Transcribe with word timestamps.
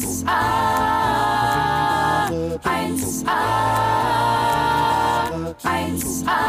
1a, 0.00 0.24
1a, 2.64 3.40
1a, 5.62 6.40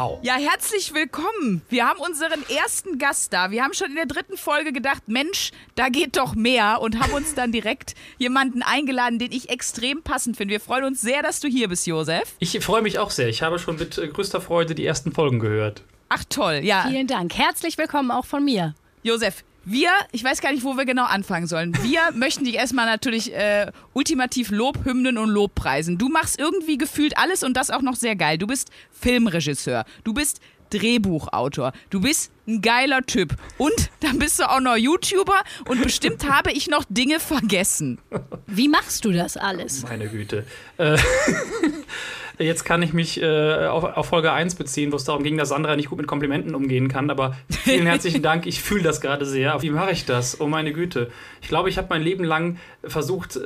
Wow. 0.02 0.18
Ja, 0.24 0.34
herzlich 0.34 0.96
willkommen. 0.96 1.62
Wir 1.70 1.88
haben 1.88 2.00
unseren 2.00 2.44
ersten 2.50 2.98
Gast 2.98 3.34
da. 3.34 3.52
Wir 3.52 3.64
haben 3.64 3.76
schon 3.76 3.90
in 3.90 3.96
der 3.98 4.08
dritten 4.08 4.36
Folge 4.36 4.74
gedacht, 4.74 5.04
Mensch, 5.06 5.52
da 5.76 5.90
geht 5.90 6.18
doch 6.18 6.34
mehr 6.34 6.82
und 6.82 7.00
haben 7.00 7.14
uns 7.14 7.36
dann 7.36 7.52
direkt 7.52 7.94
jemanden 8.18 8.64
eingeladen, 8.64 9.20
den 9.20 9.32
ich 9.32 9.52
extrem 9.52 10.02
passend 10.02 10.38
finde. 10.38 10.54
Wir 10.54 10.60
freuen 10.60 10.86
uns 10.86 11.02
sehr, 11.02 11.22
dass 11.22 11.40
du 11.40 11.48
hier 11.48 11.68
bist, 11.68 11.86
Josef. 11.86 12.34
Ich 12.40 12.60
freue 12.66 12.82
mich 12.82 12.98
auch 12.98 13.12
sehr. 13.12 13.28
Ich 13.28 13.44
habe 13.44 13.60
schon 13.60 13.76
mit 13.76 14.00
äh, 14.00 14.08
größter 14.08 14.42
Freude 14.42 14.74
die 14.74 14.88
ersten 14.88 15.12
Folgen 15.12 15.38
gehört. 15.38 15.84
Ach 16.10 16.24
toll, 16.28 16.62
ja. 16.64 16.86
Vielen 16.88 17.06
Dank. 17.06 17.36
Herzlich 17.36 17.78
willkommen 17.78 18.10
auch 18.10 18.26
von 18.26 18.44
mir. 18.44 18.74
Josef, 19.04 19.44
wir, 19.64 19.90
ich 20.12 20.24
weiß 20.24 20.42
gar 20.42 20.52
nicht, 20.52 20.64
wo 20.64 20.76
wir 20.76 20.86
genau 20.86 21.06
anfangen 21.06 21.48
sollen. 21.48 21.78
Wir 21.84 22.00
möchten 22.14 22.46
dich 22.46 22.56
erstmal 22.56 22.86
natürlich 22.86 23.34
äh, 23.34 23.72
ultimativ 23.94 24.52
Lobhymnen 24.52 25.18
und 25.18 25.30
Lobpreisen. 25.30 25.98
Du 25.98 26.10
machst 26.10 26.40
irgendwie 26.40 26.78
gefühlt 26.78 27.18
alles 27.18 27.44
und 27.44 27.56
das 27.56 27.70
auch 27.70 27.82
noch 27.82 27.96
sehr 27.96 28.16
geil. 28.16 28.38
Du 28.38 28.48
bist 28.48 28.72
Filmregisseur, 28.92 29.86
du 30.04 30.14
bist 30.14 30.42
Drehbuchautor, 30.72 31.74
du 31.90 32.00
bist 32.00 32.32
ein 32.48 32.62
geiler 32.62 33.02
Typ 33.02 33.36
und 33.58 33.90
dann 34.00 34.18
bist 34.20 34.40
du 34.40 34.50
auch 34.50 34.62
noch 34.62 34.78
YouTuber 34.78 35.44
und 35.68 35.82
bestimmt 35.84 36.30
habe 36.30 36.52
ich 36.52 36.70
noch 36.70 36.86
Dinge 36.90 37.20
vergessen. 37.20 38.00
Wie 38.48 38.70
machst 38.70 39.06
du 39.06 39.12
das 39.12 39.38
alles? 39.38 39.84
Meine 39.84 40.08
Güte. 40.08 40.46
Äh, 40.78 40.98
Jetzt 42.42 42.64
kann 42.64 42.82
ich 42.82 42.94
mich 42.94 43.22
äh, 43.22 43.68
auf, 43.68 43.84
auf 43.84 44.08
Folge 44.08 44.32
1 44.32 44.56
beziehen, 44.56 44.92
wo 44.92 44.96
es 44.96 45.04
darum 45.04 45.24
ging, 45.24 45.38
dass 45.38 45.50
Sandra 45.50 45.76
nicht 45.76 45.90
gut 45.90 45.98
mit 45.98 46.08
Komplimenten 46.08 46.56
umgehen 46.56 46.88
kann. 46.88 47.10
Aber 47.10 47.38
vielen 47.50 47.86
herzlichen 47.86 48.22
Dank, 48.22 48.46
ich 48.48 48.62
fühle 48.62 48.84
das 48.84 49.00
gerade 49.00 49.26
sehr. 49.26 49.62
Wie 49.62 49.70
mache 49.70 49.92
ich 49.92 50.06
das? 50.06 50.42
Oh 50.42 50.48
meine 50.48 50.74
Güte. 50.74 51.12
Ich 51.42 51.48
glaube, 51.48 51.70
ich 51.70 51.78
habe 51.78 51.88
mein 51.90 52.02
Leben 52.02 52.24
lang 52.24 52.58
versucht, 52.84 53.36
äh, 53.36 53.40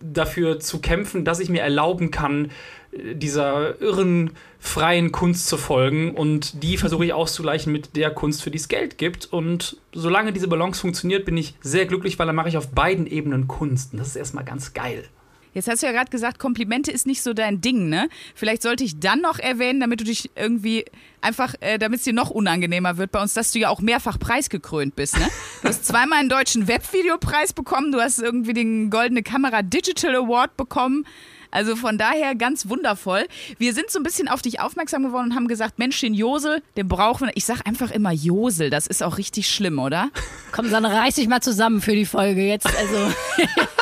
dafür 0.00 0.60
zu 0.60 0.80
kämpfen, 0.80 1.24
dass 1.24 1.40
ich 1.40 1.48
mir 1.48 1.62
erlauben 1.62 2.10
kann, 2.10 2.50
äh, 2.92 3.14
dieser 3.14 3.80
irren, 3.80 4.32
freien 4.58 5.12
Kunst 5.12 5.46
zu 5.46 5.56
folgen. 5.56 6.14
Und 6.14 6.62
die 6.62 6.76
versuche 6.76 7.04
ich 7.04 7.12
auszugleichen 7.12 7.72
mit 7.72 7.96
der 7.96 8.10
Kunst, 8.10 8.42
für 8.42 8.50
die 8.50 8.58
es 8.58 8.68
Geld 8.68 8.98
gibt. 8.98 9.26
Und 9.26 9.76
solange 9.92 10.32
diese 10.32 10.48
Balance 10.48 10.80
funktioniert, 10.80 11.24
bin 11.24 11.36
ich 11.36 11.54
sehr 11.60 11.86
glücklich, 11.86 12.18
weil 12.18 12.26
dann 12.26 12.36
mache 12.36 12.48
ich 12.48 12.56
auf 12.56 12.68
beiden 12.72 13.06
Ebenen 13.06 13.46
Kunst. 13.46 13.92
Und 13.92 14.00
das 14.00 14.08
ist 14.08 14.16
erstmal 14.16 14.44
ganz 14.44 14.74
geil. 14.74 15.04
Jetzt 15.58 15.66
hast 15.66 15.82
du 15.82 15.88
ja 15.88 15.92
gerade 15.92 16.08
gesagt, 16.08 16.38
Komplimente 16.38 16.92
ist 16.92 17.04
nicht 17.04 17.20
so 17.20 17.34
dein 17.34 17.60
Ding, 17.60 17.88
ne? 17.88 18.08
Vielleicht 18.36 18.62
sollte 18.62 18.84
ich 18.84 19.00
dann 19.00 19.20
noch 19.20 19.40
erwähnen, 19.40 19.80
damit 19.80 19.98
du 19.98 20.04
dich 20.04 20.30
irgendwie 20.36 20.84
einfach, 21.20 21.56
äh, 21.58 21.80
damit 21.80 21.98
es 21.98 22.04
dir 22.04 22.12
noch 22.12 22.30
unangenehmer 22.30 22.96
wird 22.96 23.10
bei 23.10 23.20
uns, 23.20 23.34
dass 23.34 23.50
du 23.50 23.58
ja 23.58 23.68
auch 23.68 23.80
mehrfach 23.80 24.20
preisgekrönt 24.20 24.94
bist, 24.94 25.18
ne? 25.18 25.26
Du 25.62 25.68
hast 25.68 25.84
zweimal 25.84 26.20
einen 26.20 26.28
deutschen 26.28 26.68
Webvideopreis 26.68 27.54
bekommen, 27.54 27.90
du 27.90 28.00
hast 28.00 28.20
irgendwie 28.20 28.52
den 28.52 28.88
Goldene 28.88 29.24
Kamera 29.24 29.62
Digital 29.62 30.14
Award 30.14 30.56
bekommen. 30.56 31.04
Also 31.50 31.74
von 31.74 31.98
daher 31.98 32.36
ganz 32.36 32.68
wundervoll. 32.68 33.26
Wir 33.58 33.74
sind 33.74 33.90
so 33.90 33.98
ein 33.98 34.04
bisschen 34.04 34.28
auf 34.28 34.42
dich 34.42 34.60
aufmerksam 34.60 35.02
geworden 35.02 35.30
und 35.30 35.34
haben 35.34 35.48
gesagt, 35.48 35.80
Mensch, 35.80 35.98
den 35.98 36.14
Josel, 36.14 36.62
den 36.76 36.86
brauchen 36.86 37.26
wir. 37.26 37.32
Ich 37.36 37.46
sag 37.46 37.66
einfach 37.66 37.90
immer 37.90 38.12
Josel, 38.12 38.70
das 38.70 38.86
ist 38.86 39.02
auch 39.02 39.18
richtig 39.18 39.50
schlimm, 39.50 39.80
oder? 39.80 40.10
Komm, 40.52 40.68
Sandra, 40.68 41.00
reiß 41.00 41.16
dich 41.16 41.26
mal 41.26 41.40
zusammen 41.40 41.80
für 41.80 41.96
die 41.96 42.06
Folge 42.06 42.46
jetzt. 42.46 42.66
Also. 42.66 43.12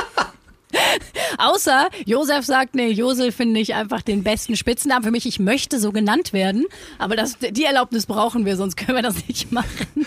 Außer 1.39 1.89
Josef 2.05 2.45
sagt, 2.45 2.75
nee, 2.75 2.89
Josel 2.89 3.33
finde 3.33 3.61
ich 3.61 3.75
einfach 3.75 4.03
den 4.03 4.23
besten 4.23 4.57
Spitznamen 4.57 5.05
für 5.05 5.11
mich. 5.11 5.27
Ich 5.27 5.39
möchte 5.39 5.79
so 5.79 5.93
genannt 5.93 6.33
werden, 6.33 6.65
aber 6.99 7.17
das, 7.17 7.39
die 7.39 7.65
Erlaubnis 7.65 8.07
brauchen 8.07 8.45
wir, 8.45 8.57
sonst 8.57 8.77
können 8.77 8.97
wir 8.97 9.03
das 9.03 9.27
nicht 9.29 9.53
machen. 9.53 10.07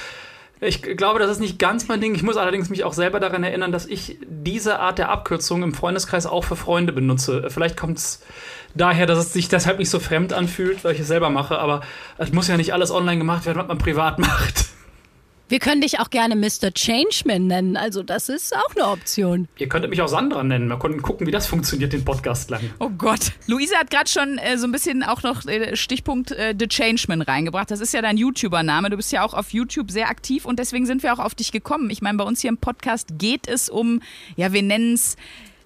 Ich 0.61 0.81
glaube, 0.81 1.19
das 1.19 1.31
ist 1.31 1.39
nicht 1.39 1.57
ganz 1.57 1.87
mein 1.87 2.01
Ding. 2.01 2.13
Ich 2.15 2.23
muss 2.23 2.35
allerdings 2.35 2.69
mich 2.69 2.83
auch 2.83 2.91
selber 2.91 3.21
daran 3.21 3.43
erinnern, 3.43 3.71
dass 3.71 3.85
ich 3.85 4.17
diese 4.27 4.79
Art 4.79 4.97
der 4.97 5.09
Abkürzung 5.09 5.63
im 5.63 5.73
Freundeskreis 5.73 6.25
auch 6.25 6.43
für 6.43 6.57
Freunde 6.57 6.91
benutze. 6.91 7.45
Vielleicht 7.49 7.77
kommt 7.77 7.97
es 7.97 8.21
daher, 8.75 9.05
dass 9.05 9.19
es 9.19 9.31
sich 9.31 9.47
deshalb 9.47 9.79
nicht 9.79 9.89
so 9.89 9.99
fremd 9.99 10.33
anfühlt, 10.33 10.83
weil 10.83 10.95
ich 10.95 10.99
es 10.99 11.07
selber 11.07 11.29
mache. 11.29 11.59
Aber 11.59 11.81
es 12.17 12.33
muss 12.33 12.49
ja 12.49 12.57
nicht 12.57 12.73
alles 12.73 12.91
online 12.91 13.19
gemacht 13.19 13.45
werden, 13.45 13.57
was 13.57 13.67
man 13.67 13.77
privat 13.77 14.19
macht. 14.19 14.65
Wir 15.49 15.57
können 15.57 15.81
dich 15.81 15.99
auch 15.99 16.11
gerne 16.11 16.35
Mr. 16.35 16.71
Changeman 16.71 17.47
nennen. 17.47 17.75
Also, 17.75 18.03
das 18.03 18.29
ist 18.29 18.55
auch 18.55 18.75
eine 18.75 18.85
Option. 18.85 19.47
Ihr 19.57 19.67
könntet 19.67 19.89
mich 19.89 19.99
auch 19.99 20.07
Sandra 20.07 20.43
nennen. 20.43 20.67
Wir 20.67 20.77
konnten 20.77 21.01
gucken, 21.01 21.25
wie 21.25 21.31
das 21.31 21.47
funktioniert, 21.47 21.91
den 21.91 22.05
Podcast 22.05 22.51
lang. 22.51 22.61
Oh 22.77 22.91
Gott. 22.95 23.31
Luise 23.47 23.75
hat 23.75 23.89
gerade 23.89 24.07
schon 24.07 24.37
äh, 24.37 24.59
so 24.59 24.67
ein 24.67 24.71
bisschen 24.71 25.01
auch 25.01 25.23
noch 25.23 25.47
äh, 25.47 25.75
Stichpunkt 25.75 26.29
äh, 26.33 26.53
The 26.57 26.67
Changeman 26.67 27.23
reingebracht. 27.23 27.71
Das 27.71 27.79
ist 27.79 27.95
ja 27.95 28.03
dein 28.03 28.17
YouTuber-Name. 28.17 28.91
Du 28.91 28.97
bist 28.97 29.11
ja 29.11 29.25
auch 29.25 29.33
auf 29.33 29.51
YouTube 29.51 29.89
sehr 29.89 30.09
aktiv 30.09 30.45
und 30.45 30.59
deswegen 30.59 30.85
sind 30.85 31.01
wir 31.01 31.11
auch 31.13 31.19
auf 31.19 31.33
dich 31.33 31.51
gekommen. 31.51 31.89
Ich 31.89 32.03
meine, 32.03 32.19
bei 32.19 32.25
uns 32.25 32.41
hier 32.41 32.49
im 32.49 32.57
Podcast 32.57 33.17
geht 33.17 33.47
es 33.47 33.69
um, 33.69 34.03
ja, 34.35 34.53
wir 34.53 34.61
nennen 34.61 34.93
es. 34.93 35.17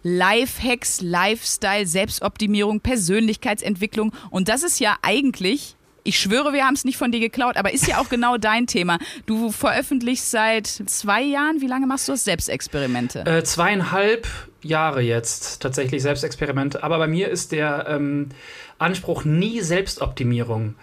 Lifehacks, 0.06 1.02
Lifestyle, 1.02 1.86
Selbstoptimierung, 1.86 2.80
Persönlichkeitsentwicklung. 2.80 4.14
Und 4.30 4.48
das 4.48 4.64
ist 4.64 4.80
ja 4.80 4.98
eigentlich 5.02 5.76
ich 6.04 6.20
schwöre, 6.20 6.54
wir 6.54 6.66
haben 6.66 6.74
es 6.74 6.86
nicht 6.86 6.98
von 6.98 7.12
dir 7.12 7.20
geklaut, 7.20 7.58
aber 7.58 7.74
ist 7.74 7.88
ja 7.88 8.00
auch 8.00 8.10
genau 8.10 8.38
dein 8.38 8.68
Thema. 8.68 9.00
Du 9.26 9.52
veröffentlichst 9.52 10.32
seit 10.32 10.68
zwei 10.68 11.22
Jahren, 11.22 11.62
wie 11.62 11.68
lange 11.68 11.88
machst 11.88 12.08
du 12.08 12.14
das? 12.14 12.24
Selbstexperimente? 12.24 13.26
Äh, 13.26 13.44
zweieinhalb 13.44 14.28
Jahre 14.62 15.02
jetzt 15.02 15.62
tatsächlich 15.62 16.02
Selbstexperimente. 16.02 16.84
Aber 16.84 16.98
bei 16.98 17.08
mir 17.08 17.30
ist 17.30 17.52
der 17.52 17.88
ähm, 17.90 18.30
Anspruch 18.80 19.24
nie 19.24 19.62
Selbstoptimierung. 19.62 20.76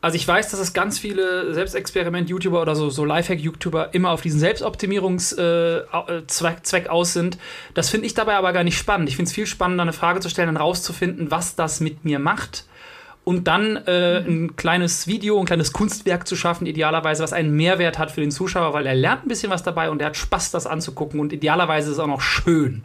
Also 0.00 0.16
ich 0.16 0.28
weiß, 0.28 0.50
dass 0.50 0.60
es 0.60 0.72
ganz 0.72 0.98
viele 0.98 1.52
Selbstexperiment-YouTuber 1.54 2.60
oder 2.60 2.76
so, 2.76 2.90
so 2.90 3.04
Lifehack-YouTuber 3.04 3.92
immer 3.92 4.10
auf 4.10 4.20
diesen 4.20 4.38
Selbstoptimierungszweck 4.38 6.66
Zweck 6.66 6.88
aus 6.88 7.12
sind. 7.12 7.38
Das 7.74 7.88
finde 7.88 8.06
ich 8.06 8.14
dabei 8.14 8.34
aber 8.34 8.52
gar 8.52 8.62
nicht 8.62 8.78
spannend. 8.78 9.08
Ich 9.08 9.16
finde 9.16 9.30
es 9.30 9.34
viel 9.34 9.46
spannender, 9.46 9.82
eine 9.82 9.92
Frage 9.92 10.20
zu 10.20 10.28
stellen 10.28 10.50
und 10.50 10.58
rauszufinden, 10.58 11.30
was 11.30 11.56
das 11.56 11.80
mit 11.80 12.04
mir 12.04 12.18
macht 12.18 12.66
und 13.26 13.48
dann 13.48 13.76
äh, 13.88 14.18
ein 14.18 14.54
kleines 14.54 15.08
Video, 15.08 15.40
ein 15.40 15.46
kleines 15.46 15.72
Kunstwerk 15.72 16.28
zu 16.28 16.36
schaffen, 16.36 16.64
idealerweise, 16.64 17.24
was 17.24 17.32
einen 17.32 17.56
Mehrwert 17.56 17.98
hat 17.98 18.12
für 18.12 18.20
den 18.20 18.30
Zuschauer, 18.30 18.72
weil 18.72 18.86
er 18.86 18.94
lernt 18.94 19.26
ein 19.26 19.28
bisschen 19.28 19.50
was 19.50 19.64
dabei 19.64 19.90
und 19.90 20.00
er 20.00 20.06
hat 20.06 20.16
Spaß, 20.16 20.52
das 20.52 20.64
anzugucken 20.64 21.18
und 21.18 21.32
idealerweise 21.32 21.88
ist 21.90 21.96
es 21.96 21.98
auch 21.98 22.06
noch 22.06 22.20
schön. 22.20 22.84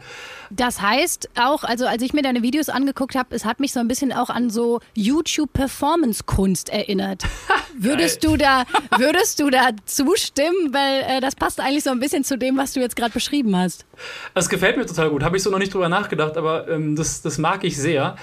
Das 0.54 0.82
heißt 0.82 1.30
auch, 1.40 1.64
also 1.64 1.86
als 1.86 2.02
ich 2.02 2.12
mir 2.12 2.20
deine 2.22 2.42
Videos 2.42 2.68
angeguckt 2.68 3.14
habe, 3.14 3.34
es 3.34 3.46
hat 3.46 3.58
mich 3.58 3.72
so 3.72 3.80
ein 3.80 3.88
bisschen 3.88 4.12
auch 4.12 4.28
an 4.28 4.50
so 4.50 4.80
YouTube-Performance-Kunst 4.94 6.68
erinnert. 6.68 7.22
würdest 7.78 8.22
du 8.22 8.36
da, 8.36 8.64
würdest 8.98 9.40
du 9.40 9.48
da 9.48 9.70
zustimmen? 9.86 10.72
Weil 10.72 11.16
äh, 11.16 11.20
das 11.20 11.36
passt 11.36 11.58
eigentlich 11.58 11.84
so 11.84 11.90
ein 11.90 12.00
bisschen 12.00 12.22
zu 12.22 12.36
dem, 12.36 12.58
was 12.58 12.74
du 12.74 12.80
jetzt 12.80 12.96
gerade 12.96 13.12
beschrieben 13.12 13.56
hast. 13.56 13.86
Das 14.34 14.50
gefällt 14.50 14.76
mir 14.76 14.84
total 14.84 15.08
gut. 15.08 15.22
Habe 15.22 15.38
ich 15.38 15.42
so 15.42 15.50
noch 15.50 15.58
nicht 15.58 15.72
drüber 15.72 15.88
nachgedacht, 15.88 16.36
aber 16.36 16.68
ähm, 16.68 16.96
das, 16.96 17.22
das 17.22 17.38
mag 17.38 17.64
ich 17.64 17.78
sehr. 17.78 18.16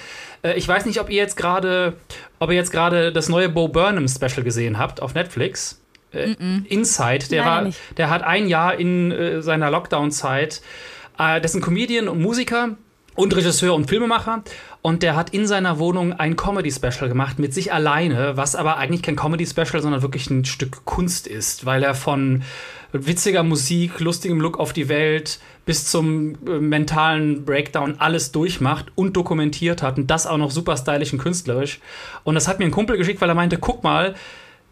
Äh, 0.43 0.53
ich 0.53 0.67
weiß 0.67 0.85
nicht, 0.85 0.99
ob 0.99 1.09
ihr 1.09 1.17
jetzt 1.17 1.35
gerade, 1.35 1.95
ob 2.37 2.51
ihr 2.51 2.57
jetzt 2.57 2.71
gerade 2.71 3.11
das 3.11 3.27
neue 3.27 3.49
Bo 3.49 3.69
Burnham 3.69 4.07
Special 4.07 4.43
gesehen 4.43 4.77
habt 4.77 5.01
auf 5.01 5.15
Netflix. 5.15 5.81
Äh, 6.11 6.35
Inside, 6.67 7.27
der 7.29 7.39
Leider 7.39 7.51
war, 7.51 7.61
nicht. 7.63 7.79
der 7.97 8.09
hat 8.09 8.23
ein 8.23 8.47
Jahr 8.47 8.75
in 8.79 9.11
äh, 9.11 9.41
seiner 9.41 9.69
Lockdown-Zeit, 9.69 10.61
äh, 11.19 11.39
das 11.39 11.51
ist 11.51 11.55
ein 11.55 11.61
Comedian 11.61 12.07
und 12.07 12.21
Musiker 12.21 12.77
und 13.15 13.35
Regisseur 13.35 13.75
und 13.75 13.89
Filmemacher 13.89 14.43
und 14.81 15.03
der 15.03 15.15
hat 15.15 15.31
in 15.31 15.45
seiner 15.45 15.77
Wohnung 15.77 16.13
ein 16.13 16.37
Comedy-Special 16.37 17.09
gemacht 17.09 17.37
mit 17.37 17.53
sich 17.53 17.73
alleine, 17.73 18.37
was 18.37 18.55
aber 18.55 18.77
eigentlich 18.77 19.03
kein 19.03 19.17
Comedy-Special, 19.17 19.81
sondern 19.81 20.01
wirklich 20.01 20.29
ein 20.29 20.45
Stück 20.45 20.85
Kunst 20.85 21.27
ist, 21.27 21.65
weil 21.65 21.83
er 21.83 21.95
von 21.95 22.43
witziger 22.93 23.43
Musik, 23.43 23.99
lustigem 23.99 24.39
Look 24.39 24.57
auf 24.57 24.73
die 24.73 24.89
Welt 24.89 25.39
bis 25.65 25.85
zum 25.85 26.35
äh, 26.47 26.59
mentalen 26.59 27.45
Breakdown 27.45 27.95
alles 27.99 28.31
durchmacht 28.31 28.87
und 28.95 29.15
dokumentiert 29.15 29.83
hat 29.83 29.97
und 29.97 30.09
das 30.09 30.25
auch 30.25 30.37
noch 30.37 30.49
super 30.49 30.77
stylisch 30.77 31.13
und 31.13 31.19
künstlerisch. 31.19 31.79
Und 32.23 32.35
das 32.35 32.47
hat 32.47 32.59
mir 32.59 32.65
ein 32.65 32.71
Kumpel 32.71 32.97
geschickt, 32.97 33.21
weil 33.21 33.29
er 33.29 33.35
meinte, 33.35 33.57
guck 33.57 33.83
mal, 33.83 34.15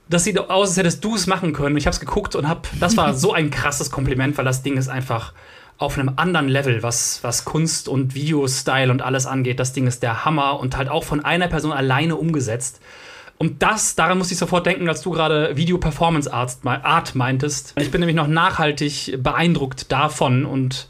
das 0.10 0.24
sieht 0.24 0.40
aus, 0.40 0.70
als 0.70 0.78
hättest 0.78 1.04
du 1.04 1.16
es 1.16 1.28
machen 1.28 1.54
können. 1.54 1.76
Ich 1.76 1.86
habe 1.86 1.94
es 1.94 2.00
geguckt 2.00 2.34
und 2.36 2.48
hab, 2.48 2.68
das 2.80 2.96
war 2.98 3.14
so 3.18 3.34
ein 3.34 3.52
krasses 3.52 3.92
Kompliment, 3.92 4.38
weil 4.38 4.46
das 4.46 4.64
Ding 4.64 4.78
ist 4.78 4.88
einfach 4.88 5.34
auf 5.78 5.98
einem 5.98 6.14
anderen 6.16 6.48
Level, 6.48 6.82
was, 6.84 7.20
was 7.24 7.46
Kunst 7.46 7.88
und 7.88 8.16
Videostyle 8.16 8.92
und 8.92 9.02
alles 9.02 9.26
angeht. 9.26 9.60
Das 9.60 9.74
Ding 9.74 9.88
ist 9.88 10.02
der 10.02 10.26
Hammer 10.26 10.60
und 10.60 10.76
halt 10.76 10.90
auch 10.90 11.04
von 11.04 11.24
einer 11.24 11.48
Person 11.48 11.72
alleine 11.72 12.16
umgesetzt. 12.16 12.82
Und 13.38 13.62
das, 13.62 13.96
daran 13.96 14.18
musste 14.18 14.34
ich 14.34 14.40
sofort 14.40 14.66
denken, 14.66 14.90
als 14.90 15.02
du 15.02 15.12
gerade 15.12 15.56
Video-Performance 15.56 16.34
Art, 16.34 16.58
Art 16.66 17.14
meintest. 17.14 17.74
Ich 17.78 17.92
bin 17.92 18.00
nämlich 18.00 18.16
noch 18.16 18.28
nachhaltig 18.28 19.20
beeindruckt 19.22 19.92
davon. 19.92 20.46
Und 20.46 20.88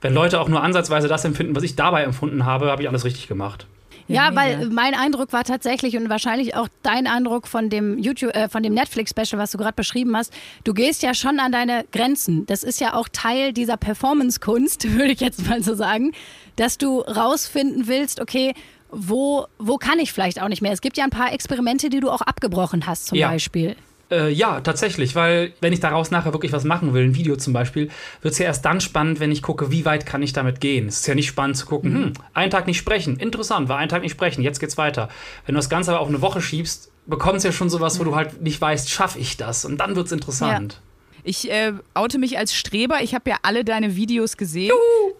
wenn 0.00 0.12
Leute 0.12 0.40
auch 0.40 0.48
nur 0.48 0.62
ansatzweise 0.62 1.06
das 1.06 1.24
empfinden, 1.24 1.54
was 1.54 1.62
ich 1.62 1.76
dabei 1.76 2.02
empfunden 2.02 2.44
habe, 2.44 2.70
habe 2.70 2.82
ich 2.82 2.88
alles 2.88 3.04
richtig 3.04 3.28
gemacht. 3.28 3.66
Ja, 4.08 4.34
weil 4.34 4.68
mein 4.68 4.94
Eindruck 4.94 5.32
war 5.32 5.44
tatsächlich 5.44 5.96
und 5.96 6.08
wahrscheinlich 6.10 6.54
auch 6.54 6.68
dein 6.82 7.06
Eindruck 7.06 7.48
von 7.48 7.70
dem 7.70 7.98
YouTube, 7.98 8.34
äh, 8.34 8.48
von 8.48 8.62
dem 8.62 8.74
Netflix-Special, 8.74 9.40
was 9.40 9.50
du 9.52 9.58
gerade 9.58 9.74
beschrieben 9.74 10.16
hast. 10.16 10.32
Du 10.64 10.74
gehst 10.74 11.02
ja 11.02 11.14
schon 11.14 11.40
an 11.40 11.52
deine 11.52 11.84
Grenzen. 11.92 12.44
Das 12.46 12.62
ist 12.62 12.80
ja 12.80 12.94
auch 12.94 13.08
Teil 13.10 13.52
dieser 13.52 13.76
Performance-Kunst, 13.76 14.92
würde 14.92 15.12
ich 15.12 15.20
jetzt 15.20 15.48
mal 15.48 15.62
so 15.62 15.74
sagen, 15.74 16.12
dass 16.56 16.78
du 16.78 17.00
rausfinden 17.00 17.86
willst, 17.86 18.20
okay, 18.20 18.54
wo, 18.90 19.46
wo 19.58 19.76
kann 19.76 19.98
ich 19.98 20.12
vielleicht 20.12 20.40
auch 20.40 20.48
nicht 20.48 20.62
mehr? 20.62 20.72
Es 20.72 20.80
gibt 20.80 20.96
ja 20.96 21.04
ein 21.04 21.10
paar 21.10 21.32
Experimente, 21.32 21.88
die 21.88 22.00
du 22.00 22.10
auch 22.10 22.20
abgebrochen 22.20 22.86
hast, 22.86 23.06
zum 23.06 23.18
Ja. 23.18 23.28
Beispiel. 23.30 23.74
Äh, 24.10 24.30
ja, 24.30 24.60
tatsächlich, 24.60 25.14
weil 25.14 25.52
wenn 25.60 25.72
ich 25.72 25.80
daraus 25.80 26.10
nachher 26.10 26.32
wirklich 26.32 26.52
was 26.52 26.64
machen 26.64 26.92
will, 26.92 27.04
ein 27.04 27.14
Video 27.14 27.36
zum 27.36 27.52
Beispiel, 27.52 27.88
wird 28.22 28.32
es 28.32 28.38
ja 28.38 28.46
erst 28.46 28.64
dann 28.64 28.80
spannend, 28.80 29.20
wenn 29.20 29.32
ich 29.32 29.42
gucke, 29.42 29.70
wie 29.70 29.84
weit 29.84 30.04
kann 30.04 30.22
ich 30.22 30.32
damit 30.32 30.60
gehen. 30.60 30.88
Es 30.88 31.00
ist 31.00 31.06
ja 31.06 31.14
nicht 31.14 31.26
spannend 31.26 31.56
zu 31.56 31.66
gucken, 31.66 31.94
hm, 31.94 32.12
einen 32.34 32.50
Tag 32.50 32.66
nicht 32.66 32.78
sprechen, 32.78 33.16
interessant, 33.16 33.68
war 33.68 33.78
einen 33.78 33.88
Tag 33.88 34.02
nicht 34.02 34.12
sprechen, 34.12 34.42
jetzt 34.42 34.60
geht's 34.60 34.76
weiter. 34.76 35.08
Wenn 35.46 35.54
du 35.54 35.58
das 35.58 35.70
Ganze 35.70 35.92
aber 35.92 36.00
auf 36.00 36.08
eine 36.08 36.20
Woche 36.20 36.42
schiebst, 36.42 36.90
bekommst 37.06 37.44
du 37.44 37.48
ja 37.48 37.52
schon 37.52 37.70
sowas, 37.70 37.98
wo 37.98 38.04
du 38.04 38.14
halt 38.14 38.42
nicht 38.42 38.60
weißt, 38.60 38.90
schaffe 38.90 39.18
ich 39.18 39.36
das? 39.36 39.64
Und 39.64 39.78
dann 39.78 39.96
wird's 39.96 40.12
interessant. 40.12 40.80
Ich 41.26 41.50
äh, 41.50 41.72
oute 41.94 42.18
mich 42.18 42.36
als 42.36 42.54
Streber. 42.54 43.02
Ich 43.02 43.14
habe 43.14 43.30
ja 43.30 43.36
alle 43.42 43.64
deine 43.64 43.96
Videos 43.96 44.36
gesehen. 44.36 44.72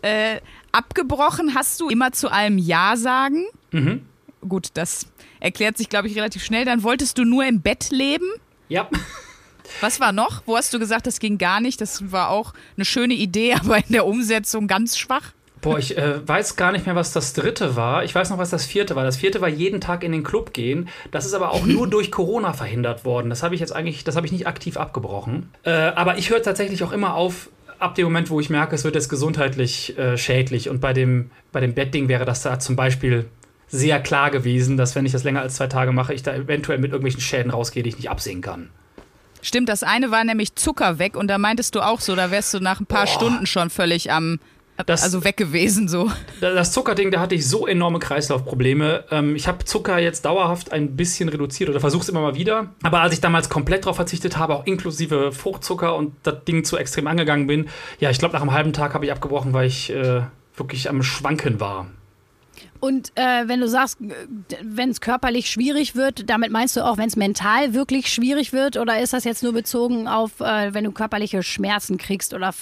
Äh, 0.03 0.41
abgebrochen 0.71 1.55
hast 1.55 1.81
du 1.81 1.89
immer 1.89 2.13
zu 2.13 2.31
allem 2.31 2.59
Ja 2.59 2.95
sagen. 2.97 3.47
Mhm. 3.73 4.03
Gut, 4.47 4.69
das 4.75 5.07
erklärt 5.41 5.79
sich, 5.79 5.89
glaube 5.89 6.09
ich, 6.09 6.15
relativ 6.15 6.45
schnell. 6.45 6.67
Dann 6.67 6.83
wolltest 6.83 7.17
du 7.17 7.25
nur 7.25 7.47
im 7.47 7.63
Bett 7.63 7.89
leben. 7.91 8.27
Ja. 8.75 8.89
Was 9.81 10.01
war 10.01 10.11
noch? 10.11 10.43
Wo 10.47 10.57
hast 10.57 10.75
du 10.75 10.81
gesagt, 10.81 11.07
das 11.07 11.21
ging 11.21 11.39
gar 11.39 11.61
nicht? 11.61 11.81
Das 11.81 12.11
war 12.11 12.31
auch 12.31 12.53
eine 12.77 12.85
schöne 12.85 13.15
Idee, 13.15 13.55
aber 13.61 13.77
in 13.77 13.91
der 13.93 14.05
Umsetzung 14.05 14.67
ganz 14.67 14.99
schwach. 14.99 15.31
Boah, 15.61 15.79
ich 15.79 15.97
äh, 15.97 16.27
weiß 16.27 16.57
gar 16.57 16.73
nicht 16.73 16.85
mehr, 16.85 16.97
was 16.97 17.13
das 17.13 17.35
dritte 17.35 17.77
war. 17.77 18.03
Ich 18.03 18.15
weiß 18.15 18.31
noch, 18.31 18.39
was 18.39 18.51
das 18.51 18.67
vierte 18.67 18.97
war. 18.97 19.05
Das 19.05 19.17
vierte 19.17 19.41
war 19.41 19.49
jeden 19.49 19.81
Tag 19.81 20.03
in 20.03 20.11
den 20.11 20.25
Club 20.25 20.53
gehen. 20.53 20.89
Das 21.13 21.25
ist 21.25 21.35
aber 21.35 21.53
auch 21.53 21.65
nur 21.65 21.87
durch 21.91 22.11
Corona 22.11 22.53
verhindert 22.53 23.05
worden. 23.05 23.31
Das 23.31 23.45
habe 23.45 23.55
ich 23.55 23.61
jetzt 23.61 23.73
eigentlich, 23.73 24.03
das 24.03 24.17
habe 24.17 24.27
ich 24.27 24.33
nicht 24.33 24.49
aktiv 24.49 24.77
abgebrochen. 24.77 25.51
Äh, 25.63 25.71
aber 25.71 26.19
ich 26.19 26.31
höre 26.31 26.43
tatsächlich 26.43 26.83
auch 26.83 26.93
immer 26.93 27.15
auf, 27.15 27.49
ab 27.79 27.95
dem 27.95 28.07
Moment, 28.07 28.29
wo 28.29 28.41
ich 28.41 28.51
merke, 28.51 28.75
es 28.75 28.83
wird 28.83 28.97
jetzt 28.97 29.09
gesundheitlich 29.09 29.97
äh, 29.97 30.19
schädlich. 30.19 30.69
Und 30.69 30.81
bei 30.81 30.93
dem, 30.93 31.31
bei 31.53 31.61
dem 31.61 31.75
Bettding 31.75 32.09
wäre 32.09 32.25
das 32.25 32.43
da 32.43 32.59
zum 32.59 32.75
Beispiel 32.75 33.27
sehr 33.69 34.01
klar 34.01 34.31
gewesen, 34.31 34.77
dass 34.77 34.95
wenn 34.95 35.07
ich 35.07 35.13
das 35.13 35.25
länger 35.25 35.41
als 35.41 35.55
zwei 35.57 35.67
Tage 35.67 35.93
mache, 35.93 36.15
ich 36.15 36.23
da 36.23 36.35
eventuell 36.35 36.79
mit 36.79 36.93
irgendwelchen 36.93 37.21
Schäden 37.21 37.51
rausgehe, 37.51 37.83
die 37.83 37.89
ich 37.91 37.97
nicht 37.97 38.11
absehen 38.11 38.41
kann. 38.41 38.71
Stimmt, 39.43 39.69
das 39.69 39.83
eine 39.83 40.11
war 40.11 40.25
nämlich 40.25 40.55
Zucker 40.55 40.99
weg 40.99 41.17
und 41.17 41.29
da 41.29 41.39
meintest 41.39 41.75
du 41.75 41.81
auch 41.81 42.01
so, 42.01 42.15
da 42.17 42.31
wärst 42.31 42.55
du 42.55 42.61
nach 42.61 42.81
ein 42.81 42.87
paar 42.87 43.07
Stunden 43.07 43.45
schon 43.47 43.69
völlig 43.69 44.11
am, 44.11 44.39
Das- 44.87 45.03
also 45.03 45.23
weg 45.23 45.37
gewesen 45.37 45.87
so. 45.87 46.11
Das 46.41 46.73
Zuckerding, 46.73 47.11
da 47.11 47.21
hatte 47.21 47.35
ich 47.35 47.47
so 47.47 47.67
enorme 47.67 47.99
Kreislaufprobleme. 47.99 49.05
Ähm, 49.11 49.37
ich 49.37 49.47
habe 49.47 49.65
Zucker 49.67 49.99
jetzt 49.99 50.25
dauerhaft 50.25 50.73
ein 50.73 50.97
bisschen 50.97 51.29
reduziert 51.29 51.69
oder 51.69 51.79
versuche 51.79 52.03
es 52.03 52.09
immer 52.09 52.23
mal 52.23 52.35
wieder. 52.35 52.73
Aber 52.83 53.01
als 53.03 53.13
ich 53.13 53.21
damals 53.21 53.51
komplett 53.51 53.85
darauf 53.85 53.97
verzichtet 53.97 54.39
habe, 54.39 54.55
auch 54.55 54.67
inklusive 54.67 55.31
Fruchtzucker 55.33 55.95
und 55.95 56.15
das 56.23 56.45
Ding 56.45 56.65
zu 56.65 56.77
extrem 56.79 57.07
angegangen 57.07 57.47
bin, 57.47 57.69
ja, 58.01 58.09
ich 58.11 58.19
glaube, 58.19 58.33
nach 58.35 58.41
einem 58.43 58.53
halben 58.53 58.73
Tag 58.73 58.95
habe 58.95 59.05
ich 59.05 59.13
abgebrochen, 59.13 59.53
weil 59.53 59.67
ich 59.67 59.91
äh, 59.91 60.23
wirklich 60.57 60.89
am 60.89 61.03
Schwanken 61.03 61.61
war. 61.61 61.87
Und 62.85 63.13
äh, 63.15 63.49
wenn 63.49 63.63
du 63.63 63.67
sagst, 63.67 63.97
wenn 64.63 64.91
es 64.91 65.01
körperlich 65.01 65.49
schwierig 65.49 65.97
wird, 65.97 66.29
damit 66.29 66.51
meinst 66.53 66.77
du 66.77 66.85
auch, 66.85 66.99
wenn 66.99 67.09
es 67.09 67.17
mental 67.17 67.73
wirklich 67.73 68.13
schwierig 68.13 68.53
wird? 68.53 68.77
Oder 68.77 69.01
ist 69.01 69.15
das 69.15 69.25
jetzt 69.25 69.43
nur 69.43 69.55
bezogen 69.55 70.07
auf, 70.07 70.41
äh, 70.41 70.75
wenn 70.75 70.85
du 70.85 70.93
körperliche 70.93 71.43
Schmerzen 71.43 71.97
kriegst 71.97 72.35
oder 72.35 72.53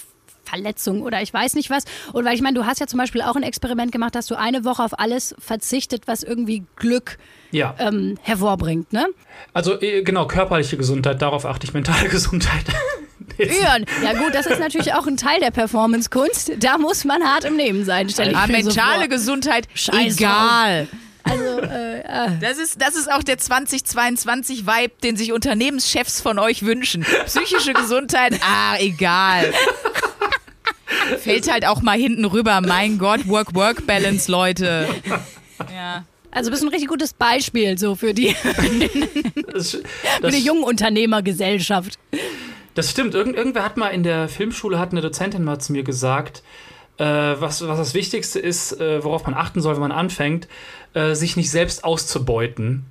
Verletzungen 0.45 1.01
oder 1.01 1.21
ich 1.21 1.33
weiß 1.33 1.55
nicht 1.55 1.69
was? 1.69 1.83
Und 2.13 2.23
weil 2.23 2.35
ich 2.35 2.41
meine, 2.41 2.57
du 2.57 2.65
hast 2.65 2.79
ja 2.79 2.87
zum 2.87 2.99
Beispiel 2.99 3.21
auch 3.21 3.35
ein 3.35 3.43
Experiment 3.43 3.91
gemacht, 3.91 4.15
dass 4.15 4.27
du 4.27 4.35
eine 4.35 4.63
Woche 4.63 4.81
auf 4.81 4.97
alles 4.97 5.35
verzichtet, 5.39 6.03
was 6.07 6.23
irgendwie 6.23 6.63
Glück 6.77 7.17
Ja, 7.51 7.75
ähm, 7.77 8.17
hervorbringt, 8.21 8.93
ne? 8.93 9.05
also 9.51 9.81
äh, 9.81 10.03
genau, 10.03 10.25
körperliche 10.25 10.77
Gesundheit, 10.77 11.21
darauf 11.21 11.45
achte 11.45 11.67
ich, 11.67 11.73
mentale 11.73 12.07
Gesundheit. 12.17 12.63
Jetzt- 13.37 13.61
Ja, 13.61 14.13
gut, 14.13 14.33
das 14.33 14.45
ist 14.45 14.59
natürlich 14.59 14.93
auch 14.93 15.05
ein 15.07 15.17
Teil 15.17 15.39
der 15.39 15.51
Performance-Kunst. 15.51 16.53
Da 16.59 16.77
muss 16.77 17.03
man 17.05 17.23
hart 17.23 17.43
im 17.45 17.55
Nehmen 17.55 17.85
sein, 17.85 18.09
stelle 18.09 18.31
ich 18.31 18.37
Ah, 18.37 18.47
mir 18.47 18.61
so 18.63 18.69
mentale 18.69 18.99
vor. 19.01 19.07
Gesundheit, 19.09 19.67
Scheiß 19.73 20.15
egal. 20.15 20.87
Also, 21.25 21.43
äh, 21.61 21.99
äh, 22.01 22.29
Das 22.41 22.57
ist, 22.57 22.81
das 22.81 22.95
ist 22.95 23.09
auch 23.11 23.23
der 23.23 23.37
2022-Vibe, 23.37 24.91
den 25.03 25.15
sich 25.15 25.31
Unternehmenschefs 25.31 26.19
von 26.19 26.37
euch 26.37 26.63
wünschen. 26.63 27.05
Psychische 27.25 27.73
Gesundheit, 27.73 28.39
ah, 28.41 28.75
egal. 28.79 29.53
Fällt 31.19 31.51
halt 31.51 31.65
auch 31.65 31.81
mal 31.81 31.97
hinten 31.97 32.25
rüber. 32.25 32.59
Mein 32.61 32.97
Gott, 32.97 33.27
Work-Work-Balance, 33.27 34.31
Leute. 34.31 34.87
Ja. 35.73 36.03
also 36.31 36.51
bist 36.51 36.61
ein 36.63 36.69
richtig 36.69 36.87
gutes 36.89 37.13
Beispiel 37.13 37.77
so 37.77 37.95
für 37.95 38.13
die, 38.13 38.35
Das, 39.53 39.71
für 39.71 39.81
das, 40.21 40.35
die 40.35 40.41
Jungunternehmergesellschaft. 40.43 41.97
Das 42.75 42.89
stimmt. 42.89 43.13
Irgend, 43.15 43.35
irgendwer 43.35 43.63
hat 43.63 43.77
mal 43.77 43.89
in 43.89 44.03
der 44.03 44.27
Filmschule, 44.27 44.79
hat 44.79 44.91
eine 44.91 45.01
Dozentin 45.01 45.43
mal 45.43 45.59
zu 45.59 45.71
mir 45.71 45.83
gesagt, 45.83 46.43
äh, 46.97 47.03
was, 47.05 47.67
was 47.67 47.77
das 47.77 47.93
Wichtigste 47.93 48.39
ist, 48.39 48.79
äh, 48.79 49.03
worauf 49.03 49.25
man 49.25 49.33
achten 49.33 49.61
soll, 49.61 49.73
wenn 49.75 49.81
man 49.81 49.91
anfängt, 49.91 50.47
äh, 50.93 51.15
sich 51.15 51.35
nicht 51.37 51.49
selbst 51.49 51.83
auszubeuten. 51.83 52.85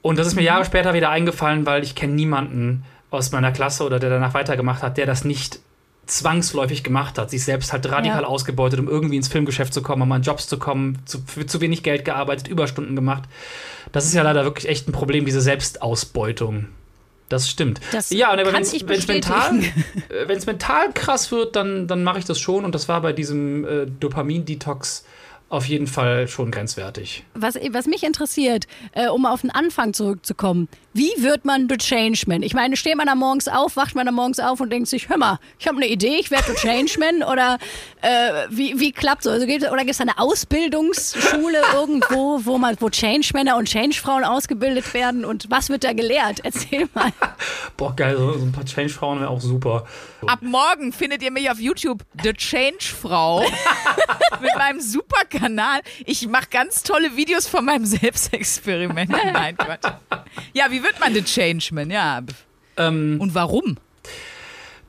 Und 0.00 0.18
das 0.18 0.26
ist 0.26 0.34
mir 0.34 0.42
Jahre 0.42 0.64
später 0.64 0.94
wieder 0.94 1.10
eingefallen, 1.10 1.66
weil 1.66 1.82
ich 1.82 1.94
kenne 1.94 2.14
niemanden 2.14 2.84
aus 3.10 3.30
meiner 3.30 3.52
Klasse 3.52 3.84
oder 3.84 3.98
der 3.98 4.10
danach 4.10 4.34
weitergemacht 4.34 4.82
hat, 4.82 4.96
der 4.96 5.06
das 5.06 5.24
nicht 5.24 5.60
zwangsläufig 6.06 6.82
gemacht 6.82 7.18
hat, 7.18 7.30
sich 7.30 7.44
selbst 7.44 7.72
halt 7.72 7.88
radikal 7.90 8.22
Ja. 8.22 8.28
ausgebeutet, 8.28 8.80
um 8.80 8.88
irgendwie 8.88 9.16
ins 9.16 9.28
Filmgeschäft 9.28 9.72
zu 9.72 9.82
kommen, 9.82 10.02
um 10.02 10.10
an 10.12 10.22
Jobs 10.22 10.48
zu 10.48 10.58
kommen, 10.58 10.98
zu, 11.04 11.22
für 11.24 11.46
zu 11.46 11.60
wenig 11.60 11.84
Geld 11.84 12.04
gearbeitet, 12.04 12.48
Überstunden 12.48 12.96
gemacht. 12.96 13.22
Das 13.92 14.04
ist 14.04 14.14
ja 14.14 14.22
leider 14.22 14.44
wirklich 14.44 14.68
echt 14.68 14.88
ein 14.88 14.92
Problem, 14.92 15.24
diese 15.24 15.40
Selbstausbeutung. 15.40 16.66
Das 17.32 17.48
stimmt. 17.48 17.80
Das 17.92 18.10
ja, 18.10 18.30
und 18.30 18.38
aber 18.40 18.50
ich 18.60 18.86
wenn's 18.86 19.08
mental, 19.08 19.60
äh, 20.10 20.46
mental 20.46 20.92
krass 20.92 21.32
wird, 21.32 21.56
dann, 21.56 21.88
dann 21.88 22.04
mache 22.04 22.18
ich 22.18 22.26
das 22.26 22.38
schon. 22.38 22.66
Und 22.66 22.74
das 22.74 22.88
war 22.88 23.00
bei 23.00 23.14
diesem 23.14 23.64
äh, 23.64 23.86
Dopamin-Detox 23.86 25.04
auf 25.52 25.66
jeden 25.66 25.86
Fall 25.86 26.28
schon 26.28 26.50
grenzwertig. 26.50 27.24
Was, 27.34 27.56
was 27.70 27.86
mich 27.86 28.04
interessiert, 28.04 28.66
äh, 28.92 29.08
um 29.08 29.26
auf 29.26 29.42
den 29.42 29.50
Anfang 29.50 29.92
zurückzukommen, 29.92 30.66
wie 30.94 31.10
wird 31.18 31.44
man 31.44 31.68
The 31.68 31.76
Changeman? 31.76 32.42
Ich 32.42 32.54
meine, 32.54 32.76
steht 32.76 32.96
man 32.96 33.06
da 33.06 33.14
morgens 33.14 33.48
auf, 33.48 33.76
wacht 33.76 33.94
man 33.94 34.06
da 34.06 34.12
morgens 34.12 34.40
auf 34.40 34.60
und 34.60 34.70
denkt 34.70 34.88
sich, 34.88 35.08
hör 35.10 35.18
mal, 35.18 35.38
ich 35.58 35.66
habe 35.66 35.76
eine 35.76 35.88
Idee, 35.88 36.16
ich 36.18 36.30
werde 36.30 36.44
The 36.52 36.54
Changeman 36.54 37.22
oder 37.30 37.58
äh, 38.00 38.46
wie, 38.50 38.80
wie 38.80 38.92
klappt 38.92 39.24
so? 39.24 39.30
Also 39.30 39.46
gibt, 39.46 39.62
oder 39.64 39.78
gibt 39.78 39.90
es 39.90 40.00
eine 40.00 40.18
Ausbildungsschule 40.18 41.62
irgendwo, 41.74 42.40
wo 42.44 42.56
man, 42.56 42.76
wo 42.80 42.88
Changemänner 42.88 43.56
und 43.58 43.68
Changefrauen 43.68 44.24
ausgebildet 44.24 44.94
werden 44.94 45.26
und 45.26 45.50
was 45.50 45.68
wird 45.68 45.84
da 45.84 45.92
gelehrt? 45.92 46.40
Erzähl 46.44 46.88
mal. 46.94 47.12
Boah, 47.76 47.94
geil, 47.94 48.16
so, 48.16 48.38
so 48.38 48.44
ein 48.44 48.52
paar 48.52 48.64
Change-Frauen 48.64 49.20
wäre 49.20 49.30
auch 49.30 49.40
super. 49.40 49.86
Ab 50.26 50.40
morgen 50.40 50.92
findet 50.92 51.22
ihr 51.22 51.30
mich 51.30 51.50
auf 51.50 51.58
YouTube, 51.58 52.04
The 52.22 52.32
Change 52.32 52.84
Frau, 52.84 53.40
mit 54.40 54.54
meinem 54.56 54.80
super 54.80 55.24
Kanal. 55.42 55.80
Ich 56.06 56.28
mache 56.28 56.46
ganz 56.50 56.82
tolle 56.82 57.16
Videos 57.16 57.46
von 57.48 57.64
meinem 57.64 57.84
Selbstexperiment. 57.86 59.10
Nein, 59.10 59.56
Quatsch. 59.56 59.92
Ja, 60.52 60.66
wie 60.70 60.82
wird 60.82 61.00
man 61.00 61.14
The 61.14 61.22
Changeman? 61.22 61.90
Ja. 61.90 62.20
Ähm, 62.76 63.16
Und 63.20 63.34
warum? 63.34 63.76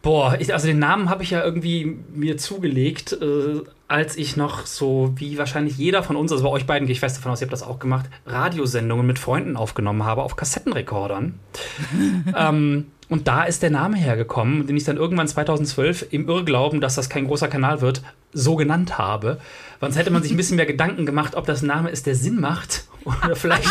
Boah, 0.03 0.35
ich, 0.37 0.53
also 0.53 0.67
den 0.67 0.79
Namen 0.79 1.09
habe 1.09 1.23
ich 1.23 1.31
ja 1.31 1.43
irgendwie 1.43 1.97
mir 2.13 2.37
zugelegt, 2.37 3.13
äh, 3.13 3.61
als 3.87 4.17
ich 4.17 4.35
noch 4.35 4.65
so, 4.65 5.13
wie 5.15 5.37
wahrscheinlich 5.37 5.77
jeder 5.77 6.03
von 6.03 6.17
uns, 6.17 6.31
also 6.31 6.43
bei 6.43 6.49
euch 6.49 6.65
beiden 6.65 6.87
gehe 6.87 6.93
ich 6.93 6.99
fest 6.99 7.17
davon 7.17 7.31
aus, 7.31 7.39
ihr 7.41 7.45
habt 7.45 7.53
das 7.53 7.63
auch 7.63 7.79
gemacht, 7.79 8.09
Radiosendungen 8.25 9.05
mit 9.05 9.17
Freunden 9.17 9.55
aufgenommen 9.55 10.03
habe 10.03 10.23
auf 10.23 10.35
Kassettenrekordern. 10.35 11.39
ähm, 12.37 12.87
und 13.09 13.27
da 13.27 13.43
ist 13.43 13.61
der 13.63 13.69
Name 13.69 13.97
hergekommen, 13.97 14.67
den 14.67 14.77
ich 14.77 14.83
dann 14.83 14.97
irgendwann 14.97 15.27
2012 15.27 16.07
im 16.11 16.27
Irrglauben, 16.27 16.81
dass 16.81 16.95
das 16.95 17.09
kein 17.09 17.27
großer 17.27 17.47
Kanal 17.47 17.81
wird, 17.81 18.01
so 18.31 18.55
genannt 18.55 18.97
habe. 18.97 19.39
Sonst 19.79 19.97
hätte 19.97 20.11
man 20.11 20.23
sich 20.23 20.31
ein 20.31 20.37
bisschen 20.37 20.57
mehr 20.57 20.65
Gedanken 20.65 21.05
gemacht, 21.05 21.35
ob 21.35 21.45
das 21.45 21.61
ein 21.61 21.67
Name 21.67 21.89
ist, 21.89 22.05
der 22.05 22.15
Sinn 22.15 22.39
macht 22.39 22.85
oder 23.05 23.35
vielleicht, 23.35 23.67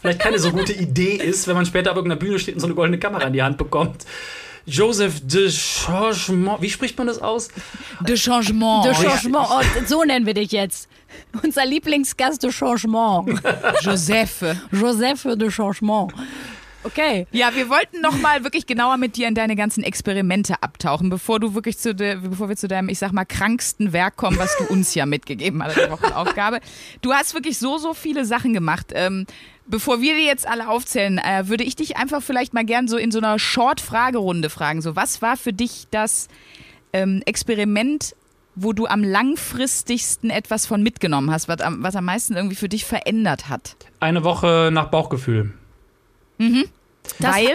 vielleicht 0.00 0.20
keine 0.20 0.38
so 0.38 0.52
gute 0.52 0.72
Idee 0.72 1.14
ist, 1.14 1.48
wenn 1.48 1.54
man 1.54 1.66
später 1.66 1.90
auf 1.90 1.96
irgendeiner 1.96 2.20
Bühne 2.20 2.38
steht 2.38 2.54
und 2.54 2.60
so 2.60 2.66
eine 2.66 2.74
goldene 2.74 2.98
Kamera 2.98 3.26
in 3.26 3.32
die 3.32 3.42
Hand 3.42 3.58
bekommt. 3.58 4.04
Joseph 4.66 5.20
de 5.24 5.50
Changement, 5.50 6.60
wie 6.60 6.70
spricht 6.70 6.96
man 6.98 7.06
das 7.06 7.20
aus? 7.20 7.48
De 8.00 8.16
Changement. 8.16 8.84
De 8.84 8.94
Changement, 8.94 9.46
oh, 9.50 9.62
so 9.86 10.04
nennen 10.04 10.26
wir 10.26 10.34
dich 10.34 10.52
jetzt. 10.52 10.88
Unser 11.42 11.66
Lieblingsgast 11.66 12.42
de 12.42 12.52
Changement. 12.52 13.40
Joseph. 13.80 14.44
Joseph 14.70 15.26
de 15.36 15.50
Changement. 15.50 16.12
Okay. 16.82 17.26
Ja, 17.30 17.54
wir 17.54 17.68
wollten 17.68 18.00
noch 18.00 18.18
mal 18.18 18.42
wirklich 18.42 18.66
genauer 18.66 18.96
mit 18.96 19.16
dir 19.16 19.28
in 19.28 19.34
deine 19.34 19.54
ganzen 19.54 19.84
Experimente 19.84 20.62
abtauchen, 20.62 21.10
bevor 21.10 21.38
du 21.38 21.54
wirklich 21.54 21.78
zu 21.78 21.94
de, 21.94 22.16
bevor 22.16 22.48
wir 22.48 22.56
zu 22.56 22.68
deinem, 22.68 22.88
ich 22.88 22.98
sag 22.98 23.12
mal, 23.12 23.24
kranksten 23.26 23.92
Werk 23.92 24.16
kommen, 24.16 24.38
was 24.38 24.56
du 24.56 24.64
uns 24.64 24.94
ja 24.94 25.04
mitgegeben 25.04 25.62
hast, 25.62 25.78
als 25.78 25.90
Wochenaufgabe. 25.90 26.60
Du 27.02 27.12
hast 27.12 27.34
wirklich 27.34 27.58
so, 27.58 27.78
so 27.78 27.92
viele 27.92 28.24
Sachen 28.24 28.54
gemacht. 28.54 28.92
Ähm, 28.94 29.26
bevor 29.66 30.00
wir 30.00 30.14
die 30.14 30.24
jetzt 30.24 30.48
alle 30.48 30.68
aufzählen, 30.68 31.18
äh, 31.18 31.48
würde 31.48 31.64
ich 31.64 31.76
dich 31.76 31.96
einfach 31.96 32.22
vielleicht 32.22 32.54
mal 32.54 32.64
gern 32.64 32.88
so 32.88 32.96
in 32.96 33.10
so 33.10 33.18
einer 33.18 33.38
Short-Fragerunde 33.38 34.48
fragen. 34.48 34.80
So, 34.80 34.96
was 34.96 35.20
war 35.20 35.36
für 35.36 35.52
dich 35.52 35.86
das 35.90 36.28
ähm, 36.92 37.22
Experiment, 37.26 38.16
wo 38.54 38.72
du 38.72 38.86
am 38.86 39.04
langfristigsten 39.04 40.30
etwas 40.30 40.66
von 40.66 40.82
mitgenommen 40.82 41.30
hast, 41.30 41.46
was 41.48 41.60
am, 41.60 41.82
was 41.82 41.94
am 41.94 42.06
meisten 42.06 42.36
irgendwie 42.36 42.56
für 42.56 42.68
dich 42.68 42.84
verändert 42.86 43.48
hat? 43.48 43.76
Eine 44.00 44.24
Woche 44.24 44.70
nach 44.72 44.86
Bauchgefühl. 44.86 45.52
Das- 47.18 47.36
Weil? 47.36 47.50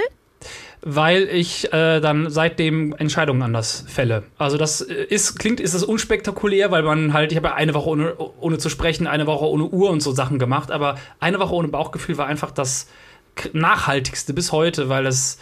weil 0.88 1.24
ich 1.24 1.74
äh, 1.74 2.00
dann 2.00 2.30
seitdem 2.30 2.94
Entscheidungen 2.94 3.42
anders 3.42 3.86
fälle. 3.88 4.22
Also 4.38 4.58
das 4.58 4.82
ist, 4.82 5.40
klingt, 5.40 5.60
ist 5.60 5.74
es 5.74 5.84
unspektakulär, 5.84 6.70
weil 6.70 6.84
man 6.84 7.12
halt, 7.14 7.32
ich 7.32 7.38
habe 7.38 7.48
ja 7.48 7.54
eine 7.56 7.74
Woche 7.74 7.90
ohne, 7.90 8.16
ohne 8.40 8.60
zu 8.60 8.70
sprechen, 8.70 9.08
eine 9.08 9.26
Woche 9.26 9.46
ohne 9.46 9.64
Uhr 9.64 9.90
und 9.90 10.02
so 10.02 10.12
Sachen 10.12 10.38
gemacht, 10.38 10.70
aber 10.70 11.00
eine 11.20 11.40
Woche 11.40 11.56
ohne 11.56 11.70
Bauchgefühl 11.70 12.20
war 12.20 12.28
einfach 12.28 12.52
das 12.52 12.88
nachhaltigste 13.54 14.34
bis 14.34 14.52
heute, 14.52 14.88
weil 14.88 15.08
es 15.08 15.40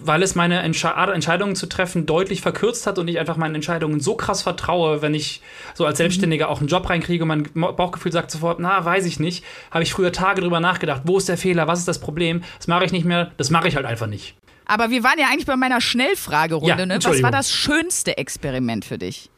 weil 0.00 0.22
es 0.22 0.34
meine 0.34 0.60
Entsche 0.60 0.88
Entscheidungen 0.88 1.56
zu 1.56 1.66
treffen 1.66 2.06
deutlich 2.06 2.40
verkürzt 2.40 2.86
hat 2.86 2.98
und 2.98 3.08
ich 3.08 3.18
einfach 3.18 3.36
meinen 3.36 3.54
Entscheidungen 3.54 4.00
so 4.00 4.16
krass 4.16 4.42
vertraue, 4.42 5.02
wenn 5.02 5.14
ich 5.14 5.40
so 5.74 5.86
als 5.86 5.98
Selbstständiger 5.98 6.48
auch 6.48 6.58
einen 6.58 6.68
Job 6.68 6.88
reinkriege 6.88 7.24
und 7.24 7.54
mein 7.54 7.76
Bauchgefühl 7.76 8.12
sagt 8.12 8.30
sofort, 8.30 8.60
na, 8.60 8.84
weiß 8.84 9.06
ich 9.06 9.20
nicht, 9.20 9.44
habe 9.70 9.84
ich 9.84 9.92
früher 9.92 10.12
Tage 10.12 10.40
drüber 10.40 10.60
nachgedacht, 10.60 11.02
wo 11.04 11.18
ist 11.18 11.28
der 11.28 11.38
Fehler, 11.38 11.68
was 11.68 11.78
ist 11.78 11.88
das 11.88 12.00
Problem, 12.00 12.42
das 12.58 12.66
mache 12.66 12.84
ich 12.84 12.92
nicht 12.92 13.04
mehr, 13.04 13.30
das 13.36 13.50
mache 13.50 13.68
ich 13.68 13.76
halt 13.76 13.86
einfach 13.86 14.06
nicht. 14.06 14.34
Aber 14.66 14.90
wir 14.90 15.04
waren 15.04 15.18
ja 15.18 15.26
eigentlich 15.26 15.46
bei 15.46 15.56
meiner 15.56 15.80
Schnellfragerunde. 15.80 16.68
Ja, 16.78 16.86
ne? 16.86 16.98
Was 17.02 17.22
war 17.22 17.30
das 17.30 17.52
schönste 17.52 18.16
Experiment 18.16 18.84
für 18.84 18.98
dich? 18.98 19.30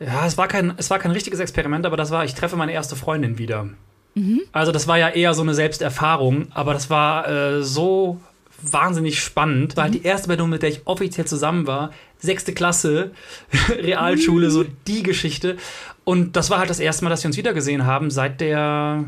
Ja, 0.00 0.26
es 0.26 0.36
war 0.36 0.48
kein, 0.48 0.74
es 0.76 0.90
war 0.90 0.98
kein 0.98 1.12
richtiges 1.12 1.40
Experiment, 1.40 1.86
aber 1.86 1.96
das 1.96 2.10
war, 2.10 2.24
ich 2.24 2.34
treffe 2.34 2.56
meine 2.56 2.72
erste 2.72 2.96
Freundin 2.96 3.38
wieder. 3.38 3.68
Also 4.52 4.72
das 4.72 4.88
war 4.88 4.96
ja 4.98 5.10
eher 5.10 5.34
so 5.34 5.42
eine 5.42 5.54
Selbsterfahrung, 5.54 6.48
aber 6.54 6.72
das 6.72 6.88
war 6.88 7.28
äh, 7.28 7.62
so 7.62 8.18
wahnsinnig 8.62 9.20
spannend. 9.20 9.76
War 9.76 9.84
halt 9.84 9.94
die 9.94 10.02
erste 10.02 10.28
Person, 10.28 10.50
mit 10.50 10.62
der 10.62 10.70
ich 10.70 10.82
offiziell 10.86 11.26
zusammen 11.26 11.66
war. 11.66 11.90
Sechste 12.18 12.52
Klasse, 12.54 13.10
Realschule, 13.70 14.50
so 14.50 14.64
die 14.86 15.02
Geschichte. 15.02 15.56
Und 16.04 16.36
das 16.36 16.50
war 16.50 16.58
halt 16.58 16.70
das 16.70 16.80
erste 16.80 17.04
Mal, 17.04 17.10
dass 17.10 17.22
wir 17.22 17.28
uns 17.28 17.36
wiedergesehen 17.36 17.84
haben 17.86 18.10
seit 18.10 18.40
der 18.40 19.04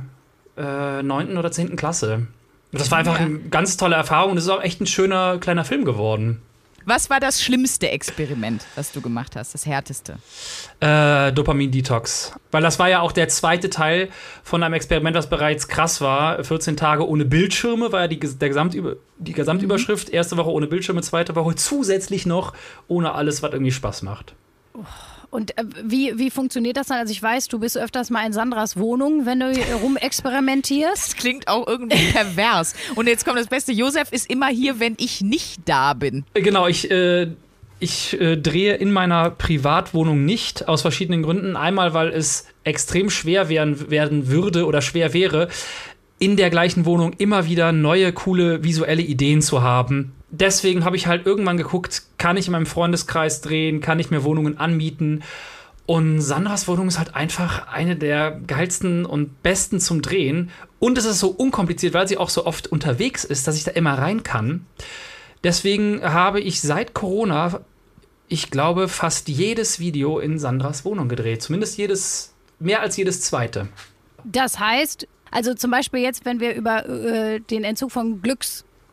äh, 0.57 1.03
neunten 1.03 1.37
oder 1.39 1.51
zehnten 1.53 1.77
Klasse. 1.77 2.27
Das 2.73 2.91
war 2.91 2.99
einfach 2.99 3.19
Ja. 3.19 3.25
eine 3.27 3.39
ganz 3.39 3.77
tolle 3.77 3.97
Erfahrung 3.97 4.33
und 4.33 4.37
es 4.39 4.45
ist 4.45 4.51
auch 4.51 4.63
echt 4.63 4.81
ein 4.81 4.87
schöner 4.87 5.39
kleiner 5.39 5.65
Film 5.65 5.85
geworden. 5.85 6.43
Was 6.89 7.11
war 7.11 7.21
das 7.21 7.43
schlimmste 7.43 7.91
Experiment, 7.91 8.65
was 8.75 8.93
du 8.93 9.03
gemacht 9.03 9.37
hast? 9.37 9.53
Das 9.53 9.67
härteste? 9.67 10.17
Äh, 10.81 11.33
Dopamin-Detox. 11.35 12.33
Weil 12.51 12.63
das 12.63 12.79
war 12.79 12.89
ja 12.89 13.01
auch 13.03 13.13
der 13.13 13.29
zweite 13.29 13.69
Teil 13.69 14.09
von 14.43 14.63
einem 14.63 14.73
Experiment, 14.73 15.15
was 15.15 15.29
bereits 15.29 15.69
krass 15.69 16.01
war. 16.01 16.43
14 16.43 16.79
Tage 16.79 17.07
ohne 17.07 17.27
Bildschirme 17.27 17.93
war 17.93 18.01
ja 18.01 18.09
die, 18.09 18.19
der 18.19 18.49
Gesamtüber 18.49 18.97
die 19.19 19.35
Gesamtüberschrift. 19.35 20.09
Erste 20.09 20.39
Woche 20.39 20.51
ohne 20.51 20.67
Bildschirme, 20.67 21.03
zweite 21.03 21.37
Woche 21.37 21.57
zusätzlich 21.57 22.25
noch 22.25 22.55
ohne 22.87 23.13
alles, 23.13 23.43
was 23.43 23.53
irgendwie 23.53 23.73
Spaß 23.73 24.01
macht. 24.01 24.33
Und 25.31 25.57
äh, 25.59 25.65
wie, 25.83 26.19
wie 26.19 26.31
funktioniert 26.31 26.77
das 26.77 26.89
dann? 26.89 26.99
Also 26.99 27.13
ich 27.13 27.23
weiß, 27.23 27.49
du 27.49 27.59
bist 27.59 27.77
öfters 27.77 28.11
mal 28.11 28.27
in 28.27 28.33
Sandras 28.33 28.77
Wohnung, 28.77 29.27
wenn 29.27 29.41
du 29.41 29.53
rumexperimentierst. 29.83 31.09
Das 31.09 31.17
klingt 31.17 31.49
auch 31.49 31.67
irgendwie 31.67 31.99
pervers. 32.13 32.75
Und 32.95 33.07
jetzt 33.07 33.25
kommt 33.25 33.39
das 33.39 33.49
Beste. 33.49 33.73
Josef 33.73 34.11
ist 34.13 34.31
immer 34.31 34.49
hier, 34.49 34.81
wenn 34.81 34.95
ich 34.99 35.21
nicht 35.21 35.61
da 35.67 35.95
bin. 35.95 36.25
Äh, 36.35 36.43
Genau, 36.43 36.67
ich, 36.67 36.91
äh, 36.91 37.29
ich 37.79 38.19
äh, 38.19 38.37
drehe 38.37 38.75
in 38.75 38.91
meiner 38.91 39.31
Privatwohnung 39.31 40.25
nicht, 40.25 40.67
aus 40.67 40.81
verschiedenen 40.81 41.23
Gründen. 41.23 41.57
Einmal, 41.57 41.93
weil 41.93 42.09
es 42.09 42.47
extrem 42.65 43.11
schwer 43.11 43.51
werden, 43.51 43.91
werden 43.91 44.29
würde 44.29 44.65
oder 44.65 44.81
schwer 44.81 45.13
wäre, 45.13 45.49
in 46.19 46.37
der 46.37 46.51
gleichen 46.51 46.87
Wohnung 46.87 47.13
immer 47.19 47.47
wieder 47.47 47.73
neue, 47.73 48.13
coole 48.13 48.65
visuelle 48.65 49.03
Ideen 49.03 49.43
zu 49.43 49.63
haben. 49.63 50.15
Deswegen 50.31 50.85
habe 50.85 50.97
ich 50.97 51.07
halt 51.07 51.27
irgendwann 51.27 51.57
geguckt, 51.57 52.03
kann 52.19 52.37
ich 52.37 52.47
in 52.47 52.53
meinem 52.53 52.67
Freundeskreis 52.67 53.41
drehen, 53.41 53.81
kann 53.81 53.99
ich 53.99 54.11
mir 54.11 54.25
Wohnungen 54.25 54.59
anmieten. 54.59 55.23
Und 55.87 56.21
Sandras 56.21 56.69
Wohnung 56.69 56.89
ist 56.89 56.99
halt 56.99 57.15
einfach 57.15 57.69
eine 57.69 57.97
der 57.97 58.33
geilsten 58.47 59.07
und 59.07 59.43
besten 59.43 59.81
zum 59.81 60.03
Drehen. 60.03 60.51
Und 60.79 60.99
es 60.99 61.07
ist 61.07 61.19
so 61.19 61.29
unkompliziert, 61.29 61.95
weil 61.95 62.07
sie 62.07 62.19
auch 62.19 62.29
so 62.29 62.45
oft 62.45 62.67
unterwegs 62.67 63.25
ist, 63.25 63.49
dass 63.49 63.57
ich 63.57 63.65
da 63.65 63.71
immer 63.71 63.95
rein 63.95 64.23
kann. 64.23 64.67
Deswegen 65.45 66.03
habe 66.03 66.41
ich 66.41 66.61
seit 66.61 66.93
Corona, 66.93 67.61
ich 68.29 68.51
glaube, 68.51 68.89
fast 68.89 69.29
jedes 69.31 69.81
Video 69.81 70.19
in 70.19 70.39
Sandras 70.39 70.85
Wohnung 70.85 71.09
gedreht. 71.09 71.41
Zumindest 71.41 71.79
jedes, 71.79 72.35
mehr 72.59 72.83
als 72.83 72.99
jedes 72.99 73.23
zweite. 73.23 73.69
Das 74.25 74.59
heißt, 74.59 75.09
also 75.31 75.55
zum 75.55 75.71
Beispiel 75.71 76.01
jetzt, 76.01 76.27
wenn 76.27 76.41
wir 76.41 76.55
über 76.55 76.87
äh, 76.87 77.41
den 77.41 77.65
Entzug 77.65 77.93
von 77.93 78.21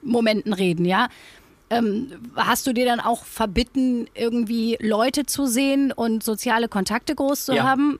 Glücksmomenten 0.05 0.53
reden, 0.53 0.85
ja, 0.85 1.07
ähm, 1.69 2.11
hast 2.35 2.67
du 2.67 2.73
dir 2.73 2.85
dann 2.85 2.99
auch 2.99 3.25
verbitten, 3.25 4.07
irgendwie 4.13 4.77
Leute 4.79 5.25
zu 5.25 5.47
sehen 5.47 5.91
und 5.91 6.23
soziale 6.23 6.67
Kontakte 6.67 7.15
groß 7.15 7.45
zu 7.45 7.55
Ja. 7.55 7.63
haben? 7.63 7.99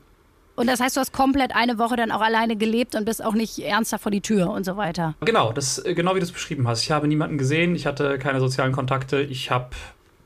Und 0.55 0.67
das 0.67 0.79
heißt, 0.79 0.95
du 0.95 1.01
hast 1.01 1.12
komplett 1.12 1.53
eine 1.53 1.77
Woche 1.79 1.97
dann 1.97 2.12
auch 2.12 2.21
alleine 2.21 2.55
gelebt 2.55 2.95
und 2.95 3.03
bist 3.03 3.24
auch 3.25 3.33
nicht 3.33 3.59
ernster 3.59 4.00
vor 4.00 4.12
die 4.12 4.21
Tür 4.21 4.51
und 4.51 4.63
so 4.65 4.77
weiter. 4.77 5.15
Genau, 5.21 5.51
das, 5.51 5.79
äh, 5.79 5.93
genau 5.95 6.15
wie 6.15 6.19
du 6.19 6.25
es 6.25 6.31
beschrieben 6.31 6.65
hast. 6.67 6.83
Ich 6.83 6.91
habe 6.91 7.07
niemanden 7.07 7.38
gesehen, 7.38 7.75
ich 7.75 7.85
hatte 7.85 8.17
keine 8.19 8.39
sozialen 8.39 8.71
Kontakte, 8.71 9.19
ich 9.21 9.51
habe 9.51 9.71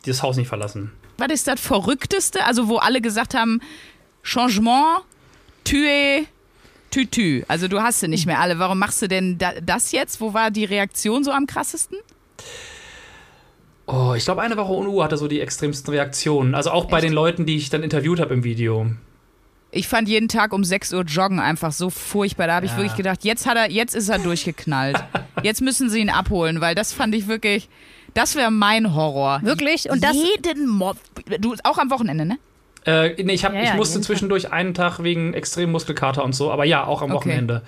das 0.05 0.21
Haus 0.21 0.37
nicht 0.37 0.47
verlassen. 0.49 0.91
Was 1.17 1.29
ist 1.31 1.47
das 1.47 1.59
Verrückteste? 1.59 2.45
Also, 2.45 2.67
wo 2.67 2.77
alle 2.77 3.01
gesagt 3.01 3.33
haben, 3.33 3.59
Changement, 4.21 4.99
tue, 5.63 6.25
tütü. 6.91 7.43
Also, 7.47 7.67
du 7.67 7.81
hast 7.81 7.99
sie 7.99 8.07
nicht 8.07 8.25
mehr 8.25 8.39
alle. 8.39 8.59
Warum 8.59 8.79
machst 8.79 9.01
du 9.01 9.07
denn 9.07 9.37
da, 9.37 9.53
das 9.61 9.91
jetzt? 9.91 10.19
Wo 10.21 10.33
war 10.33 10.51
die 10.51 10.65
Reaktion 10.65 11.23
so 11.23 11.31
am 11.31 11.45
krassesten? 11.47 11.97
Oh, 13.85 14.13
ich 14.15 14.23
glaube, 14.25 14.41
eine 14.41 14.55
Woche 14.55 14.71
ohne 14.71 14.89
Uhr 14.89 15.03
hatte 15.03 15.17
so 15.17 15.27
die 15.27 15.41
extremsten 15.41 15.91
Reaktionen. 15.93 16.53
Also 16.53 16.69
auch 16.71 16.85
bei 16.85 17.01
den 17.01 17.11
Leuten, 17.11 17.45
die 17.45 17.55
ich 17.55 17.69
dann 17.69 17.81
interviewt 17.81 18.19
habe 18.19 18.33
im 18.35 18.43
Video. 18.43 18.85
Ich 19.71 19.87
fand 19.87 20.07
jeden 20.07 20.27
Tag 20.27 20.53
um 20.53 20.63
6 20.63 20.93
Uhr 20.93 21.01
Joggen 21.03 21.39
einfach 21.39 21.71
so 21.71 21.89
furchtbar. 21.89 22.47
Da 22.47 22.55
habe 22.55 22.65
ich 22.65 22.71
Ja. 22.73 22.77
wirklich 22.77 22.95
gedacht, 22.95 23.23
jetzt 23.23 23.45
hat 23.47 23.57
er, 23.57 23.69
jetzt 23.71 23.95
ist 23.95 24.09
er 24.09 24.19
durchgeknallt. 24.19 25.03
jetzt 25.43 25.61
müssen 25.61 25.89
sie 25.89 25.99
ihn 25.99 26.09
abholen, 26.09 26.61
weil 26.61 26.75
das 26.75 26.93
fand 26.93 27.13
ich 27.15 27.27
wirklich, 27.27 27.67
das 28.13 28.35
wäre 28.35 28.51
mein 28.51 28.93
Horror. 28.95 29.39
Wirklich? 29.43 29.89
Und 29.89 30.03
das- 30.03 30.15
jeden 30.15 30.67
Mob. 30.67 30.97
Du 31.39 31.55
auch 31.63 31.77
am 31.79 31.89
Wochenende, 31.91 32.25
ne? 32.25 32.37
Äh, 32.89 33.23
nee, 33.23 33.33
ich, 33.33 33.45
hab, 33.45 33.53
Ja, 33.53 33.61
ich 33.61 33.69
ja, 33.69 33.75
musste 33.75 33.95
jeden 33.95 34.03
zwischendurch 34.05 34.51
einen 34.51 34.73
Tag 34.73 35.03
wegen 35.03 35.33
extremem 35.33 35.71
Muskelkater 35.71 36.23
und 36.23 36.33
so, 36.33 36.51
aber 36.51 36.65
ja, 36.65 36.85
auch 36.85 37.01
am 37.01 37.11
Okay. 37.11 37.15
Wochenende. 37.29 37.61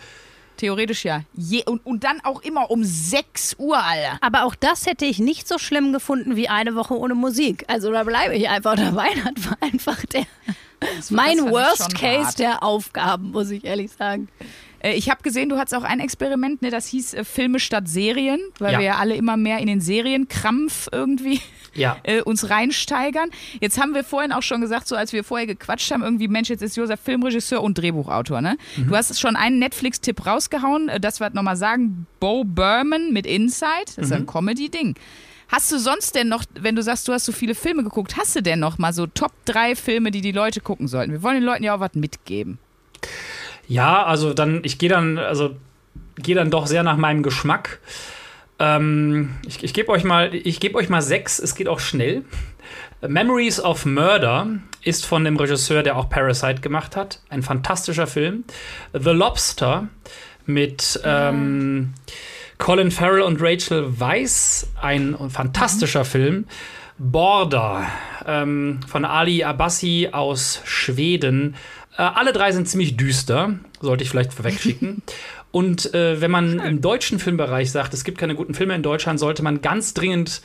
Theoretisch 0.58 1.06
ja. 1.06 1.22
Je, 1.36 1.64
und, 1.66 1.84
und 1.86 2.04
dann 2.04 2.20
auch 2.24 2.42
immer 2.44 2.70
um 2.70 2.84
6 2.84 3.56
Uhr, 3.58 3.78
Alter. 3.84 4.18
Aber 4.22 4.44
auch 4.46 4.54
das 4.54 4.86
hätte 4.86 5.06
ich 5.06 5.18
nicht 5.20 5.48
so 5.48 5.58
schlimm 5.58 5.92
gefunden 5.92 6.36
wie 6.36 6.50
eine 6.50 6.76
Woche 6.76 6.94
ohne 6.98 7.16
Musik. 7.16 7.66
Also 7.68 7.92
da 7.92 8.04
bleibe 8.04 8.36
ich 8.36 8.48
einfach 8.50 8.76
dabei. 8.76 9.08
Das 9.36 9.46
war 9.50 9.58
einfach 9.62 10.06
der, 10.06 10.26
mein 11.10 11.38
fand 11.38 11.48
ich 11.48 11.54
Worst 11.54 11.96
Case 11.96 12.26
hart. 12.26 12.40
der 12.40 12.64
Aufgaben, 12.64 13.32
muss 13.32 13.50
ich 13.50 13.64
ehrlich 13.64 13.92
sagen. 13.92 14.28
Äh, 14.80 14.94
Ich 14.94 15.10
habe 15.10 15.24
gesehen, 15.24 15.50
du 15.50 15.58
hattest 15.58 15.74
auch 15.76 15.84
ein 15.84 16.00
Experiment, 16.00 16.62
ne, 16.62 16.70
das 16.70 16.86
hieß 16.88 17.14
äh, 17.16 17.24
Filme 17.24 17.60
statt 17.60 17.88
Serien, 17.88 18.40
weil 18.60 18.74
Ja. 18.74 18.80
wir 18.80 18.86
ja 18.86 18.96
alle 18.98 19.16
immer 19.16 19.38
mehr 19.38 19.60
in 19.60 19.68
den 19.68 19.82
Serienkrampf 19.82 20.90
irgendwie 20.92 21.42
Ja. 21.74 21.98
äh, 22.04 22.22
uns 22.22 22.50
reinsteigern. 22.50 23.30
Jetzt 23.62 23.80
haben 23.80 23.94
wir 23.94 24.04
vorhin 24.04 24.32
auch 24.32 24.44
schon 24.44 24.60
gesagt, 24.62 24.88
so 24.88 24.96
als 24.96 25.14
wir 25.14 25.24
vorher 25.24 25.48
gequatscht 25.48 25.92
haben, 25.92 26.04
irgendwie, 26.04 26.28
Mensch, 26.28 26.50
jetzt 26.50 26.62
ist 26.62 26.76
Josef 26.76 27.00
Filmregisseur 27.00 27.62
und 27.64 27.78
Drehbuchautor, 27.78 28.42
ne? 28.42 28.58
Mhm. 28.78 28.88
Du 28.90 28.96
hast 28.96 29.20
schon 29.20 29.36
einen 29.36 29.60
Netflix-Tipp 29.60 30.26
rausgehauen, 30.26 30.90
äh, 30.90 31.00
das 31.00 31.20
wir 31.20 31.30
nochmal 31.32 31.56
sagen, 31.56 32.08
Bo 32.20 32.44
Berman 32.44 33.14
mit 33.14 33.26
Inside, 33.26 33.86
das 33.86 33.98
ist 33.98 34.10
Mhm. 34.10 34.16
ein 34.18 34.26
Comedy-Ding. 34.26 34.96
Hast 35.48 35.70
du 35.72 35.78
sonst 35.80 36.16
denn 36.16 36.30
noch, 36.30 36.44
wenn 36.60 36.76
du 36.78 36.84
sagst, 36.84 37.08
du 37.10 37.14
hast 37.14 37.26
so 37.26 37.32
viele 37.34 37.56
Filme 37.56 37.84
geguckt, 37.84 38.16
hast 38.18 38.36
du 38.38 38.42
denn 38.42 38.60
noch 38.60 38.78
mal 38.78 38.94
so 38.94 39.06
Top 39.08 39.34
3 39.46 39.76
Filme, 39.76 40.10
die 40.12 40.22
die 40.22 40.32
Leute 40.32 40.62
gucken 40.62 40.88
sollten? 40.88 41.12
Wir 41.12 41.24
wollen 41.24 41.36
den 41.36 41.44
Leuten 41.44 41.64
ja 41.64 41.76
auch 41.76 41.80
was 41.82 41.94
mitgeben. 41.94 42.58
Ja, 43.68 44.04
also 44.06 44.34
dann, 44.34 44.62
ich 44.64 44.78
gehe 44.78 44.90
dann, 44.90 45.18
also 45.18 45.56
gehe 46.16 46.36
dann 46.36 46.52
doch 46.52 46.68
sehr 46.68 46.84
nach 46.84 46.98
meinem 46.98 47.24
Geschmack. 47.24 47.80
Ähm, 48.62 49.32
ich 49.48 49.64
ich 49.64 49.74
gebe 49.74 49.90
euch 49.90 50.04
mal, 50.04 50.30
gebe 50.30 50.78
euch 50.78 50.88
mal 50.88 51.02
sechs. 51.02 51.40
Es 51.40 51.56
geht 51.56 51.68
auch 51.68 51.80
schnell. 51.80 52.24
Memories 53.02 53.60
of 53.60 53.86
Murder 53.86 54.48
ist 54.84 55.08
von 55.08 55.26
dem 55.26 55.36
Regisseur, 55.36 55.82
der 55.82 55.98
auch 55.98 56.10
Parasite 56.10 56.62
gemacht 56.62 56.96
hat. 56.96 57.20
Ein 57.30 57.42
fantastischer 57.42 58.06
Film. 58.06 58.44
The 58.94 59.10
Lobster 59.10 59.88
mit 60.46 61.02
ähm, 61.04 61.94
Colin 62.60 62.92
Farrell 62.92 63.24
und 63.24 63.42
Rachel 63.42 64.00
Weisz. 64.00 64.68
Ein 64.80 65.18
fantastischer 65.32 66.06
Film. 66.06 66.46
Border 67.00 67.88
ähm, 68.28 68.80
von 68.86 69.06
Ali 69.06 69.44
Abbasi 69.44 70.10
aus 70.12 70.62
Schweden. 70.66 71.56
Äh, 71.98 72.04
alle 72.04 72.32
drei 72.32 72.52
sind 72.52 72.70
ziemlich 72.70 72.96
düster, 72.96 73.56
sollte 73.80 74.04
ich 74.04 74.12
vielleicht 74.12 74.34
vorwegschicken. 74.34 75.02
Und 75.52 75.94
äh, 75.94 76.22
wenn 76.22 76.32
man 76.32 76.60
im 76.60 76.82
deutschen 76.82 77.20
Filmbereich 77.20 77.72
sagt, 77.72 77.94
es 77.94 78.04
gibt 78.04 78.18
keine 78.18 78.36
guten 78.36 78.54
Filme 78.54 78.74
in 78.74 78.84
Deutschland, 78.84 79.20
sollte 79.20 79.44
man 79.44 79.62
ganz 79.62 79.94
dringend, 79.94 80.42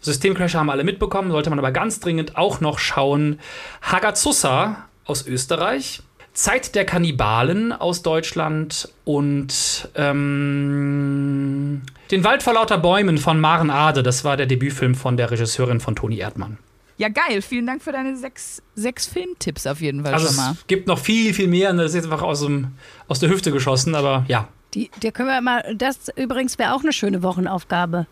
Systemcrash 0.00 0.54
haben 0.54 0.70
alle 0.70 0.84
mitbekommen, 0.84 1.30
sollte 1.30 1.50
man 1.50 1.58
aber 1.58 1.70
ganz 1.70 2.00
dringend 2.00 2.36
auch 2.36 2.60
noch 2.60 2.78
schauen, 2.78 3.40
Hagazusa 3.82 4.88
aus 5.04 5.26
Österreich, 5.26 6.02
Zeit 6.32 6.74
der 6.74 6.84
Kannibalen 6.84 7.72
aus 7.72 8.02
Deutschland 8.02 8.88
und 9.04 9.88
ähm, 9.96 11.82
Den 12.10 12.24
Wald 12.24 12.42
vor 12.42 12.54
lauter 12.54 12.78
Bäumen 12.78 13.18
von 13.18 13.40
Maren 13.40 13.70
Ade, 13.70 14.02
das 14.02 14.24
war 14.24 14.36
der 14.36 14.46
Debütfilm 14.46 14.94
von 14.94 15.16
der 15.16 15.30
Regisseurin 15.30 15.80
von 15.80 15.96
Toni 15.96 16.18
Erdmann. 16.18 16.58
Ja, 16.98 17.08
geil. 17.08 17.40
Vielen 17.42 17.66
Dank 17.66 17.82
für 17.82 17.92
deine 17.92 18.16
sechs, 18.16 18.60
sechs 18.74 19.06
Filmtipps 19.06 19.66
auf 19.66 19.80
jeden 19.80 20.04
Fall 20.04 20.14
Also 20.14 20.26
schon 20.26 20.36
mal. 20.36 20.52
es 20.52 20.66
gibt 20.66 20.86
noch 20.88 20.98
viel, 20.98 21.32
viel 21.32 21.48
mehr. 21.48 21.70
und 21.70 21.78
Das 21.78 21.86
ist 21.90 21.94
jetzt 21.94 22.04
einfach 22.04 22.22
aus, 22.22 22.40
dem, 22.40 22.72
aus 23.06 23.20
der 23.20 23.30
Hüfte 23.30 23.52
geschossen, 23.52 23.94
aber 23.94 24.24
ja. 24.28 24.48
Die, 24.74 24.90
der 25.02 25.12
können 25.12 25.28
wir 25.28 25.40
mal, 25.40 25.74
das 25.76 26.08
übrigens 26.16 26.58
wäre 26.58 26.74
auch 26.74 26.82
eine 26.82 26.92
schöne 26.92 27.22
Wochenaufgabe. 27.22 28.06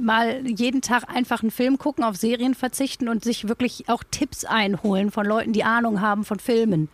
mal 0.00 0.40
jeden 0.46 0.80
Tag 0.82 1.04
einfach 1.14 1.42
einen 1.42 1.50
Film 1.50 1.78
gucken, 1.78 2.02
auf 2.02 2.16
Serien 2.16 2.54
verzichten 2.54 3.08
und 3.08 3.22
sich 3.24 3.46
wirklich 3.46 3.88
auch 3.88 4.02
Tipps 4.10 4.44
einholen 4.44 5.10
von 5.10 5.26
Leuten, 5.26 5.52
die 5.52 5.62
Ahnung 5.64 6.00
haben 6.00 6.24
von 6.24 6.38
Filmen. 6.40 6.88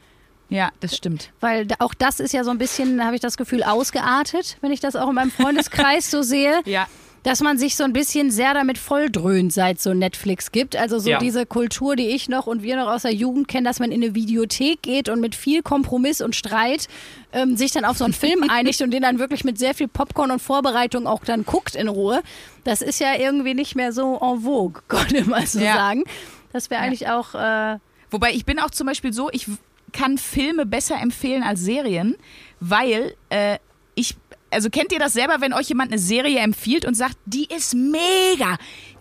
Ja, 0.48 0.70
das 0.80 0.96
stimmt. 0.96 1.30
Weil 1.40 1.66
auch 1.78 1.94
das 1.94 2.20
ist 2.20 2.32
ja 2.32 2.44
so 2.44 2.50
ein 2.50 2.58
bisschen, 2.58 3.04
habe 3.04 3.14
ich 3.16 3.20
das 3.20 3.36
Gefühl, 3.36 3.62
ausgeartet, 3.62 4.58
wenn 4.60 4.70
ich 4.70 4.80
das 4.80 4.96
auch 4.96 5.08
in 5.08 5.14
meinem 5.14 5.30
Freundeskreis 5.30 6.10
so 6.10 6.22
sehe. 6.22 6.60
Ja. 6.66 6.86
Dass 7.26 7.40
man 7.40 7.58
sich 7.58 7.74
so 7.74 7.82
ein 7.82 7.92
bisschen 7.92 8.30
sehr 8.30 8.54
damit 8.54 8.78
volldröhnt, 8.78 9.52
seit 9.52 9.78
es 9.78 9.82
so 9.82 9.92
Netflix 9.94 10.52
gibt. 10.52 10.76
Also 10.76 11.00
so 11.00 11.10
Ja. 11.10 11.18
diese 11.18 11.44
Kultur, 11.44 11.96
die 11.96 12.06
ich 12.06 12.28
noch 12.28 12.46
und 12.46 12.62
wir 12.62 12.76
noch 12.76 12.86
aus 12.86 13.02
der 13.02 13.12
Jugend 13.12 13.48
kennen, 13.48 13.64
dass 13.64 13.80
man 13.80 13.90
in 13.90 14.00
eine 14.00 14.14
Videothek 14.14 14.80
geht 14.82 15.08
und 15.08 15.20
mit 15.20 15.34
viel 15.34 15.62
Kompromiss 15.62 16.20
und 16.20 16.36
Streit 16.36 16.86
ähm, 17.32 17.56
sich 17.56 17.72
dann 17.72 17.84
auf 17.84 17.98
so 17.98 18.04
einen 18.04 18.12
Film 18.26 18.48
einigt 18.48 18.80
und 18.80 18.92
den 18.92 19.02
dann 19.02 19.18
wirklich 19.18 19.42
mit 19.42 19.58
sehr 19.58 19.74
viel 19.74 19.88
Popcorn 19.88 20.30
und 20.30 20.40
Vorbereitung 20.40 21.08
auch 21.08 21.24
dann 21.24 21.44
guckt 21.44 21.74
in 21.74 21.88
Ruhe. 21.88 22.22
Das 22.62 22.80
ist 22.80 23.00
ja 23.00 23.16
irgendwie 23.18 23.54
nicht 23.54 23.74
mehr 23.74 23.92
so 23.92 24.20
en 24.22 24.42
vogue, 24.42 24.82
konnte 24.88 25.24
man 25.28 25.44
so 25.46 25.58
Ja. 25.58 25.74
sagen. 25.74 26.04
Das 26.52 26.70
wäre 26.70 26.80
eigentlich 26.82 27.08
auch 27.08 27.34
äh, 27.34 27.78
Wobei 28.12 28.34
ich 28.34 28.44
bin 28.44 28.60
auch 28.60 28.70
zum 28.70 28.86
Beispiel 28.86 29.12
so, 29.12 29.30
ich 29.32 29.48
kann 29.92 30.16
Filme 30.16 30.64
besser 30.64 30.94
empfehlen 31.02 31.42
als 31.42 31.60
Serien, 31.60 32.14
weil 32.60 33.14
äh, 33.30 33.58
ich, 33.96 34.14
also 34.56 34.70
kennt 34.70 34.90
ihr 34.90 34.98
das 34.98 35.12
selber, 35.12 35.36
wenn 35.40 35.52
euch 35.52 35.68
jemand 35.68 35.92
eine 35.92 36.00
Serie 36.00 36.38
empfiehlt 36.38 36.86
und 36.86 36.94
sagt, 36.94 37.18
die 37.26 37.46
ist 37.54 37.74
mega, 37.74 38.56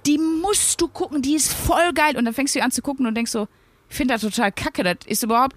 die 0.06 0.18
musst 0.18 0.82
du 0.82 0.90
gucken, 0.90 1.22
die 1.22 1.34
ist 1.34 1.54
voll 1.54 1.94
geil 1.94 2.18
und 2.18 2.26
dann 2.26 2.34
fängst 2.34 2.56
du 2.56 2.62
an 2.62 2.72
zu 2.72 2.82
gucken 2.82 3.08
und 3.08 3.16
denkst 3.16 3.32
so, 3.32 3.48
ich 3.90 3.96
finde 3.96 4.16
das 4.16 4.22
total 4.22 4.52
kacke, 4.52 4.84
das 4.84 4.98
ist 5.06 5.24
überhaupt, 5.24 5.56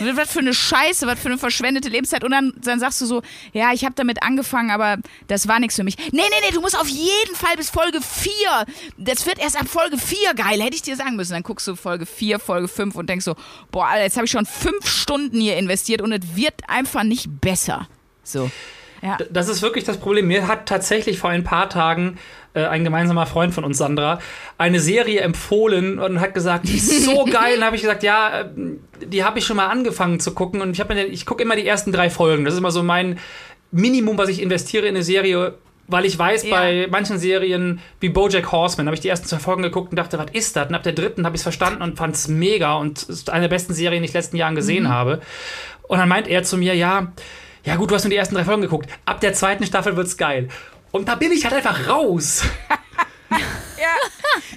was 0.00 0.30
für 0.30 0.40
eine 0.40 0.52
Scheiße, 0.52 1.06
was 1.06 1.18
für 1.18 1.28
eine 1.28 1.38
verschwendete 1.38 1.88
Lebenszeit 1.88 2.24
und 2.24 2.32
dann, 2.32 2.52
dann 2.62 2.78
sagst 2.78 3.00
du 3.00 3.06
so, 3.06 3.22
ja, 3.54 3.72
ich 3.72 3.86
habe 3.86 3.94
damit 3.94 4.22
angefangen, 4.22 4.70
aber 4.70 4.98
das 5.28 5.48
war 5.48 5.60
nichts 5.60 5.76
für 5.76 5.84
mich. 5.84 5.96
Nee, 5.96 6.10
nee, 6.12 6.22
nee, 6.44 6.52
du 6.52 6.60
musst 6.60 6.78
auf 6.78 6.88
jeden 6.88 7.34
Fall 7.34 7.56
bis 7.56 7.70
Folge 7.70 8.00
4, 8.02 8.32
das 8.98 9.24
wird 9.24 9.38
erst 9.38 9.58
ab 9.58 9.66
Folge 9.66 9.96
4 9.96 10.34
geil, 10.34 10.60
hätte 10.60 10.76
ich 10.76 10.82
dir 10.82 10.96
sagen 10.96 11.16
müssen. 11.16 11.32
Dann 11.32 11.42
guckst 11.42 11.66
du 11.66 11.74
Folge 11.74 12.04
4, 12.04 12.38
Folge 12.38 12.68
5 12.68 12.94
und 12.96 13.08
denkst 13.08 13.24
so, 13.24 13.34
boah, 13.70 13.88
jetzt 13.96 14.16
habe 14.16 14.26
ich 14.26 14.30
schon 14.30 14.44
fünf 14.44 14.86
Stunden 14.86 15.40
hier 15.40 15.56
investiert 15.56 16.02
und 16.02 16.12
es 16.12 16.36
wird 16.36 16.68
einfach 16.68 17.04
nicht 17.04 17.40
besser. 17.40 17.88
So. 18.22 18.50
Ja. 19.02 19.16
Das 19.30 19.48
ist 19.48 19.62
wirklich 19.62 19.84
das 19.84 19.98
Problem. 19.98 20.26
Mir 20.26 20.48
hat 20.48 20.66
tatsächlich 20.66 21.18
vor 21.18 21.30
ein 21.30 21.44
paar 21.44 21.68
Tagen 21.70 22.18
äh, 22.54 22.64
ein 22.64 22.82
gemeinsamer 22.84 23.26
Freund 23.26 23.54
von 23.54 23.62
uns, 23.64 23.78
Sandra, 23.78 24.18
eine 24.58 24.80
Serie 24.80 25.20
empfohlen 25.20 25.98
und 25.98 26.20
hat 26.20 26.34
gesagt, 26.34 26.66
die 26.68 26.76
ist 26.76 27.04
so 27.04 27.24
geil. 27.30 27.58
Und 27.58 27.64
habe 27.64 27.76
ich 27.76 27.82
gesagt, 27.82 28.02
ja, 28.02 28.40
äh, 28.40 28.44
die 29.06 29.22
habe 29.24 29.38
ich 29.38 29.44
schon 29.46 29.56
mal 29.56 29.66
angefangen 29.68 30.18
zu 30.20 30.34
gucken. 30.34 30.60
Und 30.60 30.72
ich, 30.78 30.88
mir- 30.88 31.06
ich 31.06 31.26
gucke 31.26 31.42
immer 31.42 31.54
die 31.56 31.66
ersten 31.66 31.92
drei 31.92 32.10
Folgen. 32.10 32.44
Das 32.44 32.54
ist 32.54 32.58
immer 32.58 32.70
so 32.72 32.82
mein 32.82 33.18
Minimum, 33.70 34.18
was 34.18 34.28
ich 34.30 34.42
investiere 34.42 34.86
in 34.86 34.94
eine 34.96 35.04
Serie. 35.04 35.54
Weil 35.90 36.04
ich 36.04 36.18
weiß, 36.18 36.42
Ja. 36.44 36.50
bei 36.54 36.86
manchen 36.90 37.18
Serien 37.18 37.80
wie 38.00 38.10
Bojack 38.10 38.52
Horseman 38.52 38.86
habe 38.88 38.94
ich 38.94 39.00
die 39.00 39.08
ersten 39.08 39.26
zwei 39.26 39.38
Folgen 39.38 39.62
geguckt 39.62 39.90
und 39.90 39.96
dachte, 39.96 40.18
was 40.18 40.30
ist 40.32 40.54
das? 40.54 40.68
Und 40.68 40.74
ab 40.74 40.82
der 40.82 40.92
dritten 40.92 41.24
habe 41.24 41.34
ich 41.34 41.38
es 41.38 41.44
verstanden 41.44 41.80
und 41.80 41.96
fand 41.96 42.14
es 42.14 42.28
mega 42.28 42.74
und 42.74 43.04
ist 43.04 43.30
eine 43.30 43.42
der 43.42 43.48
besten 43.48 43.72
Serien, 43.72 44.02
die 44.02 44.04
ich 44.04 44.10
in 44.10 44.12
den 44.14 44.18
letzten 44.18 44.36
Jahren 44.36 44.54
gesehen 44.54 44.90
habe. 44.90 45.22
Und 45.84 45.96
dann 45.98 46.08
meint 46.10 46.28
er 46.28 46.42
zu 46.42 46.58
mir, 46.58 46.74
ja, 46.74 47.12
ja 47.64 47.76
gut, 47.76 47.90
du 47.90 47.94
hast 47.94 48.04
nur 48.04 48.10
die 48.10 48.16
ersten 48.16 48.34
drei 48.34 48.44
Folgen 48.44 48.62
geguckt. 48.62 48.90
Ab 49.04 49.20
der 49.20 49.32
zweiten 49.34 49.66
Staffel 49.66 49.96
wird's 49.96 50.16
geil. 50.16 50.48
Und 50.90 51.08
da 51.08 51.14
bin 51.14 51.32
ich 51.32 51.44
halt 51.44 51.54
einfach 51.54 51.88
raus. 51.88 52.42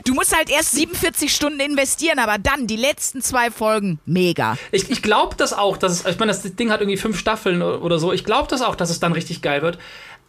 Du 0.06 0.14
musst 0.14 0.36
halt 0.36 0.50
erst 0.50 0.72
47 0.72 1.34
Stunden 1.34 1.60
investieren, 1.60 2.20
aber 2.20 2.38
dann 2.38 2.68
die 2.68 2.76
letzten 2.76 3.22
zwei 3.22 3.52
Folgen, 3.52 4.00
mega. 4.06 4.58
Ich, 4.72 4.90
ich 4.90 5.02
glaube 5.02 5.36
das 5.36 5.54
auch, 5.54 5.78
dass 5.78 5.92
es, 5.92 6.06
ich 6.06 6.20
meine, 6.20 6.32
das 6.32 6.42
Ding 6.56 6.72
hat 6.72 6.82
irgendwie 6.82 6.98
fünf 6.98 7.20
Staffeln 7.20 7.62
oder 7.62 8.00
so. 8.00 8.12
Ich 8.12 8.26
glaube 8.26 8.48
das 8.50 8.62
auch, 8.62 8.76
dass 8.76 8.90
es 8.90 9.00
dann 9.00 9.14
richtig 9.14 9.42
geil 9.42 9.62
wird. 9.62 9.78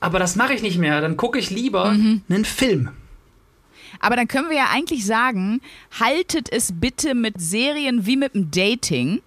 Aber 0.01 0.19
das 0.19 0.37
mache 0.37 0.53
ich 0.53 0.63
nicht 0.63 0.79
mehr. 0.79 1.01
Dann 1.01 1.17
gucke 1.17 1.39
ich 1.39 1.51
lieber 1.51 1.87
einen 1.87 2.45
Film. 2.45 2.91
Aber 4.01 4.17
dann 4.17 4.29
können 4.29 4.51
wir 4.51 4.57
ja 4.57 4.67
eigentlich 4.73 5.07
sagen, 5.07 5.61
haltet 5.99 6.53
es 6.53 6.73
bitte 6.75 7.15
mit 7.15 7.41
Serien 7.41 8.05
wie 8.05 8.17
mit 8.17 8.35
dem 8.35 8.51
Dating. 8.51 9.23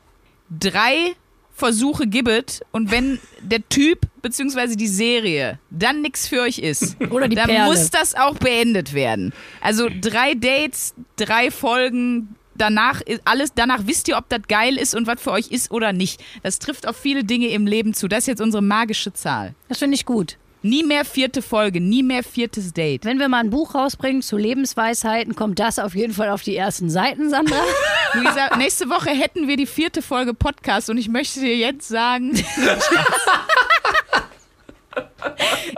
Drei 0.50 1.16
Versuche 1.56 2.06
gibt 2.06 2.62
und 2.72 2.92
wenn 2.92 3.18
der 3.42 3.68
Typ 3.70 4.02
bzw. 4.22 4.76
die 4.76 4.90
Serie 4.90 5.58
dann 5.70 6.02
nichts 6.02 6.28
für 6.28 6.42
euch 6.42 6.60
ist, 6.60 6.98
Oder 7.10 7.30
die 7.30 7.36
dann 7.38 7.48
Perle. 7.48 7.70
muss 7.72 7.90
das 7.90 8.14
auch 8.14 8.36
beendet 8.36 8.94
werden. 8.94 9.32
Also 9.62 9.88
drei 10.02 10.34
Dates, 10.34 10.94
drei 11.16 11.50
Folgen, 11.52 12.36
danach 12.56 13.00
ist 13.02 13.22
alles, 13.24 13.54
danach 13.56 13.82
wisst 13.86 14.10
ihr, 14.10 14.18
ob 14.18 14.28
das 14.28 14.42
geil 14.50 14.76
ist 14.78 14.96
und 14.96 15.08
was 15.08 15.22
für 15.22 15.32
euch 15.32 15.48
ist 15.50 15.72
oder 15.72 15.94
nicht. 15.94 16.22
Das 16.44 16.60
trifft 16.60 16.88
auf 16.88 16.98
viele 16.98 17.24
Dinge 17.24 17.48
im 17.48 17.68
Leben 17.68 17.94
zu. 17.94 18.10
Das 18.10 18.20
ist 18.20 18.28
jetzt 18.28 18.42
unsere 18.42 18.62
magische 18.62 19.14
Zahl. 19.14 19.56
das 19.70 19.80
finde 19.80 19.96
ich 19.96 20.06
gut. 20.06 20.38
Nie 20.66 20.84
mehr 20.84 21.06
vierte 21.06 21.44
Folge, 21.44 21.80
nie 21.80 22.02
mehr 22.02 22.24
viertes 22.24 22.74
Date. 22.74 23.06
Wenn 23.06 23.20
wir 23.20 23.30
mal 23.30 23.38
ein 23.38 23.52
Buch 23.52 23.76
rausbringen 23.76 24.24
zu 24.24 24.36
Lebensweisheiten, 24.36 25.36
kommt 25.36 25.60
das 25.60 25.78
auf 25.78 25.94
jeden 25.94 26.12
Fall 26.12 26.32
auf 26.32 26.42
die 26.42 26.56
ersten 26.56 26.90
Seiten, 26.90 27.30
Sandra. 27.30 27.62
Luisa, 28.14 28.58
nächste 28.58 28.90
Woche 28.90 29.12
hätten 29.12 29.48
wir 29.48 29.58
die 29.58 29.68
vierte 29.68 30.02
Folge 30.02 30.34
Podcast 30.34 30.90
und 30.90 30.98
ich 30.98 31.08
möchte 31.08 31.40
dir 31.40 31.56
jetzt 31.56 31.88
sagen, 31.88 32.34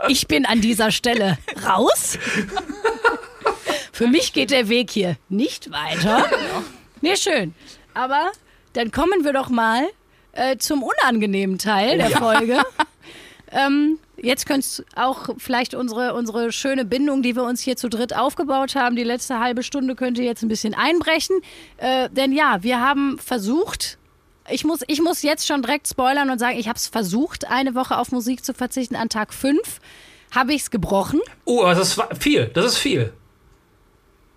Ich 0.08 0.26
bin 0.26 0.46
an 0.46 0.62
dieser 0.62 0.90
Stelle 0.90 1.36
raus. 1.66 2.18
Für 3.92 4.06
mich 4.06 4.32
geht 4.32 4.50
der 4.50 4.70
Weg 4.70 4.90
hier 4.90 5.16
nicht 5.28 5.70
weiter. 5.70 6.30
Nee, 7.02 7.16
schön. 7.16 7.54
Aber 7.92 8.32
dann 8.72 8.90
kommen 8.90 9.22
wir 9.22 9.34
doch 9.34 9.50
mal 9.50 9.86
äh, 10.32 10.56
zum 10.56 10.82
unangenehmen 10.82 11.58
Teil 11.58 11.98
der 11.98 12.08
Folge. 12.08 12.62
Ähm, 13.50 13.98
jetzt 14.16 14.46
könntest 14.46 14.84
auch 14.94 15.30
vielleicht 15.38 15.74
unsere, 15.74 16.14
unsere 16.14 16.52
schöne 16.52 16.84
Bindung, 16.84 17.22
die 17.22 17.34
wir 17.34 17.44
uns 17.44 17.62
hier 17.62 17.76
zu 17.76 17.88
dritt 17.88 18.14
aufgebaut 18.14 18.74
haben, 18.74 18.96
die 18.96 19.04
letzte 19.04 19.38
halbe 19.38 19.62
Stunde 19.62 19.94
könnte 19.94 20.22
jetzt 20.22 20.42
ein 20.42 20.48
bisschen 20.48 20.74
einbrechen. 20.74 21.36
Äh, 21.78 22.10
denn 22.10 22.32
ja, 22.32 22.62
wir 22.62 22.80
haben 22.80 23.18
versucht, 23.18 23.98
ich 24.50 24.64
muss, 24.64 24.80
ich 24.86 25.00
muss 25.00 25.22
jetzt 25.22 25.46
schon 25.46 25.62
direkt 25.62 25.88
spoilern 25.88 26.30
und 26.30 26.38
sagen, 26.38 26.58
ich 26.58 26.68
habe 26.68 26.76
es 26.76 26.88
versucht, 26.88 27.46
eine 27.48 27.74
Woche 27.74 27.98
auf 27.98 28.12
Musik 28.12 28.44
zu 28.44 28.54
verzichten. 28.54 28.96
An 28.96 29.08
Tag 29.08 29.32
5 29.32 29.80
habe 30.34 30.52
ich 30.52 30.62
es 30.62 30.70
gebrochen. 30.70 31.20
Oh, 31.44 31.64
das 31.64 31.96
ist 31.96 32.02
viel. 32.18 32.46
Das 32.48 32.66
ist 32.66 32.78
viel. 32.78 33.12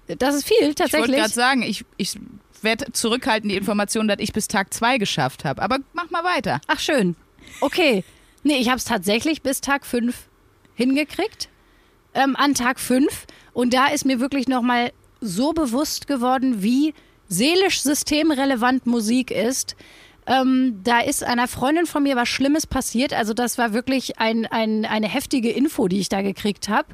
Das 0.08 0.36
ist 0.36 0.46
viel, 0.46 0.58
ich 0.58 0.66
wollte 0.66 0.84
tatsächlich. 0.84 1.18
gerade 1.18 1.34
sagen, 1.34 1.62
ich, 1.62 1.86
ich 1.96 2.18
werde 2.62 2.92
zurückhalten 2.92 3.50
die 3.50 3.56
Information, 3.56 4.08
dass 4.08 4.18
ich 4.20 4.34
bis 4.34 4.48
Tag 4.48 4.74
zwei 4.74 4.98
geschafft 4.98 5.46
habe. 5.46 5.62
Aber 5.62 5.78
mach 5.94 6.10
mal 6.10 6.24
weiter. 6.24 6.60
Ach, 6.68 6.80
schön. 6.80 7.16
Okay. 7.62 8.04
Nee, 8.44 8.58
ich 8.58 8.68
habe 8.68 8.78
es 8.78 8.86
tatsächlich 8.86 9.42
bis 9.42 9.62
Tag 9.62 9.86
5 9.86 10.16
hingekriegt. 10.76 11.50
Ähm, 12.14 12.36
an 12.36 12.54
Tag 12.54 12.80
5. 12.80 13.26
Und 13.54 13.74
da 13.74 13.88
ist 13.88 14.06
mir 14.06 14.20
wirklich 14.20 14.48
nochmal 14.48 14.92
so 15.22 15.54
bewusst 15.54 16.08
geworden, 16.08 16.64
wie 16.64 16.94
seelisch 17.28 17.82
systemrelevant 17.82 18.86
Musik 18.86 19.32
ist. 19.32 19.76
Ähm, 20.28 20.82
da 20.84 21.00
ist 21.00 21.24
einer 21.24 21.48
Freundin 21.48 21.86
von 21.86 22.04
mir 22.04 22.16
was 22.16 22.30
Schlimmes 22.30 22.68
passiert. 22.68 23.14
Also 23.14 23.34
das 23.34 23.58
war 23.58 23.74
wirklich 23.74 24.20
ein, 24.20 24.46
ein, 24.46 24.86
eine 24.86 25.08
heftige 25.08 25.52
Info, 25.52 25.88
die 25.88 26.00
ich 26.00 26.10
da 26.10 26.22
gekriegt 26.22 26.70
habe. 26.70 26.88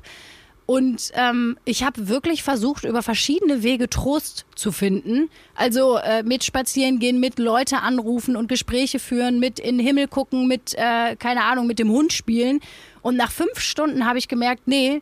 Und 0.67 1.11
ähm, 1.13 1.57
ich 1.63 1.83
habe 1.83 2.09
wirklich 2.09 2.43
versucht, 2.43 2.83
über 2.83 3.01
verschiedene 3.01 3.63
Wege 3.63 3.89
Trost 3.89 4.45
zu 4.53 4.73
finden. 4.73 5.29
Also 5.55 5.95
äh, 5.95 6.23
mit 6.23 6.43
Spazieren 6.43 6.99
gehen, 6.99 7.21
mit 7.21 7.39
Leute 7.39 7.77
anrufen 7.77 8.35
und 8.35 8.49
Gespräche 8.49 8.99
führen, 8.99 9.39
mit 9.39 9.59
in 9.59 9.77
den 9.77 9.87
Himmel 9.87 10.09
gucken, 10.09 10.45
mit, 10.45 10.73
äh, 10.75 11.15
keine 11.15 11.45
Ahnung, 11.45 11.67
mit 11.67 11.79
dem 11.79 11.89
Hund 11.89 12.11
spielen. 12.11 12.59
Und 13.01 13.15
nach 13.15 13.31
fünf 13.31 13.61
Stunden 13.61 14.05
habe 14.05 14.19
ich 14.19 14.27
gemerkt, 14.27 14.63
nee, 14.67 15.01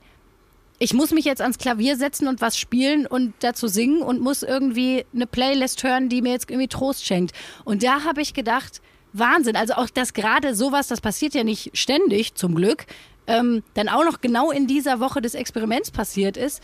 ich 0.78 0.94
muss 0.94 1.10
mich 1.10 1.26
jetzt 1.26 1.42
ans 1.42 1.58
Klavier 1.58 1.98
setzen 1.98 2.28
und 2.28 2.42
was 2.42 2.60
spielen 2.60 3.08
und 3.08 3.34
dazu 3.40 3.68
singen 3.68 4.04
und 4.04 4.22
muss 4.22 4.44
irgendwie 4.44 5.04
eine 5.16 5.26
Playlist 5.26 5.84
hören, 5.84 6.10
die 6.10 6.22
mir 6.22 6.34
jetzt 6.34 6.48
irgendwie 6.48 6.68
Trost 6.68 7.08
schenkt. 7.08 7.36
Und 7.64 7.82
da 7.82 8.04
habe 8.04 8.22
ich 8.22 8.36
gedacht, 8.36 8.82
Wahnsinn. 9.14 9.56
Also 9.56 9.74
auch 9.74 9.90
das 9.90 10.14
gerade 10.14 10.54
sowas, 10.54 10.88
das 10.88 11.02
passiert 11.02 11.34
ja 11.34 11.44
nicht 11.44 11.72
ständig, 11.74 12.36
zum 12.36 12.54
Glück, 12.54 12.86
ähm, 13.28 13.64
dann 13.74 13.90
auch 13.90 14.04
noch 14.04 14.22
genau 14.22 14.52
in 14.52 14.68
dieser 14.68 15.00
Woche 15.00 15.22
des 15.22 15.34
Experiments 15.34 15.92
passiert 15.92 16.38
ist, 16.38 16.62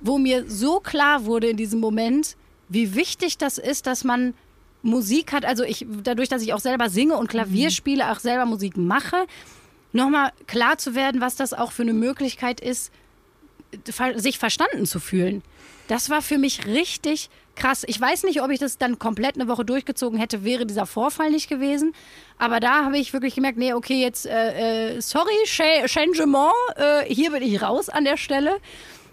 wo 0.00 0.18
mir 0.18 0.48
so 0.48 0.80
klar 0.80 1.24
wurde 1.24 1.48
in 1.48 1.56
diesem 1.56 1.80
Moment, 1.80 2.36
wie 2.68 2.94
wichtig 2.94 3.38
das 3.38 3.58
ist, 3.58 3.86
dass 3.86 4.04
man 4.04 4.34
Musik 4.82 5.32
hat. 5.32 5.44
Also 5.44 5.62
ich, 5.64 5.86
dadurch, 6.02 6.28
dass 6.28 6.42
ich 6.42 6.52
auch 6.52 6.60
selber 6.60 6.90
singe 6.90 7.16
und 7.16 7.28
Klavier 7.28 7.70
spiele, 7.70 8.10
auch 8.10 8.18
selber 8.18 8.46
Musik 8.46 8.76
mache, 8.76 9.26
nochmal 9.92 10.32
klar 10.46 10.78
zu 10.78 10.94
werden, 10.94 11.20
was 11.20 11.36
das 11.36 11.52
auch 11.52 11.72
für 11.72 11.82
eine 11.82 11.92
Möglichkeit 11.92 12.60
ist, 12.60 12.92
sich 14.16 14.38
verstanden 14.38 14.86
zu 14.86 15.00
fühlen. 15.00 15.42
Das 15.88 16.10
war 16.10 16.22
für 16.22 16.38
mich 16.38 16.66
richtig 16.66 17.28
krass. 17.56 17.84
Ich 17.86 18.00
weiß 18.00 18.22
nicht, 18.24 18.40
ob 18.40 18.50
ich 18.50 18.58
das 18.58 18.78
dann 18.78 18.98
komplett 18.98 19.34
eine 19.34 19.48
Woche 19.48 19.64
durchgezogen 19.64 20.18
hätte, 20.18 20.42
wäre 20.44 20.64
dieser 20.64 20.86
Vorfall 20.86 21.30
nicht 21.30 21.48
gewesen. 21.48 21.92
Aber 22.38 22.60
da 22.60 22.84
habe 22.84 22.96
ich 22.98 23.12
wirklich 23.12 23.34
gemerkt, 23.34 23.58
nee, 23.58 23.74
okay, 23.74 24.00
jetzt, 24.00 24.24
äh, 24.26 24.96
äh, 24.96 25.00
sorry, 25.02 25.32
Cha- 25.44 25.86
Changement, 25.86 26.52
äh, 26.76 27.04
hier 27.12 27.32
bin 27.32 27.42
ich 27.42 27.60
raus 27.60 27.88
an 27.88 28.04
der 28.04 28.16
Stelle. 28.16 28.56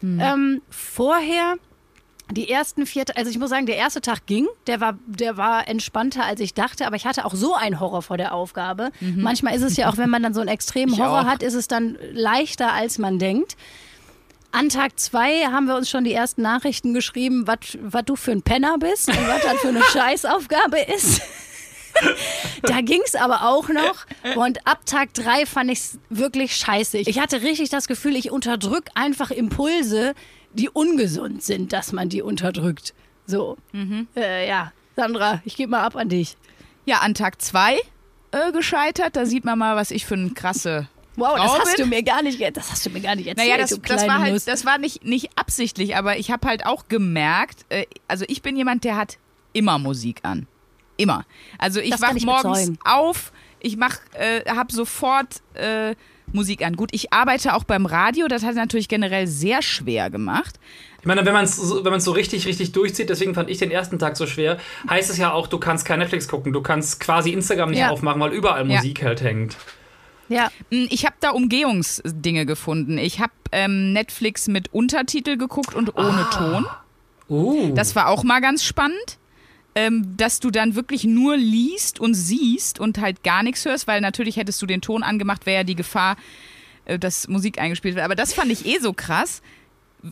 Ähm, 0.02 0.62
vorher, 0.70 1.56
die 2.32 2.50
ersten 2.50 2.86
vier, 2.86 3.04
also 3.16 3.30
ich 3.30 3.38
muss 3.40 3.50
sagen, 3.50 3.66
der 3.66 3.76
erste 3.76 4.00
Tag 4.00 4.26
ging, 4.28 4.48
der 4.68 4.80
war, 4.80 4.98
der 5.08 5.36
war 5.36 5.68
entspannter, 5.68 6.24
als 6.24 6.40
ich 6.40 6.54
dachte, 6.54 6.86
aber 6.88 6.96
ich 6.96 7.06
hatte 7.06 7.26
auch 7.26 7.34
so 7.34 7.56
einen 7.56 7.82
Horror 7.82 8.02
vor 8.04 8.16
der 8.16 8.34
Aufgabe. 8.34 8.92
Manchmal 9.02 9.56
ist 9.56 9.64
es 9.64 9.76
ja 9.76 9.90
auch, 9.90 9.98
wenn 9.98 10.10
man 10.10 10.24
dann 10.24 10.34
so 10.34 10.40
einen 10.40 10.48
extremen 10.50 10.94
Ich 10.94 11.00
Horror 11.02 11.22
auch. 11.22 11.26
hat, 11.26 11.44
ist 11.44 11.56
es 11.56 11.68
dann 11.68 11.98
leichter, 12.14 12.72
als 12.72 12.98
man 13.00 13.20
denkt. 13.20 13.58
An 14.52 14.70
Tag 14.70 15.00
zwei 15.00 15.46
haben 15.46 15.68
wir 15.68 15.76
uns 15.76 15.90
schon 15.90 16.04
die 16.04 16.14
ersten 16.14 16.42
Nachrichten 16.42 16.94
geschrieben, 16.94 17.46
was 17.48 18.06
du 18.06 18.16
für 18.16 18.32
ein 18.32 18.42
Penner 18.42 18.78
bist 18.80 19.08
und 19.08 19.28
was 19.28 19.44
das 19.44 19.58
für 19.60 19.68
eine 19.68 19.84
Scheißaufgabe 19.94 20.80
ist. 20.80 21.22
da 22.64 22.82
ging 22.82 23.02
es 23.06 23.16
aber 23.16 23.44
auch 23.44 23.70
noch. 23.70 24.06
Und 24.36 24.66
ab 24.66 24.86
Tag 24.86 25.14
drei 25.14 25.46
fand 25.46 25.72
ich 25.72 25.80
es 25.80 26.00
wirklich 26.10 26.56
scheiße. 26.56 26.98
Ich 26.98 27.20
hatte 27.20 27.42
richtig 27.42 27.70
das 27.70 27.88
Gefühl, 27.88 28.16
ich 28.16 28.32
unterdrück 28.32 28.86
einfach 28.96 29.30
Impulse, 29.32 30.14
die 30.54 30.70
ungesund 30.70 31.44
sind, 31.44 31.72
dass 31.74 31.92
man 31.92 32.10
die 32.10 32.22
unterdrückt. 32.22 32.94
So. 33.28 33.58
Äh, 34.16 34.48
ja, 34.48 34.72
Sandra, 34.96 35.42
ich 35.46 35.56
gebe 35.56 35.72
mal 35.72 35.84
ab 35.84 35.96
an 35.96 36.10
dich. 36.10 36.38
Ja, 36.86 37.00
an 37.00 37.14
Tag 37.14 37.42
zwei 37.42 37.78
äh, 38.32 38.52
gescheitert. 38.52 39.16
Da 39.16 39.26
sieht 39.28 39.46
man 39.46 39.60
mal, 39.60 39.76
was 39.76 39.92
ich 39.92 40.06
für 40.06 40.16
eine 40.16 40.32
krasse 40.32 40.88
Wow, 41.20 41.36
das 41.38 41.60
hast 41.60 41.80
du 41.80 41.86
mir 41.86 42.04
gar 42.04 42.22
nicht, 42.22 42.40
das 42.56 42.72
hast 42.72 42.86
du 42.86 42.90
mir 42.90 43.02
gar 43.02 43.16
nicht 43.16 43.28
erzählt. 43.28 43.48
Naja, 43.48 43.58
das, 43.60 43.70
du 43.72 43.78
das 43.78 44.08
war 44.08 44.20
Nuss. 44.20 44.28
halt, 44.28 44.48
das 44.48 44.66
war 44.66 44.78
nicht, 44.78 45.04
nicht 45.04 45.30
absichtlich, 45.36 45.96
aber 45.96 46.18
ich 46.18 46.32
habe 46.32 46.48
halt 46.48 46.66
auch 46.66 46.88
gemerkt, 46.88 47.66
äh, 47.70 47.86
also 48.08 48.26
ich 48.28 48.42
bin 48.42 48.56
jemand, 48.56 48.84
der 48.84 48.96
hat 48.96 49.18
immer 49.54 49.78
Musik 49.80 50.20
an. 50.24 50.48
Immer. 50.98 51.26
Also 51.58 51.80
ich 51.80 52.00
wach 52.02 52.14
ich 52.16 52.26
morgens 52.26 52.60
bezeugen. 52.60 52.80
auf, 52.84 53.32
ich 53.60 53.78
mach, 53.78 53.98
äh, 54.14 54.42
habe 54.50 54.72
sofort 54.74 55.42
äh, 55.54 55.96
Musik 56.32 56.64
an. 56.64 56.76
Gut, 56.76 56.90
ich 56.94 57.12
arbeite 57.14 57.56
auch 57.56 57.64
beim 57.64 57.86
Radio, 57.86 58.28
das 58.28 58.44
hat 58.44 58.56
natürlich 58.56 58.88
generell 58.88 59.26
sehr 59.26 59.62
schwer 59.62 60.10
gemacht. 60.10 60.60
Ich 61.00 61.06
meine, 61.06 61.26
wenn 61.26 61.34
man 61.34 61.46
es 61.46 61.56
so, 61.56 61.84
wenn 61.86 61.92
man's 61.92 62.04
so 62.04 62.12
richtig, 62.12 62.46
richtig 62.46 62.74
durchzieht, 62.74 63.10
deswegen 63.10 63.34
fand 63.34 63.50
ich 63.50 63.58
den 63.58 63.72
ersten 63.72 63.98
Tag 63.98 64.18
so 64.18 64.28
schwer, 64.28 64.58
heißt 64.90 65.10
es 65.10 65.18
ja 65.18 65.32
auch, 65.32 65.48
du 65.48 65.58
kannst 65.58 65.86
kein 65.86 66.00
Netflix 66.00 66.28
gucken, 66.28 66.52
du 66.52 66.62
kannst 66.62 67.00
quasi 67.00 67.32
Instagram 67.32 67.70
nicht 67.72 67.80
Ja. 67.80 67.90
aufmachen, 67.92 68.20
weil 68.22 68.34
überall 68.34 68.70
Ja. 68.70 68.76
Musik 68.76 69.02
halt 69.04 69.22
hängt. 69.22 69.56
Ja, 70.30 70.52
Mm, 70.72 70.86
Ich 70.90 71.06
habe 71.06 71.16
da 71.20 71.32
Umgehungsdinge 71.32 72.46
gefunden. 72.46 72.98
Ich 72.98 73.20
habe 73.20 73.34
ähm, 73.52 73.94
Netflix 73.94 74.48
mit 74.48 74.74
Untertitel 74.74 75.38
geguckt 75.38 75.74
und 75.76 75.98
ohne 75.98 76.28
Ton. 76.32 76.66
Uh. 77.30 77.74
Das 77.76 77.96
war 77.96 78.08
auch 78.08 78.24
mal 78.24 78.40
ganz 78.40 78.64
spannend, 78.64 79.18
ähm, 79.76 80.16
dass 80.18 80.40
du 80.40 80.50
dann 80.52 80.76
wirklich 80.76 81.04
nur 81.04 81.38
liest 81.38 82.00
und 82.00 82.14
siehst 82.14 82.80
und 82.80 83.00
halt 83.00 83.24
gar 83.24 83.44
nichts 83.44 83.66
hörst, 83.66 83.88
weil 83.88 84.02
natürlich 84.02 84.38
hättest 84.38 84.62
du 84.62 84.66
den 84.66 84.82
Ton 84.82 85.04
angemacht, 85.04 85.46
wäre 85.46 85.58
ja 85.58 85.64
die 85.64 85.76
Gefahr, 85.76 86.16
äh, 86.86 86.98
dass 86.98 87.28
Musik 87.28 87.60
eingespielt 87.60 87.96
wird. 87.96 88.06
Aber 88.06 88.16
das 88.16 88.34
fand 88.34 88.52
ich 88.52 88.66
eh 88.66 88.80
so 88.80 88.94
krass. 88.94 89.42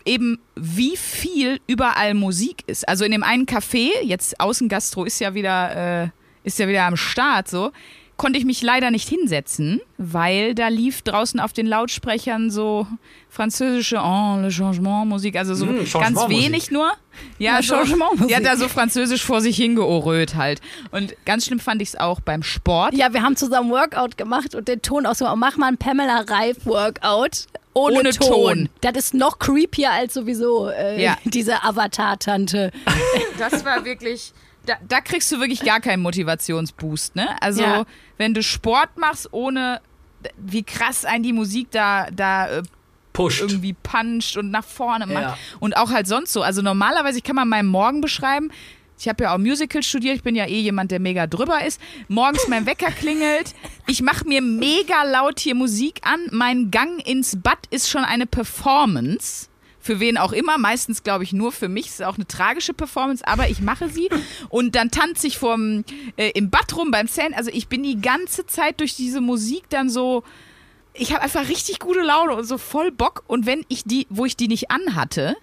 Eben 0.06 0.40
wie 0.56 0.98
viel 0.98 1.60
überall 1.66 2.14
Musik 2.14 2.64
ist. 2.68 2.88
Also 2.90 3.06
in 3.06 3.12
dem 3.12 3.24
einen 3.24 3.46
Café, 3.46 3.90
jetzt 4.04 4.40
Außengastro 4.40 5.06
ist 5.06 5.20
ja 5.20 5.34
wieder, 5.34 6.04
äh, 6.04 6.10
ist 6.44 6.60
ja 6.60 6.68
wieder 6.68 6.84
am 6.84 6.98
Start 6.98 7.48
so, 7.48 7.72
konnte 8.18 8.40
ich 8.40 8.46
mich 8.46 8.62
leider 8.62 8.92
nicht 8.92 9.08
hinsetzen, 9.08 9.80
weil 9.98 10.56
da 10.56 10.68
lief 10.68 11.02
draußen 11.04 11.40
auf 11.40 11.54
den 11.54 11.68
Lautsprechern 11.68 12.50
so 12.50 12.88
französische 13.30 13.98
Oh, 13.98 14.38
le 14.42 14.50
Changement 14.50 15.08
Musik, 15.08 15.36
also 15.36 15.54
so 15.54 15.66
Mm, 15.68 15.86
ganz 15.94 16.28
wenig 16.28 16.72
nur. 16.72 16.92
Ja, 17.40 17.60
Ja, 17.60 17.62
so, 17.62 17.76
hat 17.78 18.46
da 18.46 18.58
so 18.58 18.68
französisch 18.68 19.24
vor 19.24 19.42
sich 19.42 19.56
hingeoröt 19.58 20.36
halt. 20.36 20.62
Und 20.92 21.16
ganz 21.26 21.46
schlimm 21.46 21.60
fand 21.60 21.82
ich 21.82 21.90
es 21.90 21.96
auch 21.96 22.20
beim 22.20 22.44
Sport. 22.44 22.94
ja, 22.96 23.14
wir 23.14 23.22
haben 23.22 23.36
zusammen 23.36 23.70
Workout 23.72 24.18
gemacht 24.18 24.56
und 24.56 24.68
den 24.68 24.82
Ton 24.82 25.06
aus. 25.06 25.20
Mach 25.36 25.58
mal 25.58 25.68
ein 25.68 25.78
Pamela 25.78 26.26
Reif 26.28 26.66
Workout. 26.66 27.46
Ohne, 27.74 28.00
Ohne 28.00 28.10
Ton. 28.10 28.28
Ton. 28.30 28.70
Das 28.82 28.94
ist 28.96 29.14
noch 29.14 29.38
creepier 29.38 29.92
als 29.92 30.16
sowieso 30.16 30.68
äh, 30.70 31.00
Ja. 31.04 31.16
diese 31.26 31.64
Avatar-Tante. 31.64 32.72
Das 33.38 33.64
war 33.64 33.86
wirklich. 33.86 34.34
Da, 34.68 34.76
da 34.88 35.02
kriegst 35.02 35.32
du 35.32 35.40
wirklich 35.40 35.62
gar 35.62 35.80
keinen 35.80 36.02
Motivationsboost, 36.04 37.16
ne? 37.16 37.30
Also, 37.42 37.64
Ja. 37.64 37.86
wenn 38.18 38.34
du 38.36 38.44
Sport 38.44 38.98
machst, 38.98 39.30
ohne 39.32 39.82
wie 40.38 40.62
krass 40.64 41.06
ein 41.06 41.24
die 41.24 41.34
Musik 41.34 41.72
da, 41.72 42.08
da 42.12 42.48
äh, 42.60 42.64
Pusht. 43.14 43.42
irgendwie 43.42 43.74
puncht 43.74 44.38
und 44.38 44.52
nach 44.52 44.64
vorne 44.66 45.08
macht. 45.08 45.22
Ja. 45.24 45.38
Und 45.60 45.76
auch 45.78 45.90
halt 45.90 46.08
sonst 46.08 46.34
so. 46.34 46.42
Also 46.44 46.62
normalerweise, 46.62 47.18
ich 47.18 47.24
kann 47.24 47.36
mal 47.36 47.46
meinen 47.46 47.68
Morgen 47.68 48.02
beschreiben. 48.02 48.52
Ich 49.00 49.08
habe 49.08 49.24
ja 49.26 49.34
auch 49.34 49.38
Musical 49.38 49.84
studiert, 49.84 50.16
ich 50.18 50.24
bin 50.24 50.36
ja 50.36 50.46
eh 50.48 50.60
jemand, 50.60 50.90
der 50.92 51.00
mega 51.00 51.28
drüber 51.28 51.64
ist. 51.64 51.80
Morgens 52.08 52.48
mein 52.48 52.66
Wecker 52.66 52.90
klingelt, 52.92 53.54
ich 53.86 54.02
mache 54.02 54.28
mir 54.28 54.42
mega 54.42 55.04
laut 55.04 55.40
hier 55.40 55.54
Musik 55.54 56.02
an. 56.04 56.20
Mein 56.32 56.72
Gang 56.72 57.08
ins 57.08 57.40
Bad 57.42 57.60
ist 57.70 57.90
schon 57.92 58.04
eine 58.04 58.26
Performance. 58.26 59.48
Für 59.88 60.02
wen 60.02 60.18
auch 60.18 60.34
immer, 60.34 60.58
meistens 60.58 61.02
glaube 61.02 61.24
ich 61.24 61.32
nur 61.32 61.54
für 61.54 61.70
mich, 61.70 61.86
ist 61.86 62.04
auch 62.04 62.16
eine 62.16 62.28
tragische 62.28 62.74
Performance, 62.74 63.26
aber 63.26 63.50
ich 63.50 63.62
mache 63.62 63.88
sie 63.88 64.10
und 64.50 64.76
dann 64.76 64.92
tanze 64.92 65.28
ich 65.28 65.38
vorm, 65.38 65.86
äh, 66.18 66.32
im 66.32 66.50
Bad 66.50 66.76
rum 66.76 66.92
beim 66.92 67.08
Zählen. 67.08 67.34
Also 67.34 67.52
ich 67.54 67.70
bin 67.70 67.84
die 67.84 68.02
ganze 68.02 68.46
Zeit 68.46 68.82
durch 68.82 68.98
diese 68.98 69.22
Musik 69.22 69.64
dann 69.70 69.90
so, 69.90 70.26
ich 70.94 71.14
habe 71.14 71.22
einfach 71.22 71.48
richtig 71.48 71.80
gute 71.80 72.02
Laune 72.02 72.36
und 72.36 72.44
so 72.44 72.58
voll 72.58 72.92
Bock. 72.92 73.24
Und 73.28 73.46
wenn 73.46 73.66
ich 73.70 73.86
die, 73.86 74.08
wo 74.10 74.26
ich 74.26 74.36
die 74.36 74.50
nicht 74.50 74.72
anhatte, 74.72 75.38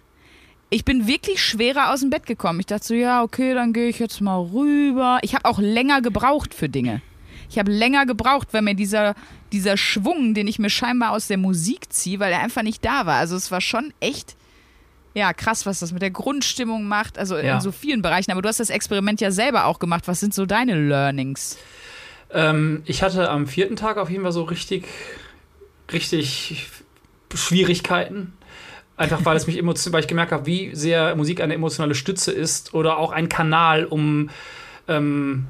ich 0.69 0.85
bin 0.85 1.07
wirklich 1.07 1.43
schwerer 1.43 1.91
aus 1.91 2.01
dem 2.01 2.11
Bett 2.11 2.27
gekommen. 2.27 2.61
Ich 2.61 2.67
dachte 2.67 2.85
so, 2.85 2.93
ja, 2.93 3.23
okay, 3.23 3.55
dann 3.55 3.73
gehe 3.73 3.89
ich 3.89 3.99
jetzt 3.99 4.21
mal 4.21 4.43
rüber. 4.43 5.21
Ich 5.23 5.35
habe 5.35 5.47
auch 5.47 5.59
länger 5.59 6.03
gebraucht 6.03 6.53
für 6.53 6.69
Dinge. 6.69 7.01
Ich 7.49 7.59
habe 7.59 7.73
länger 7.73 8.05
gebraucht, 8.05 8.49
weil 8.53 8.61
mir 8.61 8.75
dieser, 8.75 9.15
dieser 9.55 9.77
Schwung, 9.77 10.35
den 10.35 10.47
ich 10.49 10.59
mir 10.59 10.69
scheinbar 10.69 11.12
aus 11.12 11.29
der 11.29 11.38
Musik 11.38 11.93
ziehe, 11.93 12.19
weil 12.19 12.33
er 12.33 12.40
einfach 12.40 12.62
nicht 12.62 12.85
da 12.85 13.07
war. 13.07 13.17
Also 13.19 13.37
es 13.37 13.51
war 13.51 13.61
schon 13.61 13.95
echt, 14.01 14.37
ja, 15.14 15.33
krass, 15.33 15.64
was 15.64 15.79
das 15.79 15.93
mit 15.93 16.03
der 16.03 16.11
Grundstimmung 16.11 16.87
macht. 16.88 17.19
Also 17.19 17.37
Ja. 17.38 17.55
in 17.55 17.61
so 17.61 17.71
vielen 17.73 18.03
Bereichen. 18.03 18.33
Aber 18.33 18.43
du 18.43 18.49
hast 18.49 18.59
das 18.61 18.69
Experiment 18.71 19.21
ja 19.21 19.31
selber 19.31 19.67
auch 19.67 19.79
gemacht. 19.79 20.09
Was 20.09 20.21
sind 20.21 20.35
so 20.35 20.45
deine 20.45 20.75
Learnings? 20.75 21.57
Ähm, 22.33 22.83
ich 22.85 23.03
hatte 23.03 23.31
am 23.31 23.47
vierten 23.47 23.77
Tag 23.77 23.97
auf 23.97 24.11
jeden 24.11 24.25
Fall 24.25 24.33
so 24.33 24.43
richtig, 24.43 24.87
richtig 25.93 26.67
Schwierigkeiten. 27.33 28.33
Einfach 28.97 29.25
weil 29.25 29.37
es 29.37 29.47
mich 29.47 29.59
emotional, 29.59 29.95
weil 29.95 30.01
ich 30.03 30.09
gemerkt 30.09 30.33
habe, 30.33 30.47
wie 30.47 30.75
sehr 30.75 31.14
Musik 31.17 31.40
eine 31.40 31.55
emotionale 31.55 31.95
Stütze 31.95 32.31
ist 32.33 32.75
oder 32.75 32.97
auch 32.99 33.11
ein 33.12 33.29
Kanal, 33.29 33.85
um, 33.87 34.31
ähm, 34.88 35.47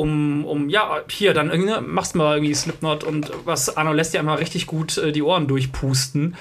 um, 0.00 0.46
um, 0.46 0.70
ja, 0.70 1.02
hier, 1.10 1.34
dann 1.34 1.50
irgendwie, 1.50 1.70
ne, 1.70 1.80
machst 1.82 2.14
mal 2.14 2.36
irgendwie 2.36 2.54
Slipknot 2.54 3.04
und 3.04 3.30
was 3.44 3.76
Arno 3.76 3.92
lässt 3.92 4.14
dir 4.14 4.20
einfach 4.20 4.40
richtig 4.40 4.66
gut 4.66 4.96
äh, 4.96 5.12
die 5.12 5.22
Ohren 5.22 5.46
durchpusten. 5.46 6.36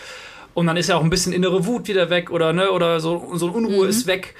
Und 0.53 0.67
dann 0.67 0.77
ist 0.77 0.87
ja 0.87 0.95
auch 0.95 1.03
ein 1.03 1.09
bisschen 1.09 1.33
innere 1.33 1.65
Wut 1.65 1.87
wieder 1.89 2.09
weg 2.09 2.31
oder, 2.31 2.53
ne, 2.53 2.71
oder 2.71 3.01
so, 3.01 3.31
so 3.35 3.47
eine 3.47 3.55
Unruhe 3.55 3.87
ist 3.87 4.07
weg. 4.07 4.35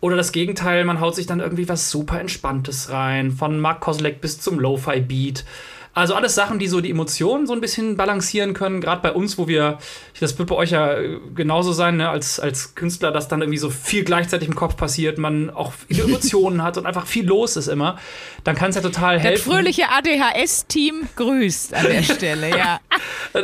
Oder 0.00 0.16
das 0.16 0.32
Gegenteil, 0.32 0.84
man 0.84 1.00
haut 1.00 1.14
sich 1.14 1.26
dann 1.26 1.40
irgendwie 1.40 1.68
was 1.68 1.90
super 1.90 2.20
Entspanntes 2.20 2.90
rein, 2.90 3.30
von 3.30 3.58
Mark 3.60 3.80
Koslek 3.80 4.20
bis 4.20 4.40
zum 4.40 4.58
Lo-Fi-Beat. 4.58 5.44
Also 5.94 6.14
alles 6.14 6.34
Sachen, 6.34 6.58
die 6.58 6.66
so 6.66 6.80
die 6.80 6.90
Emotionen 6.90 7.46
so 7.46 7.52
ein 7.52 7.60
bisschen 7.60 7.96
balancieren 7.96 8.52
können. 8.52 8.80
Gerade 8.80 9.00
bei 9.00 9.12
uns, 9.12 9.38
wo 9.38 9.46
wir, 9.46 9.78
das 10.18 10.36
wird 10.38 10.48
bei 10.48 10.56
euch 10.56 10.72
ja 10.72 10.94
äh, 10.94 11.18
genauso 11.34 11.72
sein, 11.72 11.96
ne, 11.98 12.08
als, 12.08 12.40
als 12.40 12.74
Künstler, 12.74 13.12
dass 13.12 13.28
dann 13.28 13.40
irgendwie 13.42 13.58
so 13.58 13.70
viel 13.70 14.02
gleichzeitig 14.04 14.48
im 14.48 14.56
Kopf 14.56 14.76
passiert, 14.76 15.18
man 15.18 15.50
auch 15.50 15.72
viele 15.88 16.02
Emotionen 16.08 16.62
hat 16.62 16.76
und 16.78 16.86
einfach 16.86 17.06
viel 17.06 17.24
los 17.26 17.56
ist 17.56 17.68
immer. 17.68 17.98
Dann 18.42 18.56
kann 18.56 18.70
es 18.70 18.76
ja 18.76 18.82
total 18.82 19.16
Das 19.16 19.24
helfen. 19.24 19.52
fröhliche 19.52 19.84
ADHS-Team 19.88 21.08
grüßt 21.16 21.74
an 21.74 21.86
der 21.86 22.02
Stelle, 22.14 22.50
ja. 22.50 22.80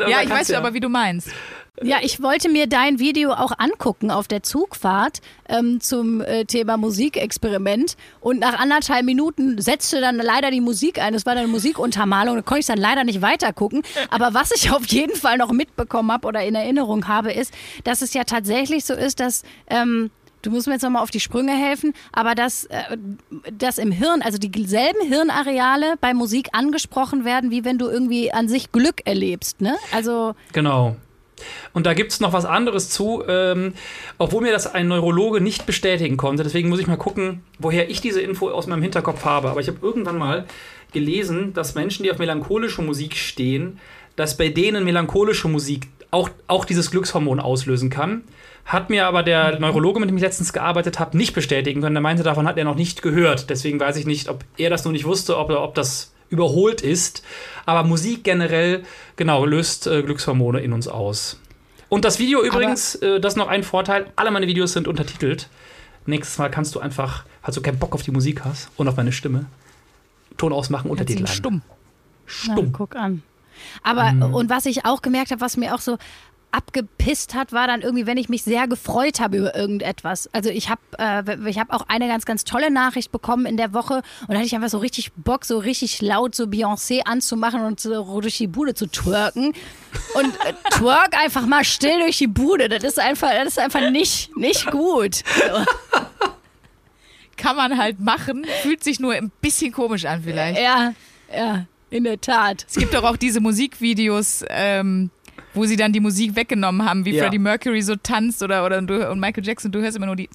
Ja, 0.09 0.23
ich 0.23 0.31
weiß 0.31 0.53
aber, 0.53 0.75
wie 0.75 0.81
du 0.81 0.89
meinst. 0.89 1.29
Ja, 1.83 1.99
ich 2.03 2.23
wollte 2.23 2.49
mir 2.49 2.67
dein 2.67 2.99
Video 2.99 3.33
auch 3.33 3.53
angucken 3.59 4.11
auf 4.11 4.29
der 4.29 4.43
Zugfahrt 4.43 5.21
ähm, 5.49 5.81
zum 5.81 6.21
äh, 6.21 6.45
Thema 6.45 6.77
Musikexperiment. 6.77 7.97
Und 8.21 8.41
nach 8.41 8.59
anderthalb 8.59 9.05
Minuten 9.05 9.61
setzte 9.61 10.01
dann 10.01 10.17
leider 10.17 10.51
die 10.51 10.61
Musik 10.61 11.01
ein. 11.01 11.15
Es 11.15 11.25
war 11.27 11.35
dann 11.35 11.45
eine 11.45 11.53
Musikuntermalung. 11.53 12.37
Da 12.37 12.43
konnte 12.43 12.61
ich 12.61 12.67
dann 12.67 12.79
leider 12.79 13.05
nicht 13.05 13.23
weiter 13.23 13.53
gucken. 13.53 13.83
Aber 14.11 14.35
was 14.35 14.51
ich 14.53 14.71
auf 14.71 14.85
jeden 14.87 15.17
Fall 15.17 15.39
noch 15.39 15.53
mitbekommen 15.53 16.13
habe 16.13 16.29
oder 16.29 16.45
in 16.45 16.55
Erinnerung 16.55 17.09
habe, 17.09 17.33
ist, 17.33 17.53
dass 17.85 18.03
es 18.03 18.13
ja 18.15 18.25
tatsächlich 18.25 18.85
so 18.85 18.95
ist, 18.95 19.21
dass. 19.21 19.43
Ähm, 19.69 20.11
Du 20.43 20.51
musst 20.51 20.67
mir 20.67 20.73
jetzt 20.73 20.83
nochmal 20.83 21.03
auf 21.03 21.11
die 21.11 21.21
Sprünge 21.21 21.53
helfen, 21.53 21.93
aber 22.13 22.35
dass, 22.35 22.65
äh, 22.65 22.97
dass 23.53 23.77
im 23.77 23.93
Hirn, 23.93 24.23
also 24.23 24.39
dieselben 24.39 25.07
Hirnareale 25.07 25.97
bei 26.01 26.15
Musik 26.15 26.49
angesprochen 26.53 27.27
werden, 27.27 27.51
wie 27.51 27.67
wenn 27.67 27.77
du 27.77 27.89
irgendwie 27.91 28.33
an 28.33 28.49
sich 28.49 28.73
Glück 28.73 29.03
erlebst, 29.05 29.61
ne? 29.61 29.77
Also, 29.93 30.35
Genau. 30.55 30.97
Und 31.73 31.87
da 31.87 31.95
gibt 31.95 32.13
es 32.13 32.21
noch 32.21 32.33
was 32.33 32.45
anderes 32.45 32.89
zu, 32.91 33.23
ähm, 33.29 33.75
obwohl 34.19 34.43
mir 34.43 34.53
das 34.53 34.73
ein 34.73 34.89
Neurologe 34.89 35.41
nicht 35.41 35.67
bestätigen 35.67 36.17
konnte. 36.17 36.43
Deswegen 36.43 36.69
muss 36.69 36.81
ich 36.81 36.87
mal 36.87 36.97
gucken, 36.97 37.43
woher 37.59 37.91
ich 37.91 38.01
diese 38.01 38.21
Info 38.21 38.51
aus 38.51 38.67
meinem 38.67 38.83
Hinterkopf 38.83 39.25
habe. 39.25 39.51
Aber 39.51 39.61
ich 39.61 39.69
habe 39.69 39.79
irgendwann 39.83 40.19
mal 40.19 40.47
gelesen, 40.93 41.53
dass 41.55 41.75
Menschen, 41.75 42.03
die 42.03 42.11
auf 42.11 42.19
melancholische 42.19 42.83
Musik 42.83 43.17
stehen, 43.17 43.79
dass 44.17 44.37
bei 44.37 44.49
denen 44.49 44.85
melancholische 44.85 45.49
Musik 45.49 45.89
auch, 46.11 46.29
auch 46.47 46.65
dieses 46.65 46.91
Glückshormon 46.91 47.41
auslösen 47.41 47.91
kann. 47.91 48.23
Hat 48.65 48.91
mir 48.91 49.07
aber 49.07 49.23
der 49.23 49.59
Neurologe, 49.59 50.01
mit 50.01 50.11
dem 50.11 50.17
ich 50.17 50.23
letztens 50.23 50.53
gearbeitet 50.53 50.99
habe, 50.99 51.17
nicht 51.17 51.35
bestätigen 51.35 51.81
können. 51.81 51.97
Er 51.97 52.03
meinte, 52.03 52.23
davon 52.23 52.47
hat 52.47 52.59
er 52.59 52.65
noch 52.65 52.77
nicht 52.77 53.03
gehört. 53.03 53.51
Deswegen 53.51 53.81
weiß 53.81 53.97
ich 53.97 54.07
nicht, 54.07 54.29
ob 54.29 54.45
er 54.57 54.71
das 54.71 54.85
nur 54.85 54.93
nicht 54.93 55.07
wusste, 55.07 55.39
ob, 55.39 55.51
ob 55.51 55.75
das 55.75 56.13
überholt 56.31 56.81
ist. 56.81 57.23
Aber 57.67 57.83
Musik 57.85 58.25
generell, 58.25 58.85
genau, 59.17 59.45
löst 59.45 59.87
äh, 59.87 60.03
Glückshormone 60.03 60.61
in 60.61 60.73
uns 60.73 60.89
aus. 60.89 61.39
Und 61.89 62.05
das 62.05 62.19
Video 62.19 62.43
übrigens, 62.43 62.95
äh, 62.97 63.21
das 63.21 63.35
ist 63.35 63.37
noch 63.37 63.49
ein 63.49 63.63
Vorteil, 63.65 64.07
alle 64.17 64.31
meine 64.31 64.47
Videos 64.47 64.73
sind 64.73 64.89
untertitelt. 64.89 65.49
Nächstes 66.07 66.39
Mal 66.39 66.51
kannst 66.51 66.75
du 66.75 66.81
einfach, 66.81 67.25
falls 67.43 67.57
du 67.57 67.61
keinen 67.61 67.79
Bock 67.79 67.95
auf 67.95 68.03
die 68.03 68.11
Musik 68.11 68.45
hast 68.45 68.71
und 68.77 68.89
auf 68.89 68.97
meine 68.97 69.13
Stimme, 69.13 69.47
Ton 70.39 70.53
ausmachen, 70.53 70.91
Untertitel 70.91 71.25
ein. 71.25 71.27
stumm. 71.27 71.63
Na, 72.47 72.55
Stumm. 72.55 72.73
guck 72.73 72.97
an. 72.97 73.23
Aber, 73.83 74.33
und 74.33 74.49
was 74.49 74.65
ich 74.65 74.87
auch 74.87 75.03
gemerkt 75.03 75.33
habe, 75.33 75.41
was 75.43 75.57
mir 75.59 75.75
auch 75.75 75.81
so 75.81 75.99
abgepisst 76.53 77.35
hat, 77.35 77.53
war 77.53 77.67
dann 77.67 77.83
irgendwie, 77.83 78.07
wenn 78.07 78.17
ich 78.17 78.29
mich 78.29 78.43
sehr 78.43 78.69
gefreut 78.69 79.21
habe 79.21 79.37
über 79.37 79.55
irgendetwas. 79.55 80.29
Also 80.33 80.51
ich 80.51 80.69
habe 80.69 80.81
äh, 80.99 81.49
ich 81.49 81.59
hab 81.59 81.73
auch 81.73 81.87
eine 81.89 82.09
ganz, 82.09 82.25
ganz 82.25 82.45
tolle 82.45 82.71
Nachricht 82.71 83.13
bekommen 83.13 83.47
in 83.47 83.57
der 83.57 83.73
Woche 83.73 84.03
und 84.23 84.31
da 84.31 84.37
hatte 84.37 84.47
ich 84.47 84.55
einfach 84.55 84.69
so 84.69 84.79
richtig 84.79 85.13
Bock, 85.15 85.45
so 85.45 85.59
richtig 85.59 86.01
laut 86.03 86.35
so 86.35 86.45
Beyoncé 86.45 87.03
anzumachen 87.05 87.61
und 87.61 87.81
so 87.81 88.21
durch 88.21 88.39
die 88.39 88.47
Bude 88.47 88.75
zu 88.75 88.87
twerken. 88.87 89.55
Und 90.15 90.35
äh, 90.47 90.55
twerk 90.71 91.17
einfach 91.17 91.47
mal 91.47 91.65
still 91.65 92.01
durch 92.01 92.19
die 92.19 92.27
Bude. 92.27 92.69
Das 92.69 92.83
ist 92.83 92.99
einfach, 92.99 93.31
das 93.31 93.49
ist 93.49 93.59
einfach 93.59 93.91
nicht, 93.91 94.37
nicht 94.37 94.71
gut. 94.71 95.17
So. 95.17 95.65
Kann 97.37 97.57
man 97.57 97.79
halt 97.79 98.01
machen, 98.01 98.45
fühlt 98.63 98.85
sich 98.85 99.01
nur 99.01 99.15
ein 99.15 99.31
bisschen 99.41 99.73
komisch 99.73 100.05
an 100.05 100.23
vielleicht. 100.23 100.61
Ja, 100.61 100.93
ja, 101.35 101.65
in 101.91 102.05
der 102.05 102.21
Tat. 102.21 102.67
Es 102.69 102.77
gibt 102.77 102.95
doch 102.95 103.05
auch 103.05 103.17
diese 103.17 103.41
Musikvideos, 103.41 104.45
ähm, 104.49 105.11
wo 105.55 105.65
sie 105.65 105.77
dann 105.77 105.93
die 105.93 106.01
Musik 106.01 106.37
weggenommen 106.37 106.89
haben, 106.89 107.05
wie 107.05 107.13
Ja. 107.15 107.25
Freddie 107.25 107.39
Mercury 107.39 107.83
so 107.83 107.97
tanzt 107.97 108.43
oder, 108.43 108.65
oder 108.65 108.81
du, 108.83 109.11
und 109.11 109.21
Michael 109.21 109.45
Jackson, 109.45 109.73
du 109.73 109.81
hörst 109.81 109.97
immer 109.97 110.07
nur 110.07 110.17
die 110.17 110.29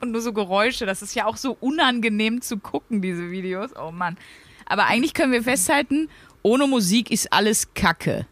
und 0.00 0.12
nur 0.12 0.20
so 0.20 0.32
Geräusche. 0.32 0.86
Das 0.86 1.02
ist 1.02 1.14
ja 1.14 1.26
auch 1.26 1.36
so 1.36 1.56
unangenehm 1.60 2.40
zu 2.40 2.58
gucken, 2.58 3.02
diese 3.02 3.30
Videos. 3.30 3.70
Oh 3.76 3.90
Mann. 3.90 4.16
Aber 4.66 4.86
eigentlich 4.86 5.14
können 5.14 5.32
wir 5.32 5.42
festhalten, 5.42 6.08
ohne 6.42 6.66
Musik 6.66 7.10
ist 7.10 7.32
alles 7.32 7.74
Kacke. 7.74 8.26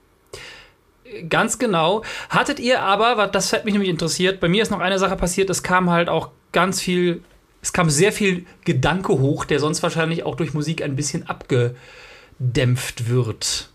Ganz 1.29 1.59
genau. 1.59 2.03
Hattet 2.31 2.59
ihr 2.59 2.81
aber, 2.81 3.27
das 3.27 3.53
hat 3.53 3.65
mich 3.65 3.75
nämlich 3.75 3.91
interessiert, 3.91 4.41
bei 4.41 4.49
mir 4.49 4.63
ist 4.63 4.71
noch 4.71 4.81
eine 4.81 4.99
Sache 4.99 5.17
passiert, 5.17 5.51
es 5.51 5.63
kam 5.63 5.91
halt 5.91 6.09
auch 6.09 6.31
ganz 6.53 6.81
viel, 6.81 7.23
es 7.61 7.73
kam 7.73 7.91
sehr 7.91 8.13
viel 8.13 8.47
Gedanke 8.65 9.13
hoch, 9.19 9.45
der 9.45 9.59
sonst 9.59 9.83
wahrscheinlich 9.83 10.25
auch 10.25 10.37
durch 10.37 10.55
Musik 10.55 10.83
ein 10.83 10.97
bisschen 10.97 11.29
abgedämpft 11.29 13.09
wird. 13.09 13.72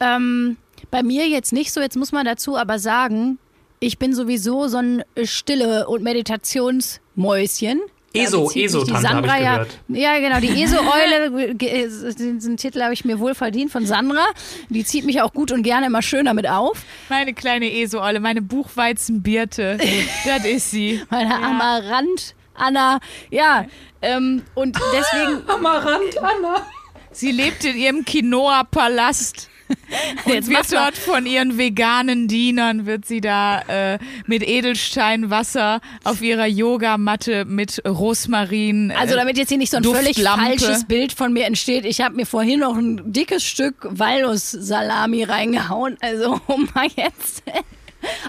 Ähm, 0.00 0.56
bei 0.90 1.02
mir 1.02 1.28
jetzt 1.28 1.52
nicht 1.52 1.72
so, 1.72 1.80
jetzt 1.80 1.96
muss 1.96 2.12
man 2.12 2.24
dazu 2.24 2.56
aber 2.56 2.78
sagen, 2.78 3.38
ich 3.80 3.98
bin 3.98 4.14
sowieso 4.14 4.68
so 4.68 4.78
ein 4.78 5.02
Stille- 5.24 5.86
und 5.88 6.02
Meditationsmäuschen. 6.02 7.80
ESO, 8.14 8.48
ESO-Tante 8.54 9.08
habe 9.08 9.26
ich 9.26 9.32
Sandra 9.32 9.40
ja, 9.40 9.52
gehört. 9.54 9.78
ja, 9.88 10.18
genau, 10.20 10.38
die 10.38 10.62
ESO-Eule, 10.62 11.54
den, 11.54 12.38
den 12.38 12.56
Titel 12.56 12.80
habe 12.80 12.94
ich 12.94 13.04
mir 13.04 13.18
wohl 13.18 13.34
verdient 13.34 13.72
von 13.72 13.86
Sandra. 13.86 14.24
Die 14.68 14.84
zieht 14.84 15.04
mich 15.04 15.20
auch 15.20 15.32
gut 15.32 15.50
und 15.50 15.64
gerne 15.64 15.86
immer 15.86 16.00
schön 16.00 16.26
damit 16.26 16.48
auf. 16.48 16.82
Meine 17.08 17.34
kleine 17.34 17.72
Esoalle, 17.72 18.20
meine 18.20 18.40
Buchweizenbirte. 18.40 19.78
das 20.24 20.44
ist 20.44 20.70
sie. 20.70 21.02
Meine 21.10 21.34
Amarant, 21.34 22.36
Anna, 22.54 23.00
ja. 23.30 23.66
Ähm, 24.00 24.44
und 24.54 24.78
deswegen, 24.92 25.42
Amarant, 25.48 26.16
Anna. 26.18 26.64
Sie 27.10 27.32
lebt 27.32 27.64
in 27.64 27.76
ihrem 27.76 28.04
Quinoa-Palast. 28.04 29.50
Und 30.24 30.34
Jetzt 30.34 30.48
wird 30.48 30.72
dort 30.72 30.96
von 30.96 31.26
ihren 31.26 31.58
veganen 31.58 32.28
Dienern, 32.28 32.86
wird 32.86 33.04
sie 33.06 33.20
da 33.20 33.60
äh, 33.62 33.98
mit 34.26 34.42
Edelsteinwasser 34.46 35.80
auf 36.04 36.22
ihrer 36.22 36.46
Yogamatte 36.46 37.44
mit 37.44 37.82
Rosmarin. 37.86 38.90
Äh, 38.90 38.94
also 38.94 39.14
damit 39.14 39.38
jetzt 39.38 39.48
hier 39.48 39.58
nicht 39.58 39.70
so 39.70 39.78
ein 39.78 39.84
völlig 39.84 40.22
falsches 40.22 40.84
Bild 40.84 41.12
von 41.12 41.32
mir 41.32 41.46
entsteht, 41.46 41.84
ich 41.84 42.00
habe 42.00 42.14
mir 42.14 42.26
vorhin 42.26 42.60
noch 42.60 42.76
ein 42.76 43.12
dickes 43.12 43.44
Stück 43.44 43.86
Walnuss-Salami 43.90 45.24
reingehauen. 45.24 45.96
Also, 46.00 46.40
um 46.46 46.68
mal 46.74 46.88
jetzt. 46.96 47.42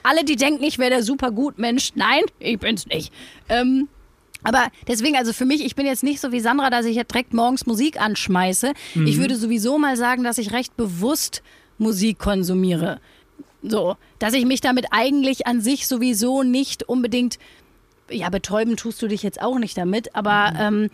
Alle, 0.03 0.23
die 0.23 0.35
denken, 0.35 0.63
ich 0.63 0.77
wäre 0.77 0.89
der 0.89 1.03
super 1.03 1.31
gut 1.31 1.57
Mensch. 1.57 1.91
Nein, 1.95 2.21
ich 2.39 2.59
bin's 2.59 2.85
nicht. 2.85 3.11
Ähm, 3.49 3.89
aber 4.45 4.67
deswegen, 4.87 5.17
also 5.17 5.33
für 5.33 5.45
mich, 5.45 5.65
ich 5.65 5.75
bin 5.75 5.85
jetzt 5.85 6.03
nicht 6.03 6.21
so 6.21 6.31
wie 6.31 6.39
Sandra, 6.39 6.69
dass 6.69 6.85
ich 6.85 6.95
jetzt 6.95 7.11
direkt 7.11 7.33
morgens 7.33 7.65
Musik 7.65 7.99
anschmeiße. 7.99 8.73
Ich 9.05 9.17
würde 9.17 9.35
sowieso 9.35 9.77
mal 9.77 9.97
sagen, 9.97 10.23
dass 10.23 10.37
ich 10.37 10.53
recht 10.53 10.77
bewusst 10.77 11.43
Musik 11.77 12.19
konsumiere. 12.19 12.99
So, 13.63 13.97
dass 14.19 14.33
ich 14.33 14.45
mich 14.45 14.61
damit 14.61 14.85
eigentlich 14.91 15.47
an 15.47 15.59
sich 15.59 15.87
sowieso 15.87 16.43
nicht 16.43 16.83
unbedingt 16.83 17.39
ja, 18.09 18.29
betäuben 18.29 18.77
tust 18.77 19.01
du 19.01 19.07
dich 19.07 19.23
jetzt 19.23 19.41
auch 19.41 19.57
nicht 19.57 19.77
damit, 19.77 20.15
aber 20.15 20.53
ähm, 20.59 20.89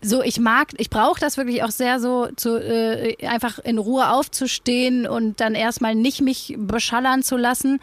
so, 0.00 0.22
ich 0.22 0.40
mag, 0.40 0.68
ich 0.78 0.88
brauche 0.88 1.20
das 1.20 1.36
wirklich 1.36 1.62
auch 1.62 1.70
sehr 1.70 2.00
so, 2.00 2.28
zu, 2.36 2.56
äh, 2.56 3.16
einfach 3.26 3.58
in 3.58 3.76
Ruhe 3.76 4.10
aufzustehen 4.10 5.06
und 5.06 5.40
dann 5.40 5.54
erstmal 5.54 5.94
nicht 5.94 6.22
mich 6.22 6.54
beschallern 6.56 7.22
zu 7.22 7.36
lassen. 7.36 7.80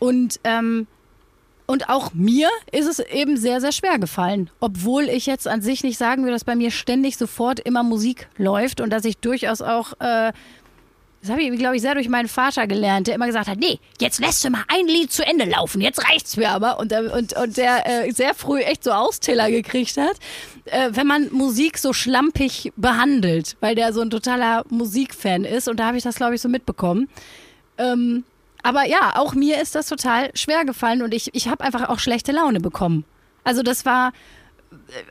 Und, 0.00 0.40
ähm, 0.42 0.88
und 1.66 1.88
auch 1.88 2.12
mir 2.12 2.48
ist 2.72 2.86
es 2.86 2.98
eben 2.98 3.36
sehr, 3.36 3.60
sehr 3.60 3.72
schwer 3.72 3.98
gefallen. 3.98 4.50
Obwohl 4.60 5.04
ich 5.04 5.26
jetzt 5.26 5.48
an 5.48 5.62
sich 5.62 5.82
nicht 5.82 5.98
sagen 5.98 6.22
würde, 6.22 6.34
dass 6.34 6.44
bei 6.44 6.56
mir 6.56 6.70
ständig 6.70 7.16
sofort 7.16 7.60
immer 7.60 7.82
Musik 7.82 8.28
läuft 8.36 8.80
und 8.80 8.90
dass 8.90 9.04
ich 9.04 9.16
durchaus 9.18 9.62
auch 9.62 9.94
äh, 10.00 10.32
das 11.24 11.30
habe 11.30 11.40
ich, 11.40 11.58
glaube 11.58 11.74
ich, 11.74 11.80
sehr 11.80 11.94
durch 11.94 12.10
meinen 12.10 12.28
Vater 12.28 12.66
gelernt, 12.66 13.06
der 13.06 13.14
immer 13.14 13.24
gesagt 13.26 13.48
hat, 13.48 13.58
nee, 13.58 13.78
jetzt 13.98 14.20
lässt 14.20 14.44
du 14.44 14.50
mal 14.50 14.62
ein 14.68 14.86
Lied 14.86 15.10
zu 15.10 15.24
Ende 15.26 15.46
laufen, 15.46 15.80
jetzt 15.80 16.06
reicht's 16.06 16.36
mir 16.36 16.50
aber. 16.50 16.78
Und, 16.78 16.90
der- 16.90 17.14
und, 17.14 17.34
und 17.34 17.56
der 17.56 18.04
äh, 18.04 18.10
sehr 18.12 18.34
früh 18.34 18.60
echt 18.60 18.84
so 18.84 18.90
Austeller 18.90 19.50
gekriegt 19.50 19.96
hat, 19.96 20.16
äh, 20.66 20.90
wenn 20.92 21.06
man 21.06 21.32
Musik 21.32 21.78
so 21.78 21.94
schlampig 21.94 22.74
behandelt, 22.76 23.56
weil 23.60 23.74
der 23.74 23.94
so 23.94 24.02
ein 24.02 24.10
totaler 24.10 24.64
Musikfan 24.68 25.44
ist. 25.46 25.66
Und 25.66 25.80
da 25.80 25.86
habe 25.86 25.96
ich 25.96 26.02
das, 26.02 26.16
glaube 26.16 26.34
ich, 26.34 26.42
so 26.42 26.50
mitbekommen. 26.50 27.08
Ähm, 27.78 28.24
aber 28.64 28.86
ja, 28.86 29.12
auch 29.16 29.34
mir 29.34 29.60
ist 29.60 29.74
das 29.74 29.88
total 29.88 30.30
schwer 30.34 30.64
gefallen 30.64 31.02
und 31.02 31.12
ich, 31.12 31.34
ich 31.34 31.48
habe 31.48 31.62
einfach 31.62 31.88
auch 31.90 31.98
schlechte 31.98 32.32
Laune 32.32 32.60
bekommen. 32.60 33.04
Also 33.44 33.62
das 33.62 33.84
war 33.84 34.12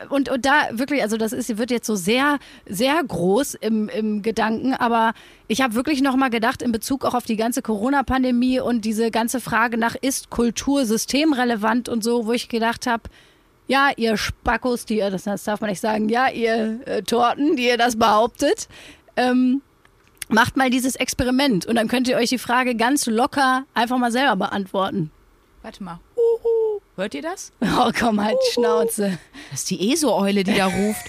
und, 0.09 0.29
und 0.29 0.45
da 0.45 0.69
wirklich, 0.71 1.03
also 1.03 1.17
das 1.17 1.31
ist, 1.33 1.57
wird 1.57 1.71
jetzt 1.71 1.85
so 1.87 1.95
sehr, 1.95 2.39
sehr 2.67 3.01
groß 3.01 3.53
im, 3.53 3.89
im 3.89 4.21
Gedanken, 4.21 4.73
aber 4.73 5.13
ich 5.47 5.61
habe 5.61 5.75
wirklich 5.75 6.01
nochmal 6.01 6.31
gedacht, 6.31 6.61
in 6.61 6.71
Bezug 6.71 7.05
auch 7.05 7.13
auf 7.13 7.25
die 7.25 7.37
ganze 7.37 7.61
Corona-Pandemie 7.61 8.59
und 8.59 8.83
diese 8.85 9.11
ganze 9.11 9.39
Frage 9.39 9.77
nach, 9.77 9.95
ist 9.95 10.29
Kultur 10.29 10.85
systemrelevant 10.85 11.89
und 11.89 12.03
so, 12.03 12.25
wo 12.25 12.33
ich 12.33 12.49
gedacht 12.49 12.87
habe, 12.87 13.03
ja, 13.67 13.91
ihr 13.95 14.17
Spackos, 14.17 14.85
die 14.85 14.97
ihr, 14.97 15.11
das, 15.11 15.23
das 15.23 15.43
darf 15.43 15.61
man 15.61 15.69
nicht 15.69 15.79
sagen, 15.79 16.09
ja, 16.09 16.27
ihr 16.27 16.81
äh, 16.85 17.03
Torten, 17.03 17.55
die 17.55 17.67
ihr 17.67 17.77
das 17.77 17.97
behauptet, 17.97 18.67
ähm, 19.15 19.61
macht 20.29 20.57
mal 20.57 20.69
dieses 20.69 20.95
Experiment 20.95 21.65
und 21.65 21.75
dann 21.75 21.87
könnt 21.87 22.07
ihr 22.07 22.17
euch 22.17 22.29
die 22.29 22.37
Frage 22.37 22.75
ganz 22.75 23.05
locker 23.05 23.65
einfach 23.73 23.97
mal 23.97 24.11
selber 24.11 24.35
beantworten. 24.35 25.11
Warte 25.61 25.83
mal. 25.83 25.99
Hört 26.95 27.15
ihr 27.15 27.21
das? 27.21 27.51
Oh, 27.61 27.91
komm, 27.97 28.23
halt 28.23 28.37
die 28.47 28.53
Schnauze. 28.53 29.17
Das 29.49 29.61
ist 29.61 29.71
die 29.71 29.91
ESO-Eule, 29.91 30.43
die 30.43 30.53
da 30.55 30.67
ruft. 30.67 31.05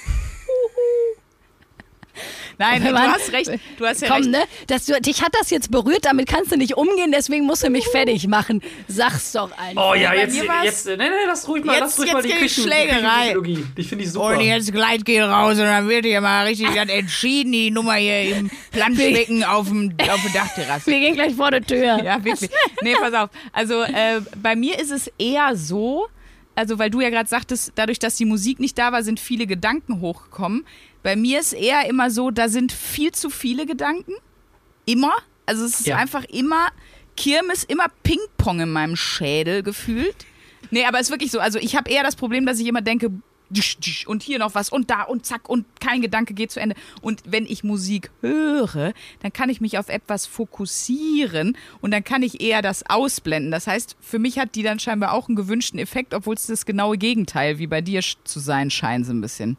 Nein, 2.59 2.85
du 2.85 2.93
man- 2.93 3.13
hast 3.13 3.33
recht. 3.33 3.51
Du 3.79 3.87
hast 3.87 4.03
ja 4.03 4.09
Komm, 4.09 4.19
recht. 4.19 4.31
ne? 4.31 4.45
Das, 4.67 4.87
du, 4.87 5.01
dich 5.01 5.23
hat 5.23 5.33
das 5.39 5.51
jetzt 5.51 5.71
berührt, 5.71 6.05
damit 6.05 6.29
kannst 6.29 6.53
du 6.53 6.57
nicht 6.57 6.77
umgehen, 6.77 7.13
deswegen 7.13 7.45
musst 7.47 7.65
du 7.65 7.71
mich 7.71 7.87
fertig 7.89 8.27
machen. 8.29 8.63
Sag's 8.89 9.33
doch 9.33 9.51
einfach. 9.59 9.91
Oh 9.91 9.95
ja, 9.95 10.11
bei 10.11 10.17
jetzt, 10.19 10.37
jetzt, 10.65 10.87
nee, 10.87 10.97
nee, 10.97 11.05
lass 11.27 11.47
ruhig 11.49 11.65
mal, 11.65 11.73
Jetzt- 11.73 11.81
lass 11.83 11.99
ruhig 11.99 12.07
jetzt 12.09 12.15
mal 12.15 12.23
die 12.23 12.33
Küchen, 12.33 12.65
Schlägerei. 12.65 13.35
Die. 13.45 13.65
Die 13.77 13.83
finde 13.85 14.05
ich 14.05 14.13
super. 14.13 14.39
Und 14.39 14.41
jetzt 14.41 14.73
Gleit 14.73 15.05
geht 15.05 15.23
raus 15.23 15.53
und 15.53 15.65
dann 15.65 15.89
wird 15.89 16.05
hier 16.05 16.21
mal 16.21 16.47
richtig 16.47 16.69
dann 16.75 16.89
entschieden, 16.89 17.53
die 17.53 17.71
Nummer 17.71 17.95
hier 17.95 18.37
im 18.37 18.51
Planschbecken 18.73 19.45
auf, 19.45 19.69
dem, 19.69 19.95
auf 20.11 20.21
der 20.23 20.33
Dachterrasse. 20.43 20.91
Wir 20.91 21.01
gehen 21.01 21.15
gleich 21.15 21.35
vor 21.35 21.51
der 21.51 21.63
Tür. 21.63 22.03
Ja, 22.03 22.23
wirklich. 22.25 22.51
Nee, 22.83 22.95
pass 23.01 23.15
auf. 23.15 23.31
Also 23.53 23.83
äh, 23.83 24.21
bei 24.43 24.57
mir 24.57 24.79
ist 24.79 24.91
es 24.91 25.11
eher 25.19 25.57
so, 25.57 26.07
also 26.55 26.79
weil 26.79 26.91
du 26.91 27.01
ja 27.01 27.11
gerade 27.11 27.29
sagtest, 27.29 27.73
dadurch, 27.75 27.99
dass 27.99 28.17
die 28.17 28.25
Musik 28.25 28.61
nicht 28.61 28.79
da 28.79 28.93
war, 28.93 29.03
sind 29.03 29.19
viele 29.21 29.47
Gedanken 29.47 30.01
hochgekommen. 30.01 30.65
Bei 31.05 31.15
mir 31.17 31.39
ist 31.39 31.53
eher 31.53 31.87
immer 31.89 32.11
so, 32.11 32.31
da 32.33 32.49
sind 32.49 32.73
viel 32.73 33.13
zu 33.13 33.31
viele 33.31 33.67
Gedanken. 33.67 34.15
Immer. 34.87 35.13
Also 35.47 35.65
es 35.65 35.81
ist 35.81 35.87
Ja. 35.87 35.99
einfach 35.99 36.25
immer 36.25 36.69
Kirmes, 37.17 37.63
immer 37.63 37.87
Ping-Pong 38.03 38.61
in 38.61 38.73
meinem 38.73 38.97
Schädel 38.97 39.63
gefühlt. 39.63 40.17
Nee, 40.71 40.87
aber 40.87 40.99
es 40.99 41.09
ist 41.09 41.11
wirklich 41.11 41.31
so. 41.31 41.39
Also 41.41 41.59
ich 41.59 41.77
habe 41.77 41.91
eher 41.91 42.03
das 42.03 42.17
Problem, 42.17 42.47
dass 42.47 42.59
ich 42.59 42.67
immer 42.67 42.81
denke, 42.81 43.11
und 44.07 44.23
hier 44.23 44.39
noch 44.39 44.55
was 44.55 44.71
und 44.71 44.91
da 44.91 45.03
und 45.03 45.27
zack 45.27 45.49
und 45.49 45.67
kein 45.79 46.01
Gedanke 46.01 46.35
geht 46.35 46.51
zu 46.51 46.59
Ende. 46.59 46.75
Und 47.03 47.23
wenn 47.27 47.45
ich 47.47 47.63
Musik 47.63 48.11
höre, 48.21 48.95
dann 49.21 49.33
kann 49.33 49.49
ich 49.51 49.61
mich 49.61 49.79
auf 49.79 49.91
etwas 49.91 50.27
fokussieren 50.27 51.57
und 51.81 51.93
dann 51.93 52.03
kann 52.03 52.23
ich 52.23 52.41
eher 52.41 52.63
das 52.63 52.89
ausblenden. 52.89 53.53
Das 53.53 53.67
heißt, 53.67 53.97
für 54.01 54.19
mich 54.19 54.39
hat 54.39 54.55
die 54.55 54.63
dann 54.63 54.81
scheinbar 54.81 55.13
auch 55.13 55.29
einen 55.29 55.37
gewünschten 55.37 55.79
Effekt, 55.79 56.15
obwohl 56.15 56.35
es 56.35 56.47
das 56.47 56.67
genaue 56.67 56.99
Gegenteil 56.99 57.59
wie 57.59 57.67
bei 57.67 57.81
dir 57.83 58.01
zu 58.25 58.41
sein 58.41 58.71
scheint, 58.71 59.07
so 59.07 59.13
ein 59.13 59.21
bisschen. 59.21 59.57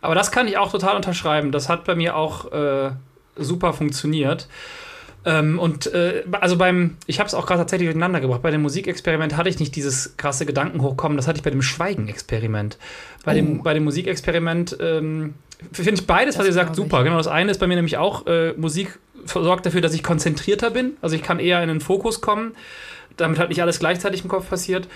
Aber 0.00 0.14
das 0.14 0.30
kann 0.30 0.48
ich 0.48 0.58
auch 0.58 0.70
total 0.70 0.96
unterschreiben. 0.96 1.52
Das 1.52 1.68
hat 1.68 1.84
bei 1.84 1.94
mir 1.94 2.16
auch 2.16 2.52
äh, 2.52 2.90
super 3.36 3.72
funktioniert. 3.72 4.48
Ähm, 5.24 5.58
und 5.58 5.92
äh, 5.92 6.24
also 6.32 6.56
beim, 6.56 6.96
ich 7.06 7.18
habe 7.18 7.26
es 7.26 7.34
auch 7.34 7.46
gerade 7.46 7.60
tatsächlich 7.60 7.88
durcheinander 7.88 8.20
gebracht. 8.20 8.40
Bei 8.42 8.50
dem 8.50 8.62
Musikexperiment 8.62 9.36
hatte 9.36 9.48
ich 9.48 9.58
nicht 9.58 9.74
dieses 9.74 10.16
krasse 10.16 10.46
Gedankenhochkommen. 10.46 11.16
Das 11.16 11.26
hatte 11.26 11.38
ich 11.38 11.42
bei 11.42 11.50
dem 11.50 11.62
Schweigenexperiment. 11.62 12.78
Bei, 13.24 13.34
dem, 13.34 13.62
bei 13.62 13.74
dem 13.74 13.84
Musikexperiment 13.84 14.76
ähm, 14.80 15.34
finde 15.72 15.94
ich 15.94 16.06
beides, 16.06 16.38
was 16.38 16.46
ihr 16.46 16.52
sagt, 16.52 16.70
ich. 16.70 16.76
super. 16.76 17.02
Genau, 17.02 17.16
das 17.16 17.26
eine 17.26 17.50
ist 17.50 17.58
bei 17.58 17.66
mir 17.66 17.74
nämlich 17.74 17.98
auch, 17.98 18.26
äh, 18.26 18.52
Musik 18.56 18.98
sorgt 19.26 19.66
dafür, 19.66 19.80
dass 19.80 19.92
ich 19.92 20.02
konzentrierter 20.02 20.70
bin. 20.70 20.96
Also 21.02 21.16
ich 21.16 21.22
kann 21.22 21.40
eher 21.40 21.60
in 21.62 21.68
den 21.68 21.80
Fokus 21.80 22.20
kommen. 22.20 22.54
damit 23.16 23.38
halt 23.40 23.48
nicht 23.48 23.60
alles 23.60 23.80
gleichzeitig 23.80 24.22
im 24.22 24.28
Kopf 24.28 24.48
passiert. 24.48 24.88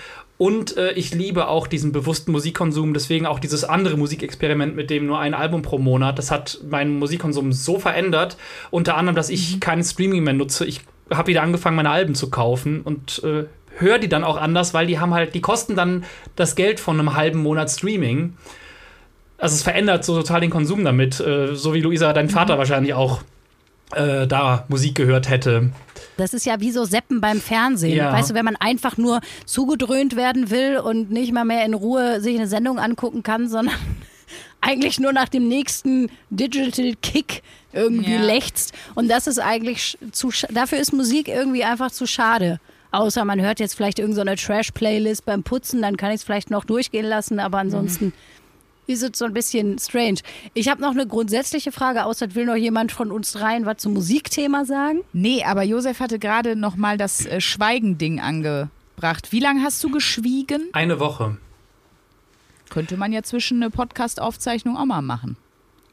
Und 0.42 0.76
äh, 0.76 0.90
ich 0.94 1.14
liebe 1.14 1.46
auch 1.46 1.68
diesen 1.68 1.92
bewussten 1.92 2.32
Musikkonsum, 2.32 2.94
deswegen 2.94 3.26
auch 3.26 3.38
dieses 3.38 3.62
andere 3.62 3.96
Musikexperiment 3.96 4.74
mit 4.74 4.90
dem 4.90 5.06
nur 5.06 5.20
ein 5.20 5.34
Album 5.34 5.62
pro 5.62 5.78
Monat. 5.78 6.18
Das 6.18 6.32
hat 6.32 6.58
meinen 6.68 6.98
Musikkonsum 6.98 7.52
so 7.52 7.78
verändert, 7.78 8.36
unter 8.72 8.96
anderem, 8.96 9.14
dass 9.14 9.30
ich 9.30 9.60
kein 9.60 9.84
Streaming 9.84 10.24
mehr 10.24 10.34
nutze. 10.34 10.64
Ich 10.64 10.80
habe 11.14 11.28
wieder 11.28 11.42
angefangen, 11.42 11.76
meine 11.76 11.90
Alben 11.90 12.16
zu 12.16 12.28
kaufen 12.28 12.80
und 12.80 13.22
äh, 13.22 13.44
höre 13.78 14.00
die 14.00 14.08
dann 14.08 14.24
auch 14.24 14.36
anders, 14.36 14.74
weil 14.74 14.88
die 14.88 14.98
haben 14.98 15.14
halt, 15.14 15.36
die 15.36 15.40
kosten 15.40 15.76
dann 15.76 16.02
das 16.34 16.56
Geld 16.56 16.80
von 16.80 16.98
einem 16.98 17.14
halben 17.14 17.40
Monat 17.40 17.70
Streaming. 17.70 18.36
Also 19.38 19.54
es 19.54 19.62
verändert 19.62 20.04
so 20.04 20.20
total 20.20 20.40
den 20.40 20.50
Konsum 20.50 20.82
damit, 20.82 21.20
äh, 21.20 21.54
so 21.54 21.72
wie 21.72 21.82
Luisa, 21.82 22.12
dein 22.12 22.28
Vater 22.28 22.58
wahrscheinlich 22.58 22.94
auch 22.94 23.22
äh, 23.94 24.26
da 24.26 24.64
Musik 24.66 24.96
gehört 24.96 25.30
hätte. 25.30 25.70
Das 26.16 26.34
ist 26.34 26.44
ja 26.46 26.60
wie 26.60 26.70
so 26.70 26.84
Seppen 26.84 27.20
beim 27.20 27.40
Fernsehen. 27.40 27.96
Ja. 27.96 28.12
Weißt 28.12 28.30
du, 28.30 28.34
wenn 28.34 28.44
man 28.44 28.56
einfach 28.56 28.96
nur 28.96 29.20
zugedröhnt 29.46 30.14
werden 30.16 30.50
will 30.50 30.78
und 30.78 31.10
nicht 31.10 31.32
mal 31.32 31.44
mehr 31.44 31.64
in 31.64 31.74
Ruhe 31.74 32.20
sich 32.20 32.36
eine 32.36 32.46
Sendung 32.48 32.78
angucken 32.78 33.22
kann, 33.22 33.48
sondern 33.48 33.74
eigentlich 34.60 35.00
nur 35.00 35.12
nach 35.12 35.28
dem 35.28 35.48
nächsten 35.48 36.10
Digital 36.30 36.94
Kick 37.02 37.42
irgendwie 37.72 38.14
Ja. 38.14 38.22
lechzt. 38.22 38.72
Und 38.94 39.08
das 39.08 39.26
ist 39.26 39.38
eigentlich 39.38 39.98
zu, 40.12 40.28
sch- 40.28 40.52
dafür 40.52 40.78
ist 40.78 40.92
Musik 40.92 41.28
irgendwie 41.28 41.64
einfach 41.64 41.90
zu 41.90 42.06
schade. 42.06 42.60
Außer 42.90 43.24
man 43.24 43.40
hört 43.40 43.58
jetzt 43.58 43.74
vielleicht 43.74 43.98
irgendeine 43.98 44.36
Trash-Playlist 44.36 45.24
beim 45.24 45.42
Putzen, 45.42 45.80
dann 45.80 45.96
kann 45.96 46.10
ich 46.10 46.16
es 46.16 46.24
vielleicht 46.24 46.50
noch 46.50 46.64
durchgehen 46.64 47.06
lassen, 47.06 47.40
aber 47.40 47.56
ansonsten 47.58 48.12
ist 48.86 49.02
es 49.02 49.18
so 49.18 49.24
ein 49.24 49.32
bisschen 49.32 49.78
strange. 49.78 50.18
Ich 50.54 50.68
habe 50.68 50.80
noch 50.82 50.90
eine 50.90 51.06
grundsätzliche 51.06 51.72
Frage, 51.72 52.04
außer 52.04 52.34
will 52.34 52.46
noch 52.46 52.56
jemand 52.56 52.92
von 52.92 53.10
uns 53.10 53.32
dreien 53.32 53.64
was 53.66 53.78
zum 53.78 53.94
Musikthema 53.94 54.64
sagen? 54.64 55.00
Nee, 55.12 55.44
aber 55.44 55.62
Josef 55.62 56.00
hatte 56.00 56.18
gerade 56.18 56.56
noch 56.56 56.76
mal 56.76 56.98
das 56.98 57.24
äh, 57.26 57.40
Schweigending 57.40 58.20
angebracht. 58.20 59.30
Wie 59.30 59.40
lange 59.40 59.62
hast 59.62 59.82
du 59.84 59.90
geschwiegen? 59.90 60.68
Eine 60.72 60.98
Woche. 61.00 61.36
Könnte 62.70 62.96
man 62.96 63.12
ja 63.12 63.22
zwischen 63.22 63.62
eine 63.62 63.70
Podcast-Aufzeichnung 63.70 64.76
auch 64.76 64.84
mal 64.86 65.02
machen. 65.02 65.36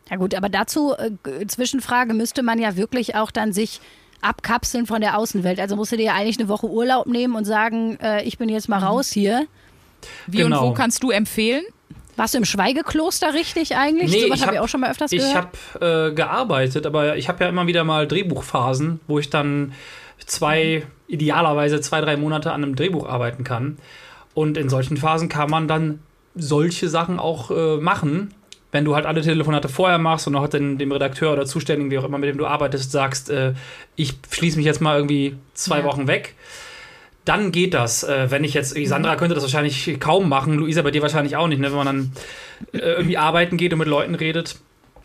Ja 0.10 0.17
gut, 0.17 0.34
aber 0.34 0.49
dazu, 0.49 0.93
äh, 0.95 1.45
Zwischenfrage, 1.45 2.13
müsste 2.13 2.41
man 2.41 2.58
ja 2.58 2.75
wirklich 2.75 3.15
auch 3.15 3.32
dann 3.32 3.54
sich 3.54 3.80
abkapseln 4.21 4.86
von 4.88 5.02
der 5.02 5.17
Außenwelt. 5.17 5.60
Also 5.60 5.75
musst 5.75 5.91
du 5.91 5.97
dir 5.97 6.06
ja 6.08 6.13
eigentlich 6.15 6.39
eine 6.39 6.49
Woche 6.49 6.67
Urlaub 6.69 7.06
nehmen 7.06 7.36
und 7.36 7.45
sagen, 7.45 7.97
äh, 8.02 8.23
ich 8.23 8.38
bin 8.38 8.49
jetzt 8.49 8.67
mal 8.67 8.80
raus 8.80 9.10
hier. 9.12 9.45
Wie 10.28 10.38
Genau. 10.38 10.63
und 10.63 10.69
wo 10.69 10.73
kannst 10.73 11.04
du 11.04 11.12
empfehlen? 11.12 11.63
Warst 12.19 12.34
du 12.34 12.38
im 12.39 12.45
Schweigekloster 12.45 13.34
richtig 13.34 13.75
eigentlich? 13.77 14.12
Nee, 14.12 14.21
so 14.23 14.29
was 14.29 14.39
ich 14.39 14.45
habe 14.45 14.55
ich 14.55 14.60
auch 14.60 14.67
schon 14.67 14.82
mal 14.82 14.91
öfters 14.91 15.12
Ich 15.12 15.19
gehört. 15.19 15.47
habe 15.82 16.10
äh, 16.10 16.13
gearbeitet, 16.13 16.86
aber 16.86 17.15
ich 17.15 17.29
habe 17.29 17.43
ja 17.43 17.49
immer 17.49 17.65
wieder 17.65 17.84
mal 17.86 18.08
Drehbuchphasen, 18.08 18.99
wo 19.08 19.19
ich 19.19 19.29
dann 19.29 19.73
zwei, 20.25 20.86
idealerweise 21.08 21.79
zwei, 21.82 22.01
drei 22.01 22.17
Monate 22.17 22.51
an 22.51 22.63
einem 22.63 22.75
Drehbuch 22.75 23.08
arbeiten 23.08 23.43
kann. 23.43 23.77
Und 24.34 24.58
in 24.58 24.67
solchen 24.69 24.97
Phasen 24.97 25.29
kann 25.29 25.49
man 25.49 25.67
dann 25.67 25.99
solche 26.36 26.89
Sachen 26.89 27.19
auch 27.19 27.51
äh, 27.51 27.77
machen. 27.77 28.34
Wenn 28.71 28.86
du 28.86 28.95
halt 28.95 29.05
alle 29.05 29.21
Telefonate 29.21 29.67
vorher 29.69 29.97
machst 29.97 30.27
und 30.27 30.36
auch 30.36 30.47
den, 30.47 30.77
dem 30.77 30.91
Redakteur 30.91 31.34
oder 31.34 31.45
Zuständigen, 31.45 31.89
wie 31.89 31.97
auch 31.97 32.03
immer, 32.03 32.17
mit 32.19 32.29
dem 32.29 32.38
du 32.38 32.45
arbeitest, 32.45 32.91
sagst, 32.91 33.29
äh, 33.29 33.53
ich 33.95 34.13
schließe 34.29 34.58
mich 34.58 34.65
jetzt 34.65 34.82
mal 34.82 34.97
irgendwie 34.97 35.38
zwei 35.53 35.79
Ja. 35.79 35.86
Wochen 35.86 36.05
weg, 36.08 36.36
dann 37.30 37.52
geht 37.52 37.74
das. 37.74 38.04
Äh, 38.04 38.32
wenn 38.32 38.44
ich 38.44 38.54
jetzt, 38.54 38.76
Sandra 38.88 39.15
könnte 39.15 39.36
das 39.36 39.44
wahrscheinlich 39.44 40.00
kaum 40.00 40.28
machen, 40.28 40.56
Luisa 40.56 40.82
bei 40.82 40.92
dir 40.92 41.02
wahrscheinlich 41.02 41.36
auch 41.38 41.48
nicht, 41.48 41.60
ne? 41.60 41.68
wenn 41.70 41.78
man 41.78 41.86
dann 41.86 42.12
äh, 42.74 42.78
irgendwie 42.80 43.18
arbeiten 43.18 43.56
geht 43.58 43.72
und 43.72 43.80
mit 43.80 43.88
Leuten 43.88 44.15
redet. 44.15 44.58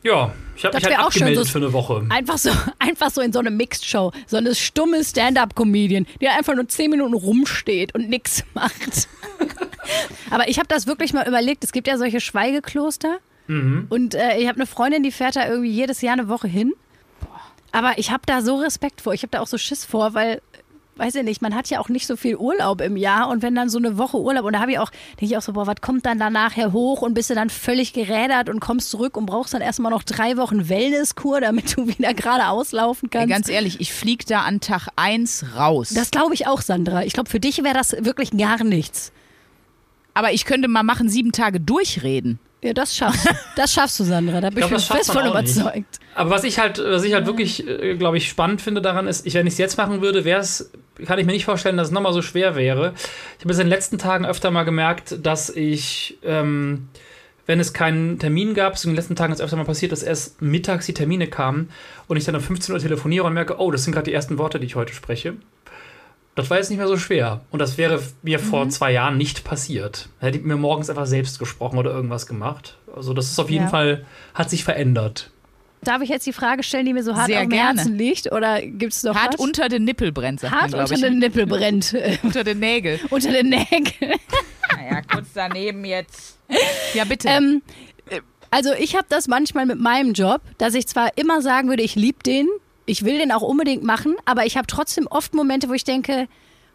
Ja, 0.03 0.35
ich 0.57 0.65
habe 0.65 0.77
mich 0.77 0.85
halt 0.85 0.99
abgemeldet 0.99 1.47
so- 1.47 1.53
für 1.53 1.59
eine 1.59 1.73
Woche. 1.73 2.05
Einfach 2.11 2.37
so, 2.39 2.51
einfach 2.79 3.11
so 3.11 3.21
in 3.21 3.33
so 3.33 3.39
eine 3.39 3.51
Mixed-Show, 3.51 4.13
so 4.27 4.37
eine 4.37 4.55
stumme 4.55 5.03
Stand-up-Comedian, 5.05 6.07
die 6.21 6.29
einfach 6.29 6.55
nur 6.55 6.69
zehn 6.69 6.91
Minuten 6.91 7.15
rumsteht 7.15 7.95
und 7.95 8.09
nichts 8.09 8.43
macht. 8.55 9.09
Aber 10.31 10.49
ich 10.49 10.59
habe 10.59 10.69
das 10.69 10.87
wirklich 10.87 11.13
mal 11.13 11.27
überlegt. 11.27 11.63
Es 11.65 11.73
gibt 11.73 11.87
ja 11.87 11.99
solche 11.99 12.21
Schweigekloster. 12.21 13.19
Mhm. 13.47 13.87
Und 13.91 14.15
äh, 14.15 14.39
ich 14.39 14.49
habe 14.49 14.57
eine 14.57 14.67
Freundin, 14.67 15.03
die 15.03 15.13
fährt 15.13 15.37
da 15.37 15.47
irgendwie 15.49 15.71
jedes 15.71 16.01
Jahr 16.01 16.15
eine 16.15 16.29
Woche 16.29 16.49
hin. 16.49 16.73
Aber 17.73 17.99
ich 17.99 18.11
habe 18.11 18.23
da 18.27 18.41
so 18.41 18.57
Respekt 18.57 19.01
vor. 19.01 19.15
Ich 19.15 19.23
habe 19.23 19.31
da 19.31 19.41
auch 19.41 19.47
so 19.47 19.59
Schiss 19.59 19.85
vor, 19.85 20.15
weil, 20.15 20.41
weiß 20.96 21.16
ich 21.16 21.22
nicht, 21.22 21.42
man 21.42 21.54
hat 21.54 21.68
ja 21.70 21.80
auch 21.80 21.88
nicht 21.88 22.07
so 22.07 22.16
viel 22.16 22.37
Urlaub 22.37 22.80
im 22.80 22.96
Jahr. 22.96 23.28
Und 23.28 23.42
wenn 23.42 23.54
dann 23.54 23.68
so 23.68 23.78
eine 23.78 23.98
Woche 23.98 24.18
Urlaub, 24.18 24.44
und 24.44 24.52
da 24.52 24.61
habe 24.61 24.72
ich 24.72 24.78
auch, 24.78 24.90
denke 25.20 25.26
ich 25.26 25.37
auch 25.37 25.42
so, 25.42 25.52
boah, 25.52 25.66
was 25.66 25.76
kommt 25.80 26.07
dann 26.07 26.18
da 26.18 26.30
nachher 26.30 26.72
hoch? 26.72 27.02
Und 27.02 27.14
bist 27.14 27.30
du 27.30 27.35
dann 27.35 27.50
völlig 27.50 27.92
gerädert 27.92 28.48
und 28.48 28.61
kommst 28.61 28.90
zurück 28.90 29.16
und 29.16 29.26
brauchst 29.26 29.54
dann 29.54 29.62
erstmal 29.62 29.90
noch 29.90 30.02
drei 30.02 30.37
Wochen 30.37 30.68
Wellnesskur, 30.68 31.40
damit 31.40 31.76
du 31.76 31.87
wieder 31.98 32.14
gerade 32.14 32.48
auslaufen 32.48 33.11
kannst. 33.11 33.28
ganz 33.28 33.48
ehrlich, 33.48 33.80
ich 33.80 33.92
flieg 33.92 34.26
da 34.26 34.42
an 34.42 34.61
Tag 34.61 34.88
1 34.96 35.57
raus. 35.57 35.90
das 35.94 36.11
glaube 36.11 36.35
ich 36.35 36.46
auch, 36.46 36.61
Sandra. 36.61 37.04
Ich 37.04 37.12
glaube, 37.12 37.30
für 37.30 37.40
dich 37.40 37.62
wäre 37.64 37.74
das 37.74 37.92
wirklich 38.00 38.30
gar 38.30 38.62
nichts. 38.64 39.12
aber 40.14 40.33
ich 40.33 40.44
könnte 40.44 40.68
mal 40.68 40.83
machen, 40.83 41.09
sieben 41.09 41.33
Tage 41.33 41.61
durchreden. 41.61 42.38
Ja, 42.64 42.72
das 42.72 42.96
schaffst 42.96 43.27
du. 43.27 43.31
Das 43.57 43.72
schaffst 43.74 44.00
du, 44.00 44.05
Sandra. 44.05 44.40
Da 44.40 44.48
bin 44.48 44.61
ich, 44.61 44.68
glaub, 44.68 44.81
das 44.81 44.87
fest 44.87 45.12
von 45.12 45.22
auch 45.22 45.38
nicht. 45.38 45.55
überzeugt. 45.55 46.00
Aber 46.14 46.31
was 46.31 46.44
ich 46.44 46.59
halt, 46.59 46.79
was 46.79 47.05
ich 47.05 47.12
halt 47.12 47.27
wirklich, 47.27 47.68
äh, 47.68 47.94
glaube 47.94 48.16
ich, 48.16 48.27
spannend 48.27 48.62
finde 48.62 48.81
daran 48.81 49.07
ist, 49.07 49.27
ich, 49.27 49.35
wenn 49.35 49.46
ich 49.46 49.53
es 49.53 49.59
jetzt 49.59 49.77
machen 49.77 50.00
würde, 50.00 50.24
wäre 50.24 50.40
es, 50.40 50.70
kann 51.05 51.18
ich 51.18 51.27
mir 51.27 51.33
nicht 51.33 51.44
vorstellen, 51.44 51.77
dass 51.77 51.88
es 51.88 51.92
nochmal 51.92 52.14
so 52.14 52.22
schwer 52.22 52.57
wäre. 52.57 52.94
Ich 53.38 53.44
habe 53.44 53.53
es 53.53 53.59
in 53.59 53.66
den 53.66 53.70
letzten 53.70 53.98
Tagen 53.98 54.24
öfter 54.24 54.50
mal 54.50 54.62
gemerkt, 54.62 55.18
dass 55.22 55.50
ich, 55.50 56.16
ähm, 56.24 56.88
wenn 57.44 57.61
es 57.61 57.74
keinen 57.74 58.18
Termin 58.18 58.55
gab, 58.55 58.79
so 58.79 58.88
in 58.88 58.94
den 58.94 58.96
letzten 58.96 59.14
Tagen 59.14 59.35
ist 59.35 59.42
öfter 59.42 59.57
mal 59.57 59.66
passiert, 59.66 59.92
dass 59.92 60.03
erst 60.03 60.40
mittags 60.40 60.87
die 60.87 60.94
Termine 60.94 61.27
kamen 61.27 61.68
und 62.09 62.16
ich 62.16 62.24
dann 62.24 62.35
um 62.35 62.40
15 62.40 62.74
Uhr 62.74 62.81
telefoniere 62.81 63.27
und 63.27 63.35
merke, 63.35 63.61
oh, 63.61 63.70
das 63.70 63.85
sind 63.85 63.92
gerade 63.92 64.05
die 64.05 64.14
ersten 64.14 64.38
Worte, 64.38 64.59
die 64.59 64.66
ich 64.66 64.74
heute 64.74 64.94
spreche. 64.94 65.35
Das 66.35 66.51
war 66.51 66.57
jetzt 66.59 66.68
nicht 66.70 66.79
mehr 66.79 66.88
so 66.88 66.97
schwer. 66.97 67.42
Und 67.53 67.61
das 67.61 67.79
wäre 67.79 68.03
mir 68.23 68.38
vor 68.40 68.68
zwei 68.68 68.90
Jahren 68.92 69.16
nicht 69.16 69.44
passiert. 69.44 70.09
Hätte 70.18 70.38
ich 70.38 70.44
mir 70.44 70.57
morgens 70.57 70.90
einfach 70.90 71.07
selbst 71.07 71.38
gesprochen 71.38 71.79
oder 71.79 71.92
irgendwas 71.92 72.27
gemacht. 72.27 72.77
Also 72.94 73.14
das 73.14 73.31
ist 73.31 73.38
auf 73.38 73.51
jeden 73.51 73.64
Ja. 73.64 73.70
Fall, 73.70 74.05
hat 74.35 74.51
sich 74.51 74.64
verändert. 74.64 75.31
Darf 75.83 76.01
ich 76.03 76.09
jetzt 76.09 76.27
die 76.27 76.33
Frage 76.33 76.62
stellen, 76.62 76.87
die 76.87 76.92
mir 76.94 77.05
so 77.05 77.14
hart 77.14 77.27
Sehr 77.27 77.42
am. 77.42 77.51
Herzen 77.51 77.97
liegt? 77.97 78.33
Oder 78.33 78.62
gibt 78.62 78.94
es 78.94 79.03
noch 79.05 79.14
Hart 79.14 79.35
was? 79.35 79.40
unter 79.40 79.68
den 79.68 79.85
Nippel 79.85 80.12
brennt, 80.12 80.40
sagt 80.40 80.51
man, 80.53 80.61
hart 80.62 80.70
glaube 80.73 80.83
unter 80.94 80.94
ich. 81.07 81.12
den 81.12 81.18
Nippel 81.18 81.47
brennt. 81.47 81.94
unter 82.23 82.42
den 82.42 82.59
Nägeln. 82.59 83.01
unter 83.11 83.31
den 83.31 83.51
Nägeln. 83.51 84.18
Naja, 84.75 85.03
kurz 85.03 85.29
daneben 85.35 85.85
jetzt. 85.85 86.38
Ja, 86.94 87.05
bitte. 87.05 87.29
ähm, 87.29 87.62
äh, 88.11 88.20
also 88.51 88.73
ich 88.73 88.97
habe 88.97 89.07
das 89.11 89.29
manchmal 89.29 89.66
mit 89.66 89.79
meinem 89.79 90.14
Job, 90.14 90.40
dass 90.59 90.75
ich 90.75 90.87
zwar 90.87 91.16
immer 91.18 91.42
sagen 91.42 91.68
würde, 91.68 91.83
ich 91.83 91.97
liebe 91.97 92.23
den, 92.25 92.49
ich 92.87 93.05
will 93.05 93.18
den 93.18 93.33
auch 93.33 93.42
unbedingt 93.42 93.83
machen, 93.83 94.16
aber 94.25 94.47
ich 94.47 94.57
habe 94.57 94.66
trotzdem 94.66 95.07
oft 95.07 95.35
Momente, 95.35 95.68
wo 95.68 95.73
ich 95.73 95.85
denke, 95.85 96.29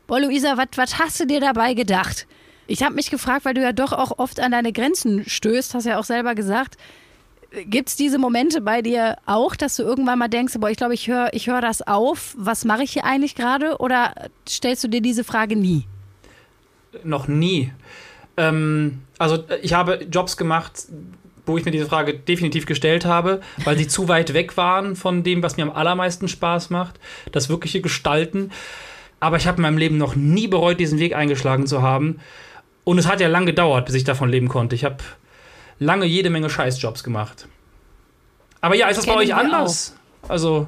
boah 0.07 0.19
Luisa, 0.19 0.57
was 0.57 0.99
hast 0.99 1.19
du 1.19 1.25
dir 1.25 1.39
dabei 1.39 1.73
gedacht? 1.73 2.27
Ich 2.67 2.83
habe 2.83 2.95
mich 2.95 3.09
gefragt, 3.09 3.45
weil 3.45 3.53
du 3.53 3.61
ja 3.61 3.71
doch 3.71 3.93
auch 3.93 4.19
oft 4.19 4.39
an 4.39 4.51
deine 4.51 4.71
Grenzen 4.71 5.27
stößt, 5.27 5.73
hast 5.73 5.85
ja 5.85 5.99
auch 5.99 6.03
selber 6.03 6.35
gesagt. 6.35 6.77
Gibt 7.65 7.89
es 7.89 7.95
diese 7.95 8.19
Momente 8.19 8.61
bei 8.61 8.83
dir 8.83 9.17
auch, 9.25 9.55
dass 9.55 9.75
du 9.75 9.83
irgendwann 9.83 10.19
mal 10.19 10.27
denkst, 10.27 10.53
boah, 10.59 10.69
ich 10.69 10.77
glaube, 10.77 10.93
ich 10.93 11.07
höre 11.07 11.33
ich 11.33 11.47
hör 11.47 11.61
das 11.61 11.81
auf, 11.81 12.35
was 12.37 12.65
mache 12.65 12.83
ich 12.83 12.91
hier 12.93 13.05
eigentlich 13.05 13.33
gerade? 13.33 13.77
Oder 13.77 14.13
stellst 14.47 14.83
du 14.83 14.87
dir 14.87 15.01
diese 15.01 15.23
Frage 15.23 15.55
nie? 15.55 15.85
Noch 17.03 17.27
nie. 17.27 17.71
Ähm, 18.37 19.01
also 19.17 19.43
äh, 19.47 19.59
ich 19.61 19.73
habe 19.73 20.05
Jobs 20.09 20.37
gemacht, 20.37 20.85
wo 21.49 21.57
ich 21.57 21.65
mir 21.65 21.71
diese 21.71 21.85
Frage 21.85 22.13
definitiv 22.13 22.65
gestellt 22.65 23.05
habe, 23.05 23.41
weil 23.63 23.77
sie 23.77 23.87
zu 23.87 24.07
weit 24.07 24.33
weg 24.33 24.57
waren 24.57 24.95
von 24.95 25.23
dem, 25.23 25.43
was 25.43 25.57
mir 25.57 25.63
am 25.63 25.71
allermeisten 25.71 26.27
Spaß 26.27 26.69
macht, 26.69 26.99
das 27.31 27.49
wirkliche 27.49 27.81
Gestalten. 27.81 28.51
Aber 29.19 29.37
ich 29.37 29.47
habe 29.47 29.57
in 29.57 29.63
meinem 29.63 29.77
Leben 29.77 29.97
noch 29.97 30.15
nie 30.15 30.47
bereut, 30.47 30.79
diesen 30.79 30.99
Weg 30.99 31.15
eingeschlagen 31.15 31.67
zu 31.67 31.81
haben. 31.81 32.19
Und 32.83 32.97
es 32.97 33.07
hat 33.07 33.19
ja 33.19 33.27
lange 33.27 33.47
gedauert, 33.47 33.85
bis 33.85 33.95
ich 33.95 34.03
davon 34.03 34.29
leben 34.29 34.47
konnte. 34.47 34.75
Ich 34.75 34.85
habe 34.85 34.97
lange 35.79 36.05
jede 36.05 36.29
Menge 36.29 36.49
Scheißjobs 36.49 37.03
gemacht. 37.03 37.47
Aber 38.61 38.75
ja, 38.75 38.87
ist 38.87 38.97
das 38.97 39.05
bei 39.05 39.15
euch 39.15 39.33
anders? 39.33 39.95
Also, 40.27 40.67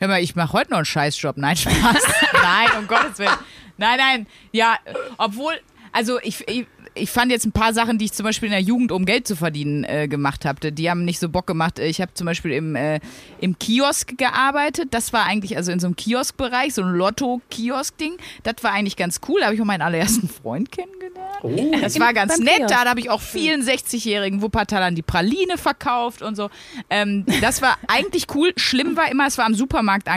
Hör 0.00 0.08
mal, 0.08 0.22
ich 0.22 0.34
mache 0.34 0.54
heute 0.54 0.70
noch 0.70 0.78
einen 0.78 0.86
Scheißjob. 0.86 1.36
Nein, 1.36 1.56
Spaß. 1.56 1.74
nein, 2.32 2.68
um 2.78 2.86
Gottes 2.88 3.18
Willen. 3.18 3.36
Nein, 3.76 3.98
nein. 3.98 4.26
Ja, 4.50 4.78
obwohl, 5.18 5.52
also 5.92 6.18
ich, 6.22 6.46
ich, 6.48 6.66
ich 6.94 7.10
fand 7.10 7.30
jetzt 7.30 7.46
ein 7.46 7.52
paar 7.52 7.72
Sachen, 7.72 7.98
die 7.98 8.06
ich 8.06 8.12
zum 8.12 8.24
Beispiel 8.24 8.46
in 8.46 8.52
der 8.52 8.60
Jugend, 8.60 8.92
um 8.92 9.04
Geld 9.04 9.26
zu 9.26 9.36
verdienen, 9.36 9.84
äh, 9.84 10.08
gemacht 10.08 10.44
habe, 10.44 10.72
die 10.72 10.90
haben 10.90 11.04
nicht 11.04 11.18
so 11.18 11.28
Bock 11.28 11.46
gemacht. 11.46 11.78
Ich 11.78 12.00
habe 12.00 12.12
zum 12.14 12.26
Beispiel 12.26 12.52
im, 12.52 12.76
äh, 12.76 13.00
im 13.40 13.58
Kiosk 13.58 14.16
gearbeitet. 14.18 14.88
Das 14.92 15.12
war 15.12 15.24
eigentlich, 15.24 15.56
also 15.56 15.72
in 15.72 15.80
so 15.80 15.86
einem 15.86 15.96
Kioskbereich, 15.96 16.74
so 16.74 16.82
ein 16.82 16.94
Lotto-Kiosk-Ding. 16.94 18.16
Das 18.42 18.56
war 18.62 18.72
eigentlich 18.72 18.96
ganz 18.96 19.20
cool. 19.28 19.40
Da 19.40 19.46
habe 19.46 19.54
ich 19.54 19.60
auch 19.60 19.66
meinen 19.66 19.82
allerersten 19.82 20.28
Freund 20.42 20.72
kennengelernt. 20.72 21.38
oh, 21.42 21.72
Das 21.80 21.98
war 22.00 22.12
ganz 22.12 22.36
beim 22.36 22.44
nett. 22.44 22.56
Kiosk. 22.56 22.74
Da 22.74 22.84
habe 22.88 23.00
ich 23.00 23.10
auch 23.10 23.20
vielen 23.20 23.62
60-jährigen 23.62 24.42
Wuppertalern 24.42 24.94
die 24.94 25.02
Praline 25.02 25.58
verkauft 25.58 26.22
und 26.22 26.36
so. 26.36 26.50
Ähm, 26.88 27.24
das 27.40 27.62
war 27.62 27.78
eigentlich 27.88 28.26
cool. 28.34 28.52
Schlimm 28.56 28.96
war 28.96 29.10
immer, 29.10 29.26
es 29.26 29.38
war 29.38 29.46
am 29.46 29.54
Supermarkt 29.54 30.08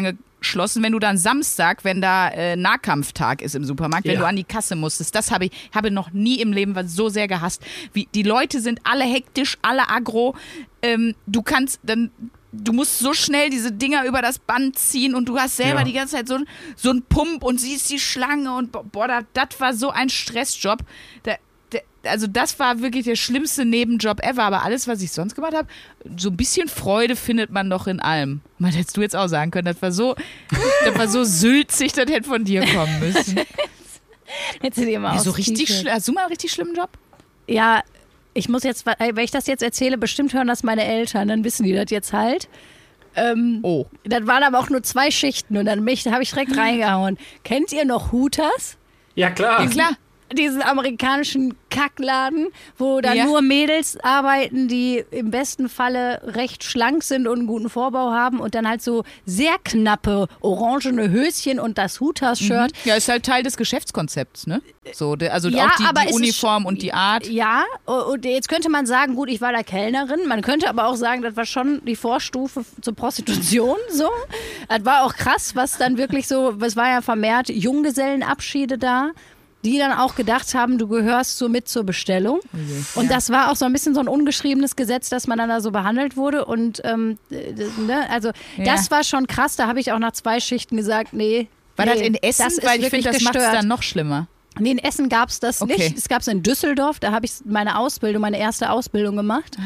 angeschlossen, 0.43 0.83
wenn 0.83 0.91
du 0.91 0.99
dann 0.99 1.17
Samstag, 1.17 1.83
wenn 1.83 2.01
da 2.01 2.27
äh, 2.29 2.55
Nahkampftag 2.55 3.41
ist 3.41 3.55
im 3.55 3.63
Supermarkt, 3.63 4.05
wenn 4.05 4.15
Ja. 4.15 4.19
du 4.21 4.27
an 4.27 4.35
die 4.35 4.43
Kasse 4.43 4.75
musstest. 4.75 5.15
Das 5.15 5.31
habe 5.31 5.45
ich 5.45 5.51
habe 5.73 5.89
noch 5.89 6.11
nie 6.11 6.41
im 6.41 6.51
Leben 6.51 6.75
was 6.75 6.93
so 6.93 7.09
sehr 7.09 7.27
gehasst. 7.27 7.61
Wie, 7.93 8.07
die 8.13 8.23
Leute 8.23 8.59
sind 8.59 8.79
alle 8.83 9.05
hektisch, 9.05 9.57
alle 9.61 9.89
aggro. 9.89 10.35
Ähm, 10.81 11.15
du 11.27 11.41
kannst 11.41 11.79
dann 11.83 12.11
du 12.55 12.71
musst 12.71 12.99
so 12.99 13.13
schnell 13.15 13.49
diese 13.49 13.71
Dinger 13.71 14.05
über 14.05 14.21
das 14.21 14.37
Band 14.37 14.77
ziehen 14.77 15.15
und 15.15 15.27
du 15.27 15.39
hast 15.39 15.57
selber 15.57 15.79
Ja. 15.79 15.85
die 15.85 15.93
ganze 15.93 16.17
Zeit 16.17 16.27
so, 16.27 16.37
so 16.75 16.91
einen 16.91 17.01
Pump 17.01 17.43
und 17.43 17.59
siehst 17.59 17.89
die 17.89 17.97
Schlange 17.97 18.53
und 18.55 18.71
bo- 18.71 18.83
boah, 18.83 19.23
das, 19.33 19.59
war 19.59 19.73
so 19.73 19.89
ein 19.89 20.09
Stressjob. 20.09 20.79
Da, 21.23 21.33
also 22.03 22.27
das 22.27 22.59
war 22.59 22.81
wirklich 22.81 23.05
der 23.05 23.15
schlimmste 23.15 23.65
Nebenjob 23.65 24.21
ever, 24.23 24.43
aber 24.43 24.63
alles, 24.63 24.87
was 24.87 25.01
ich 25.01 25.11
sonst 25.11 25.35
gemacht 25.35 25.53
habe, 25.53 25.67
so 26.17 26.29
ein 26.29 26.37
bisschen 26.37 26.67
Freude 26.67 27.15
findet 27.15 27.49
man 27.51 27.69
doch 27.69 27.87
in 27.87 27.99
allem. 27.99 28.41
Man 28.59 28.71
hättest 28.71 28.97
du 28.97 29.01
jetzt 29.01 29.15
auch 29.15 29.27
sagen 29.27 29.51
können, 29.51 29.65
das 29.65 29.81
war 29.81 29.91
so, 29.91 30.15
das 30.85 30.97
war 30.97 31.07
so 31.07 31.23
sülzig, 31.23 31.93
das 31.93 32.09
hätte 32.09 32.27
von 32.27 32.43
dir 32.43 32.61
kommen 32.65 32.99
müssen. 32.99 33.39
Jetzt 34.61 34.75
sind 34.75 34.87
die 34.87 34.93
immer 34.93 35.13
Ja, 35.13 35.19
so 35.19 35.31
richtig, 35.31 35.85
hast 35.89 36.07
du 36.07 36.11
mal 36.13 36.21
einen 36.21 36.29
richtig 36.29 36.51
schlimmen 36.51 36.75
Job? 36.75 36.89
Ja, 37.47 37.81
ich 38.33 38.49
muss 38.49 38.63
jetzt, 38.63 38.85
wenn 38.85 39.17
ich 39.23 39.31
das 39.31 39.47
jetzt 39.47 39.61
erzähle, 39.61 39.97
bestimmt 39.97 40.33
hören 40.33 40.47
das 40.47 40.63
meine 40.63 40.83
Eltern, 40.85 41.27
dann 41.27 41.43
wissen 41.43 41.63
die 41.63 41.73
das 41.73 41.89
jetzt 41.89 42.13
halt. 42.13 42.47
Ähm, 43.15 43.59
Oh. 43.61 43.85
Das 44.05 44.25
waren 44.25 44.41
aber 44.41 44.57
auch 44.59 44.69
nur 44.69 44.81
zwei 44.81 45.11
Schichten 45.11 45.55
und 45.57 45.65
dann 45.65 45.83
mich- 45.83 46.01
da 46.03 46.11
habe 46.13 46.23
ich 46.23 46.31
direkt 46.31 46.57
reingehauen. 46.57 47.17
Kennt 47.43 47.71
ihr 47.71 47.85
noch 47.85 48.11
Hooters? 48.11 48.77
Ja, 49.15 49.29
klar. 49.29 49.61
Ja, 49.61 49.67
klar. 49.69 49.91
Diesen 50.33 50.61
amerikanischen 50.61 51.55
Kackladen, 51.69 52.47
wo 52.77 53.01
dann 53.01 53.17
Ja. 53.17 53.25
nur 53.25 53.41
Mädels 53.41 53.97
arbeiten, 54.03 54.67
die 54.67 55.03
im 55.11 55.31
besten 55.31 55.69
Falle 55.69 56.21
recht 56.25 56.63
schlank 56.63 57.03
sind 57.03 57.27
und 57.27 57.39
einen 57.39 57.47
guten 57.47 57.69
Vorbau 57.69 58.11
haben 58.11 58.39
und 58.39 58.55
dann 58.55 58.67
halt 58.67 58.81
so 58.81 59.03
sehr 59.25 59.55
knappe 59.63 60.27
orangene 60.41 61.09
Höschen 61.09 61.59
und 61.59 61.77
das 61.77 61.99
Hooters-Shirt. 61.99 62.71
Ja, 62.85 62.95
ist 62.95 63.09
halt 63.09 63.25
Teil 63.25 63.43
des 63.43 63.57
Geschäftskonzepts, 63.57 64.47
ne? 64.47 64.61
So, 64.93 65.15
also 65.31 65.47
Ja, 65.49 65.67
auch 65.67 65.75
die, 65.77 66.07
die 66.09 66.13
Uniform 66.13 66.65
und 66.65 66.81
die 66.81 66.93
Art. 66.93 67.27
Ja, 67.27 67.63
und 67.85 68.25
jetzt 68.25 68.49
könnte 68.49 68.69
man 68.69 68.85
sagen, 68.85 69.15
gut, 69.15 69.29
ich 69.29 69.39
war 69.39 69.53
da 69.53 69.63
Kellnerin. 69.63 70.27
Man 70.27 70.41
könnte 70.41 70.67
aber 70.69 70.87
auch 70.87 70.95
sagen, 70.95 71.21
das 71.21 71.37
war 71.37 71.45
schon 71.45 71.81
die 71.85 71.95
Vorstufe 71.95 72.65
zur 72.81 72.93
Prostitution. 72.95 73.77
So, 73.89 74.09
das 74.67 74.83
war 74.85 75.03
auch 75.03 75.13
krass, 75.13 75.55
was 75.55 75.77
dann 75.77 75.97
wirklich 75.97 76.27
so, 76.27 76.57
es 76.61 76.75
war 76.75 76.89
ja 76.89 77.01
vermehrt 77.01 77.49
Junggesellenabschiede 77.49 78.77
da. 78.77 79.11
Die 79.63 79.77
dann 79.77 79.93
auch 79.93 80.15
gedacht 80.15 80.53
haben, 80.55 80.77
du 80.77 80.87
gehörst 80.87 81.37
so 81.37 81.47
mit 81.47 81.67
zur 81.69 81.83
Bestellung. 81.85 82.41
Und 82.95 83.09
das 83.09 83.29
war 83.29 83.49
auch 83.51 83.55
so 83.55 83.65
ein 83.65 83.71
bisschen 83.71 83.93
so 83.93 84.01
ein 84.01 84.07
ungeschriebenes 84.09 84.75
Gesetz, 84.75 85.09
dass 85.09 85.25
man 85.27 85.37
dann 85.37 85.47
da 85.49 85.61
so 85.61 85.71
behandelt 85.71 86.17
wurde. 86.17 86.45
Und 86.45 86.81
ähm, 86.83 87.17
äh, 87.31 87.53
ne, 87.87 88.09
also 88.09 88.31
Ja. 88.57 88.65
das 88.65 88.91
war 88.91 89.03
schon 89.03 89.25
krass. 89.27 89.55
Da 89.55 89.67
habe 89.67 89.79
ich 89.79 89.91
auch 89.91 89.99
nach 89.99 90.11
zwei 90.11 90.39
Schichten 90.39 90.75
gesagt, 90.77 91.13
nee. 91.13 91.47
War 91.77 91.85
nee, 91.85 91.93
das 91.93 92.01
in 92.01 92.15
Essen? 92.15 92.43
Das 92.43 92.53
ist 92.57 92.65
Weil 92.65 92.81
ich 92.81 92.89
finde, 92.89 93.11
das 93.11 93.21
macht 93.21 93.35
es 93.35 93.43
dann 93.51 93.67
noch 93.67 93.81
schlimmer. 93.83 94.27
Nee, 94.59 94.71
in 94.71 94.77
Essen 94.77 95.09
gab 95.09 95.29
es 95.29 95.39
das 95.39 95.61
Okay. 95.61 95.77
nicht. 95.77 95.97
Es 95.97 96.07
gab 96.07 96.21
es 96.21 96.27
in 96.27 96.43
Düsseldorf, 96.43 96.99
da 96.99 97.11
habe 97.11 97.25
ich 97.25 97.31
meine 97.45 97.79
Ausbildung, 97.79 98.21
meine 98.21 98.37
erste 98.37 98.69
Ausbildung 98.69 99.15
gemacht. 99.15 99.57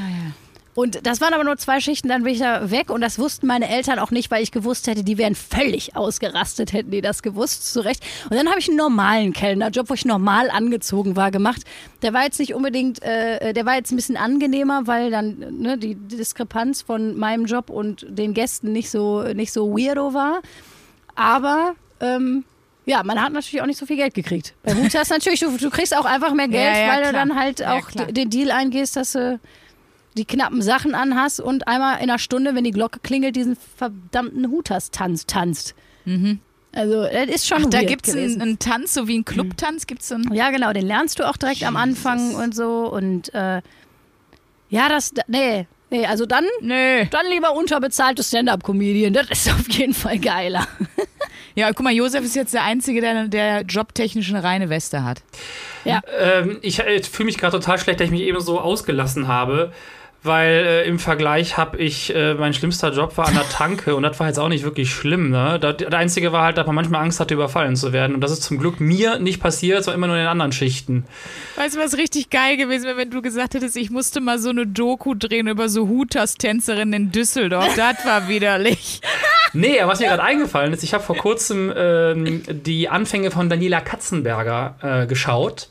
Und 0.77 1.07
das 1.07 1.21
waren 1.21 1.33
aber 1.33 1.43
nur 1.43 1.57
zwei 1.57 1.79
Schichten, 1.79 2.07
dann 2.07 2.21
bin 2.21 2.33
ich 2.33 2.39
da 2.39 2.69
weg 2.69 2.91
und 2.91 3.01
das 3.01 3.17
wussten 3.17 3.47
meine 3.47 3.67
Eltern 3.67 3.97
auch 3.97 4.11
nicht, 4.11 4.29
weil 4.29 4.43
ich 4.43 4.51
gewusst 4.51 4.85
hätte, 4.85 5.03
die 5.03 5.17
wären 5.17 5.33
völlig 5.33 5.95
ausgerastet, 5.95 6.71
hätten 6.71 6.91
die 6.91 7.01
das 7.01 7.23
gewusst, 7.23 7.73
zu 7.73 7.79
Recht. 7.79 8.03
Und 8.29 8.35
dann 8.35 8.47
habe 8.47 8.59
ich 8.59 8.67
einen 8.67 8.77
normalen 8.77 9.33
Kellnerjob, 9.33 9.89
wo 9.89 9.95
ich 9.95 10.05
normal 10.05 10.51
angezogen 10.51 11.15
war, 11.15 11.31
gemacht. 11.31 11.63
Der 12.03 12.13
war 12.13 12.25
jetzt 12.25 12.37
nicht 12.39 12.53
unbedingt, 12.53 13.01
äh, 13.01 13.53
der 13.53 13.65
war 13.65 13.73
jetzt 13.73 13.91
ein 13.91 13.95
bisschen 13.95 14.17
angenehmer, 14.17 14.85
weil 14.85 15.09
dann 15.09 15.39
ne, 15.61 15.79
die 15.79 15.95
Diskrepanz 15.95 16.83
von 16.83 17.17
meinem 17.17 17.45
Job 17.45 17.71
und 17.71 18.05
den 18.07 18.35
Gästen 18.35 18.71
nicht 18.71 18.91
so, 18.91 19.23
nicht 19.33 19.51
so 19.51 19.71
weirdo 19.75 20.13
war. 20.13 20.41
Aber 21.15 21.73
ähm, 22.01 22.43
ja, 22.85 23.01
man 23.03 23.19
hat 23.19 23.33
natürlich 23.33 23.61
auch 23.61 23.65
nicht 23.65 23.79
so 23.79 23.87
viel 23.87 23.97
Geld 23.97 24.13
gekriegt. 24.13 24.53
Bei 24.63 24.75
Hutas 24.75 25.09
natürlich, 25.15 25.39
du, 25.39 25.57
du 25.57 25.69
kriegst 25.71 25.95
auch 25.97 26.05
einfach 26.05 26.33
mehr 26.33 26.47
Geld, 26.47 26.75
Ja, 26.75 26.85
ja, 26.85 26.91
weil 26.93 27.03
du 27.03 27.09
klar. 27.09 27.25
dann 27.25 27.35
halt 27.39 27.59
Ja, 27.61 27.73
auch 27.73 27.89
d- 27.89 28.11
den 28.11 28.29
Deal 28.29 28.51
eingehst, 28.51 28.95
dass 28.95 29.13
du 29.13 29.39
die 30.17 30.25
knappen 30.25 30.61
Sachen 30.61 30.95
anhast 30.95 31.39
und 31.39 31.67
einmal 31.67 31.95
in 31.97 32.09
einer 32.09 32.19
Stunde, 32.19 32.55
wenn 32.55 32.63
die 32.63 32.71
Glocke 32.71 32.99
klingelt, 32.99 33.35
diesen 33.35 33.55
verdammten 33.77 34.49
Hutas-Tanz 34.49 35.25
tanzt. 35.25 35.75
Also, 36.73 37.03
das 37.03 37.27
ist 37.27 37.47
schon 37.47 37.65
Ach, 37.65 37.69
da 37.69 37.83
gibt 37.83 38.07
es 38.07 38.15
einen, 38.15 38.41
einen 38.41 38.59
Tanz, 38.59 38.93
so 38.93 39.07
wie 39.07 39.15
einen 39.15 39.25
Clubtanz, 39.25 39.87
gibt 39.87 40.01
es 40.01 40.11
einen. 40.11 40.33
Ja, 40.33 40.51
genau, 40.51 40.73
den 40.73 40.85
lernst 40.85 41.19
du 41.19 41.27
auch 41.27 41.37
direkt 41.37 41.63
am 41.63 41.75
Anfang 41.75 42.35
und 42.35 42.55
so. 42.55 42.91
Und 42.91 43.33
äh, 43.33 43.61
ja, 44.69 44.89
das, 44.89 45.13
nee, 45.27 45.65
nee, 45.89 46.05
also 46.05 46.25
dann, 46.25 46.45
Nö. 46.61 47.05
dann 47.09 47.25
lieber 47.31 47.53
unterbezahlte 47.53 48.23
Stand-Up-Comedian. 48.23 49.13
Das 49.13 49.29
ist 49.29 49.49
auf 49.51 49.69
jeden 49.69 49.93
Fall 49.93 50.19
geiler. 50.19 50.67
Ja, 51.55 51.69
guck 51.73 51.83
mal, 51.83 51.93
Josef 51.93 52.23
ist 52.23 52.35
jetzt 52.35 52.53
der 52.53 52.63
Einzige, 52.63 53.01
der, 53.01 53.27
der 53.27 53.61
jobtechnisch 53.63 54.29
eine 54.29 54.43
reine 54.43 54.69
Weste 54.69 55.03
hat. 55.03 55.23
Ähm, 56.19 56.59
ich 56.61 56.79
äh, 56.79 57.01
fühle 57.01 57.25
mich 57.25 57.39
gerade 57.39 57.57
total 57.57 57.79
schlecht, 57.79 57.99
dass 57.99 58.05
ich 58.05 58.11
mich 58.11 58.21
eben 58.21 58.39
so 58.41 58.59
ausgelassen 58.59 59.27
habe, 59.27 59.73
weil 60.23 60.49
äh, 60.49 60.87
im 60.87 60.99
Vergleich 60.99 61.57
habe 61.57 61.77
ich, 61.77 62.13
äh, 62.13 62.33
mein 62.33 62.53
schlimmster 62.53 62.91
Job 62.91 63.17
war 63.17 63.27
an 63.27 63.35
der 63.35 63.47
Tanke 63.49 63.95
und 63.95 64.03
das 64.03 64.19
war 64.19 64.27
jetzt 64.27 64.39
auch 64.39 64.49
nicht 64.49 64.63
wirklich 64.63 64.91
schlimm. 64.91 65.29
Ne? 65.29 65.57
Das, 65.59 65.77
das 65.77 65.93
Einzige 65.93 66.31
war 66.31 66.43
halt, 66.43 66.57
dass 66.57 66.65
man 66.65 66.75
manchmal 66.75 67.01
Angst 67.01 67.19
hatte, 67.19 67.33
überfallen 67.33 67.75
zu 67.75 67.93
werden. 67.93 68.15
Und 68.15 68.21
das 68.21 68.31
ist 68.31 68.43
zum 68.43 68.57
Glück 68.57 68.79
mir 68.79 69.19
nicht 69.19 69.39
passiert, 69.41 69.83
sondern 69.83 69.99
immer 69.99 70.07
nur 70.07 70.15
in 70.17 70.23
den 70.23 70.29
anderen 70.29 70.51
Schichten. 70.51 71.05
Weißt 71.55 71.75
du, 71.75 71.79
was 71.79 71.97
richtig 71.97 72.29
geil 72.29 72.57
gewesen 72.57 72.85
wäre, 72.85 72.97
wenn 72.97 73.11
du 73.11 73.21
gesagt 73.21 73.53
hättest, 73.53 73.77
ich 73.77 73.89
musste 73.89 74.19
mal 74.21 74.39
so 74.39 74.49
eine 74.49 74.67
Doku 74.67 75.13
drehen 75.13 75.47
über 75.47 75.69
so 75.69 75.87
Hutas-Tänzerinnen 75.87 76.93
in 76.93 77.11
Düsseldorf. 77.11 77.75
Das 77.87 78.05
war 78.05 78.27
widerlich. 78.27 79.01
Nee, 79.53 79.79
aber 79.79 79.93
was 79.93 79.99
mir 79.99 80.07
gerade 80.07 80.23
eingefallen 80.23 80.73
ist, 80.73 80.83
ich 80.83 80.93
habe 80.93 81.03
vor 81.03 81.15
kurzem 81.15 81.71
ähm, 81.75 82.43
die 82.47 82.89
Anfänge 82.89 83.31
von 83.31 83.49
Daniela 83.49 83.79
Katzenberger 83.79 84.75
äh, 84.81 85.07
geschaut. 85.07 85.69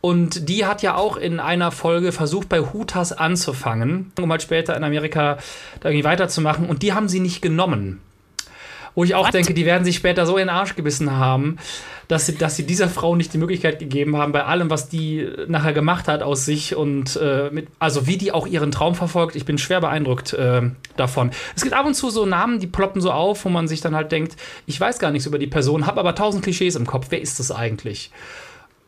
Und 0.00 0.48
die 0.48 0.64
hat 0.64 0.82
ja 0.82 0.94
auch 0.94 1.16
in 1.16 1.40
einer 1.40 1.70
Folge 1.72 2.12
versucht, 2.12 2.48
bei 2.48 2.60
Hutas 2.60 3.12
anzufangen, 3.12 4.12
um 4.18 4.30
halt 4.30 4.42
später 4.42 4.76
in 4.76 4.84
Amerika 4.84 5.36
da 5.80 5.90
irgendwie 5.90 6.04
weiterzumachen. 6.04 6.66
Und 6.66 6.82
die 6.82 6.94
haben 6.94 7.08
sie 7.08 7.20
nicht 7.20 7.42
genommen. 7.42 8.00
Wo 8.94 9.04
ich 9.04 9.14
auch 9.14 9.26
What? 9.26 9.34
denke, 9.34 9.54
die 9.54 9.66
werden 9.66 9.84
sich 9.84 9.96
später 9.96 10.26
so 10.26 10.36
in 10.36 10.46
den 10.46 10.48
Arsch 10.48 10.74
gebissen 10.74 11.12
haben, 11.12 11.58
dass 12.08 12.26
sie, 12.26 12.36
dass 12.36 12.56
sie 12.56 12.66
dieser 12.66 12.88
Frau 12.88 13.14
nicht 13.14 13.32
die 13.32 13.38
Möglichkeit 13.38 13.78
gegeben 13.78 14.16
haben, 14.16 14.32
bei 14.32 14.44
allem, 14.44 14.68
was 14.68 14.88
die 14.88 15.28
nachher 15.46 15.72
gemacht 15.72 16.08
hat 16.08 16.22
aus 16.22 16.44
sich 16.44 16.74
und 16.74 17.16
äh, 17.16 17.50
mit, 17.52 17.68
also 17.78 18.08
wie 18.08 18.16
die 18.16 18.32
auch 18.32 18.48
ihren 18.48 18.72
Traum 18.72 18.96
verfolgt. 18.96 19.36
Ich 19.36 19.44
bin 19.44 19.58
schwer 19.58 19.80
beeindruckt 19.80 20.32
äh, 20.32 20.62
davon. 20.96 21.30
Es 21.54 21.62
gibt 21.62 21.74
ab 21.74 21.86
und 21.86 21.94
zu 21.94 22.10
so 22.10 22.26
Namen, 22.26 22.58
die 22.58 22.66
ploppen 22.66 23.00
so 23.00 23.12
auf, 23.12 23.44
wo 23.44 23.48
man 23.48 23.68
sich 23.68 23.80
dann 23.80 23.94
halt 23.94 24.10
denkt, 24.10 24.34
ich 24.66 24.80
weiß 24.80 24.98
gar 24.98 25.12
nichts 25.12 25.26
über 25.26 25.38
die 25.38 25.46
Person, 25.46 25.86
habe 25.86 26.00
aber 26.00 26.16
tausend 26.16 26.42
Klischees 26.42 26.74
im 26.74 26.86
Kopf. 26.86 27.06
Wer 27.10 27.20
ist 27.20 27.38
das 27.38 27.52
eigentlich? 27.52 28.10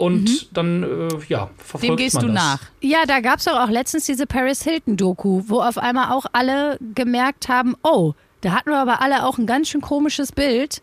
Und 0.02 0.56
dann, 0.56 0.82
äh, 0.82 1.08
ja, 1.28 1.48
verfolgt 1.58 1.84
Dem 1.84 1.96
gehst 1.96 2.16
man 2.16 2.26
du 2.26 2.32
das. 2.32 2.42
nach. 2.44 2.60
Ja, 2.80 3.04
da 3.06 3.20
gab 3.20 3.38
es 3.38 3.44
doch 3.44 3.56
auch 3.56 3.68
letztens 3.68 4.06
diese 4.06 4.26
Paris 4.26 4.64
Hilton-Doku, 4.64 5.44
wo 5.46 5.60
auf 5.60 5.78
einmal 5.78 6.10
auch 6.10 6.26
alle 6.32 6.76
gemerkt 6.94 7.48
haben, 7.48 7.76
oh, 7.84 8.14
da 8.40 8.50
hatten 8.50 8.70
wir 8.70 8.78
aber 8.78 9.00
alle 9.00 9.24
auch 9.24 9.38
ein 9.38 9.46
ganz 9.46 9.68
schön 9.68 9.80
komisches 9.80 10.32
Bild, 10.32 10.82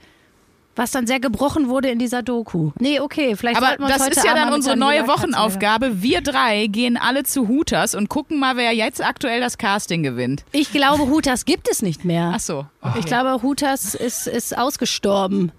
was 0.77 0.91
dann 0.91 1.05
sehr 1.05 1.19
gebrochen 1.19 1.67
wurde 1.67 1.89
in 1.89 1.99
dieser 1.99 2.23
Doku. 2.23 2.71
Nee, 2.79 3.01
okay, 3.01 3.35
vielleicht 3.35 3.57
Aber 3.57 3.67
sollten 3.67 3.81
wir 3.81 3.87
uns 3.87 3.97
das 3.97 4.05
heute 4.05 4.19
ist 4.19 4.25
ja 4.25 4.33
dann 4.33 4.53
unsere 4.53 4.77
neue 4.77 5.05
Wochenaufgabe. 5.05 6.01
Wir 6.01 6.21
drei 6.21 6.67
gehen 6.67 6.95
alle 6.95 7.23
zu 7.23 7.49
Hooters 7.49 7.95
und 7.95 8.07
gucken 8.07 8.39
mal, 8.39 8.55
wer 8.55 8.73
jetzt 8.73 9.03
aktuell 9.03 9.41
das 9.41 9.57
Casting 9.57 10.01
gewinnt. 10.01 10.45
Ich 10.53 10.71
glaube, 10.71 11.09
Hutas 11.09 11.43
gibt 11.43 11.69
es 11.69 11.81
nicht 11.81 12.05
mehr. 12.05 12.31
Ach 12.35 12.39
so. 12.39 12.65
Ich 12.97 13.05
glaube, 13.05 13.43
Hutas 13.43 13.95
ist, 13.95 14.27
ist 14.27 14.57
ausgestorben. 14.57 15.51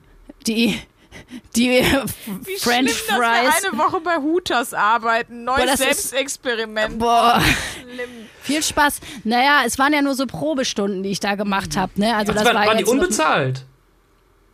Die, 0.46 0.80
die 1.56 1.82
French 2.58 2.92
Fries. 2.92 3.66
Woche 3.72 4.00
bei 4.00 4.16
Hooters 4.18 4.74
arbeiten. 4.74 5.44
Neues 5.44 5.58
Boah, 5.60 5.66
das 5.66 5.80
ist- 5.80 6.10
Selbstexperiment. 6.10 6.98
Boah. 6.98 7.42
Viel 8.42 8.62
Spaß. 8.62 9.00
Naja, 9.24 9.62
es 9.66 9.78
waren 9.78 9.92
ja 9.92 10.02
nur 10.02 10.14
so 10.14 10.26
Probestunden, 10.26 11.02
die 11.02 11.10
ich 11.10 11.20
da 11.20 11.34
gemacht 11.34 11.76
habe. 11.76 11.92
Ne? 11.96 12.14
Also 12.16 12.32
das 12.32 12.44
waren, 12.44 12.54
war 12.56 12.66
waren 12.66 12.78
die 12.78 12.84
unbezahlt? 12.84 13.64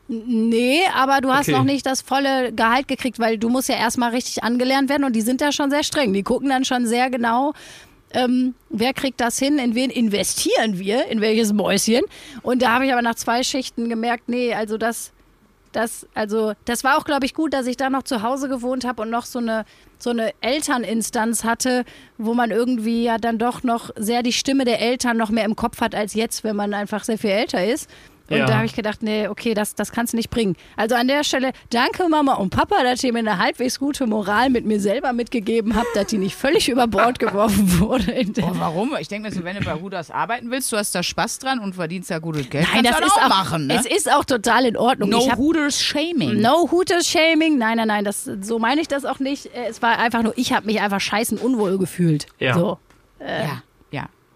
Nee, 0.09 0.83
aber 0.95 1.21
du 1.21 1.33
hast 1.33 1.49
Okay. 1.49 1.57
noch 1.59 1.65
nicht 1.65 1.85
das 1.85 2.01
volle 2.01 2.53
Gehalt 2.53 2.87
gekriegt, 2.87 3.19
weil 3.19 3.39
du 3.39 3.49
musst 3.49 3.69
ja 3.69 3.75
erstmal 3.77 4.11
richtig 4.11 4.45
angelernt 4.45 4.89
werden 4.89 5.03
und 5.05 5.15
die 5.15 5.21
sind 5.21 5.41
da 5.41 5.51
schon 5.51 5.69
sehr 5.71 5.83
streng. 5.83 6.13
Die 6.13 6.23
gucken 6.23 6.49
dann 6.49 6.65
schon 6.65 6.87
sehr 6.87 7.11
genau, 7.11 7.55
ähm, 8.13 8.55
wer 8.71 8.95
kriegt 8.95 9.21
das 9.21 9.37
hin, 9.41 9.59
in 9.59 9.75
wen 9.75 9.91
investieren 9.91 10.79
wir, 10.79 11.07
in 11.09 11.21
welches 11.21 11.53
Mäuschen. 11.53 12.03
Und 12.43 12.63
da 12.63 12.71
habe 12.71 12.87
ich 12.87 12.93
aber 12.93 13.03
nach 13.03 13.17
zwei 13.17 13.43
Schichten 13.43 13.89
gemerkt, 13.89 14.29
nee, 14.29 14.55
also 14.55 14.79
das, 14.79 15.11
das, 15.77 16.07
also 16.14 16.55
das 16.64 16.85
war 16.85 16.97
auch, 16.97 17.05
glaube 17.05 17.27
ich, 17.27 17.35
gut, 17.35 17.53
dass 17.53 17.66
ich 17.66 17.77
da 17.77 17.91
noch 17.91 18.03
zu 18.03 18.22
Hause 18.22 18.49
gewohnt 18.49 18.87
habe 18.87 19.03
und 19.03 19.11
noch 19.11 19.27
so 19.27 19.39
eine, 19.39 19.66
so 19.99 20.09
eine 20.11 20.33
Elterninstanz 20.41 21.45
hatte, 21.45 21.85
wo 22.16 22.33
man 22.33 22.51
irgendwie 22.51 23.05
ja 23.05 23.18
dann 23.18 23.39
doch 23.39 23.62
noch 23.62 23.91
sehr 23.95 24.22
die 24.22 24.33
Stimme 24.33 24.64
der 24.64 24.81
Eltern 24.81 25.18
noch 25.18 25.29
mehr 25.29 25.45
im 25.45 25.55
Kopf 25.55 25.83
hat 25.83 25.95
als 25.95 26.14
jetzt, 26.14 26.45
wenn 26.45 26.57
man 26.57 26.72
einfach 26.72 27.05
sehr 27.05 27.18
viel 27.18 27.31
älter 27.31 27.64
ist. 27.64 27.91
Und 28.29 28.37
Ja. 28.39 28.47
da 28.47 28.55
habe 28.57 28.66
ich 28.66 28.74
gedacht, 28.74 29.03
nee, 29.03 29.29
okay, 29.29 29.55
das, 29.55 29.74
das 29.74 29.93
kannst 29.93 30.12
du 30.12 30.16
nicht 30.16 30.31
bringen. 30.31 30.57
Also 30.77 30.95
an 30.97 31.07
der 31.09 31.22
Stelle, 31.24 31.53
danke 31.70 32.09
Mama 32.09 32.35
und 32.35 32.51
Papa, 32.51 32.83
dass 32.83 33.05
ihr 33.05 33.12
mir 33.12 33.20
eine 33.20 33.39
halbwegs 33.39 33.79
gute 33.79 34.07
Moral 34.07 34.51
mit 34.51 34.64
mir 34.66 34.81
selber 34.81 35.12
mitgegeben 35.12 35.77
habt, 35.77 35.87
dass 35.95 36.07
die 36.07 36.18
nicht 36.18 36.35
völlig 36.35 36.68
über 36.68 36.87
Bord 36.87 37.18
geworfen 37.18 37.79
wurde. 37.81 38.11
In 38.12 38.33
der 38.33 38.45
Oh, 38.47 38.51
warum? 38.55 38.95
Ich 38.99 39.09
denke 39.09 39.29
mir 39.29 39.35
so, 39.35 39.45
wenn 39.45 39.57
du 39.57 39.64
bei 39.64 39.74
Hooters 39.81 40.11
arbeiten 40.11 40.51
willst, 40.51 40.72
du 40.72 40.77
hast 40.77 40.95
da 40.95 41.03
Spaß 41.03 41.39
dran 41.39 41.59
und 41.61 41.74
verdienst 41.74 42.11
ja 42.11 42.18
gutes 42.18 42.51
Geld. 42.51 42.66
Nein, 42.72 42.85
kannst 42.85 43.01
das 43.01 43.07
ist 43.09 43.16
auch 43.16 43.24
auch, 43.24 43.29
machen, 43.29 43.66
ne? 43.68 43.77
Es 43.79 43.87
ist 43.87 44.12
auch 44.12 44.24
total 44.24 44.64
in 44.66 44.77
Ordnung. 44.77 45.11
No 45.11 45.31
hab, 45.31 45.39
Hooters 45.39 45.81
Shaming. 45.83 46.41
No 46.41 46.68
Hooters 46.70 47.07
Shaming. 47.09 47.59
Nein, 47.59 47.77
nein, 47.77 47.89
nein, 47.89 48.05
das, 48.05 48.24
so 48.24 48.59
meine 48.59 48.81
ich 48.81 48.89
das 48.89 49.05
auch 49.05 49.18
nicht. 49.20 49.47
Äh, 49.47 49.66
Es 49.68 49.83
war 49.83 49.99
einfach 49.99 50.22
nur, 50.22 50.37
ich 50.37 50.53
habe 50.53 50.66
mich 50.66 50.81
einfach 50.81 51.01
scheißen 51.01 51.39
unwohl 51.39 51.79
gefühlt. 51.79 52.27
Ja. 52.39 52.55
So. 52.55 52.79
Ja, 53.20 53.27
ja. 53.43 53.62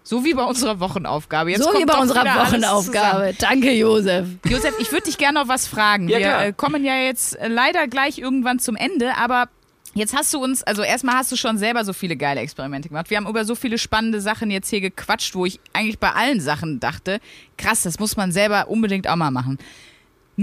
So 0.03 0.25
wie 0.25 0.33
bei 0.33 0.43
unserer 0.43 0.79
Wochenaufgabe. 0.79 1.51
Jetzt 1.51 1.63
so 1.63 1.69
wie 1.77 1.85
bei 1.85 1.97
unserer 1.97 2.23
Wochenaufgabe. 2.25 3.35
Danke, 3.39 3.71
Josef. 3.71 4.27
Josef, 4.47 4.73
ich 4.79 4.91
würde 4.91 5.05
dich 5.05 5.17
gerne 5.17 5.39
noch 5.39 5.47
was 5.47 5.67
fragen. 5.67 6.09
Ja, 6.09 6.17
Wir 6.17 6.25
klar. 6.27 6.45
äh, 6.47 6.53
kommen 6.53 6.83
ja 6.83 6.95
jetzt 6.97 7.37
äh, 7.37 7.47
leider 7.47 7.87
gleich 7.87 8.17
irgendwann 8.17 8.59
zum 8.59 8.75
Ende, 8.75 9.15
aber 9.17 9.47
jetzt 9.93 10.15
hast 10.15 10.33
du 10.33 10.43
uns, 10.43 10.63
also 10.63 10.81
erstmal 10.81 11.15
hast 11.15 11.31
du 11.31 11.35
schon 11.35 11.57
selber 11.57 11.85
so 11.85 11.93
viele 11.93 12.15
geile 12.17 12.41
Experimente 12.41 12.89
gemacht. 12.89 13.09
Wir 13.09 13.17
haben 13.17 13.27
über 13.27 13.45
so 13.45 13.55
viele 13.55 13.77
spannende 13.77 14.21
Sachen 14.21 14.49
jetzt 14.49 14.69
hier 14.69 14.81
gequatscht, 14.81 15.35
wo 15.35 15.45
ich 15.45 15.59
eigentlich 15.73 15.99
bei 15.99 16.11
allen 16.11 16.39
Sachen 16.41 16.79
dachte, 16.79 17.19
krass, 17.57 17.83
das 17.83 17.99
muss 17.99 18.17
man 18.17 18.31
selber 18.31 18.69
unbedingt 18.69 19.07
auch 19.07 19.15
mal 19.15 19.31
machen. 19.31 19.59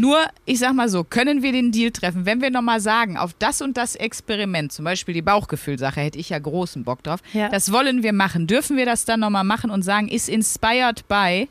Nur, 0.00 0.18
ich 0.44 0.58
sag 0.60 0.74
mal 0.74 0.88
so, 0.88 1.02
können 1.02 1.42
wir 1.42 1.50
den 1.52 1.72
Deal 1.72 1.90
treffen, 1.90 2.24
wenn 2.24 2.40
wir 2.40 2.50
nochmal 2.50 2.80
sagen, 2.80 3.16
auf 3.16 3.34
das 3.38 3.60
und 3.62 3.76
das 3.76 3.96
Experiment, 3.96 4.72
zum 4.72 4.84
Beispiel 4.84 5.12
die 5.14 5.22
Bauchgefühlsache, 5.22 6.00
hätte 6.00 6.18
ich 6.18 6.28
ja 6.30 6.38
großen 6.38 6.84
Bock 6.84 7.02
drauf, 7.02 7.20
Ja. 7.32 7.48
das 7.48 7.72
wollen 7.72 8.02
wir 8.02 8.12
machen. 8.12 8.46
Dürfen 8.46 8.76
wir 8.76 8.86
das 8.86 9.04
dann 9.04 9.20
nochmal 9.20 9.44
machen 9.44 9.70
und 9.70 9.82
sagen, 9.82 10.08
ist 10.08 10.28
inspired 10.28 11.06
by, 11.08 11.48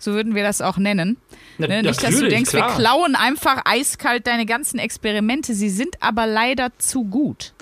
so 0.00 0.12
würden 0.14 0.34
wir 0.34 0.42
das 0.42 0.60
auch 0.60 0.76
nennen. 0.76 1.16
Na, 1.58 1.68
Ne? 1.68 1.82
Nicht, 1.82 2.02
dass 2.02 2.18
du 2.18 2.26
denkst, 2.26 2.50
klar. 2.50 2.70
wir 2.70 2.76
klauen 2.82 3.14
einfach 3.14 3.62
eiskalt 3.64 4.26
deine 4.26 4.46
ganzen 4.46 4.78
Experimente, 4.80 5.54
sie 5.54 5.68
sind 5.68 5.96
aber 6.00 6.26
leider 6.26 6.70
zu 6.78 7.04
gut. 7.04 7.52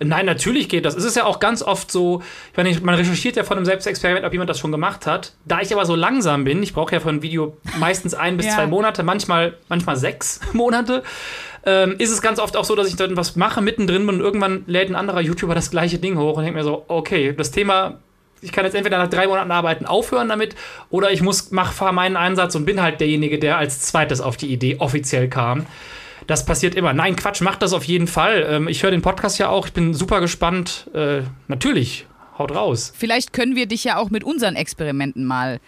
Nein, 0.00 0.26
natürlich 0.26 0.68
geht 0.68 0.84
das. 0.84 0.96
Es 0.96 1.04
ist 1.04 1.16
ja 1.16 1.24
auch 1.24 1.40
ganz 1.40 1.62
oft 1.62 1.90
so, 1.90 2.22
ich 2.50 2.56
meine, 2.56 2.78
man 2.80 2.96
recherchiert 2.96 3.36
ja 3.36 3.44
von 3.44 3.56
einem 3.56 3.64
Selbstexperiment, 3.64 4.26
ob 4.26 4.32
jemand 4.32 4.50
das 4.50 4.58
schon 4.58 4.72
gemacht 4.72 5.06
hat. 5.06 5.32
Da 5.46 5.60
ich 5.60 5.72
aber 5.72 5.86
so 5.86 5.94
langsam 5.94 6.44
bin, 6.44 6.62
ich 6.62 6.74
brauche 6.74 6.92
ja 6.92 7.00
für 7.00 7.08
ein 7.10 7.22
Video 7.22 7.56
meistens 7.78 8.12
ein 8.12 8.36
bis 8.36 8.46
Ja. 8.54 8.56
zwei 8.56 8.66
Monate, 8.66 9.02
manchmal, 9.04 9.56
manchmal 9.68 9.96
sechs 9.96 10.40
Monate, 10.52 11.02
ähm, 11.64 11.94
ist 11.98 12.10
es 12.10 12.20
ganz 12.20 12.38
oft 12.38 12.56
auch 12.56 12.64
so, 12.64 12.74
dass 12.74 12.88
ich 12.88 12.96
dann 12.96 13.16
was 13.16 13.36
mache, 13.36 13.62
mittendrin 13.62 14.04
bin 14.06 14.16
und 14.16 14.20
irgendwann 14.20 14.64
lädt 14.66 14.90
ein 14.90 14.96
anderer 14.96 15.20
YouTuber 15.20 15.54
das 15.54 15.70
gleiche 15.70 15.98
Ding 15.98 16.18
hoch 16.18 16.36
und 16.36 16.44
denke 16.44 16.58
mir 16.58 16.64
so, 16.64 16.84
okay, 16.88 17.32
das 17.36 17.52
Thema, 17.52 18.00
ich 18.44 18.52
kann 18.52 18.64
jetzt 18.64 18.74
entweder 18.74 18.98
nach 18.98 19.08
drei 19.08 19.26
Monaten 19.26 19.50
arbeiten 19.50 19.86
aufhören 19.86 20.28
damit 20.28 20.54
oder 20.90 21.10
ich 21.10 21.22
muss, 21.22 21.50
mach, 21.50 21.72
fahr 21.72 21.92
meinen 21.92 22.16
Einsatz 22.16 22.54
und 22.54 22.64
bin 22.64 22.80
halt 22.80 23.00
derjenige, 23.00 23.38
der 23.38 23.58
als 23.58 23.80
zweites 23.80 24.20
auf 24.20 24.36
die 24.36 24.52
Idee 24.52 24.76
offiziell 24.78 25.28
kam. 25.28 25.66
Das 26.26 26.46
passiert 26.46 26.74
immer. 26.74 26.92
Nein, 26.92 27.16
Quatsch, 27.16 27.40
macht 27.40 27.62
das 27.62 27.72
auf 27.72 27.84
jeden 27.84 28.06
Fall. 28.06 28.46
Ähm, 28.48 28.68
ich 28.68 28.82
höre 28.82 28.90
den 28.90 29.02
Podcast 29.02 29.38
ja 29.38 29.48
auch. 29.48 29.66
Ich 29.66 29.72
bin 29.72 29.94
super 29.94 30.20
gespannt. 30.20 30.88
Äh, 30.94 31.22
natürlich, 31.48 32.06
haut 32.38 32.54
raus. 32.54 32.92
Vielleicht 32.96 33.32
können 33.32 33.56
wir 33.56 33.66
dich 33.66 33.84
ja 33.84 33.98
auch 33.98 34.10
mit 34.10 34.24
unseren 34.24 34.56
Experimenten 34.56 35.24
mal, 35.24 35.60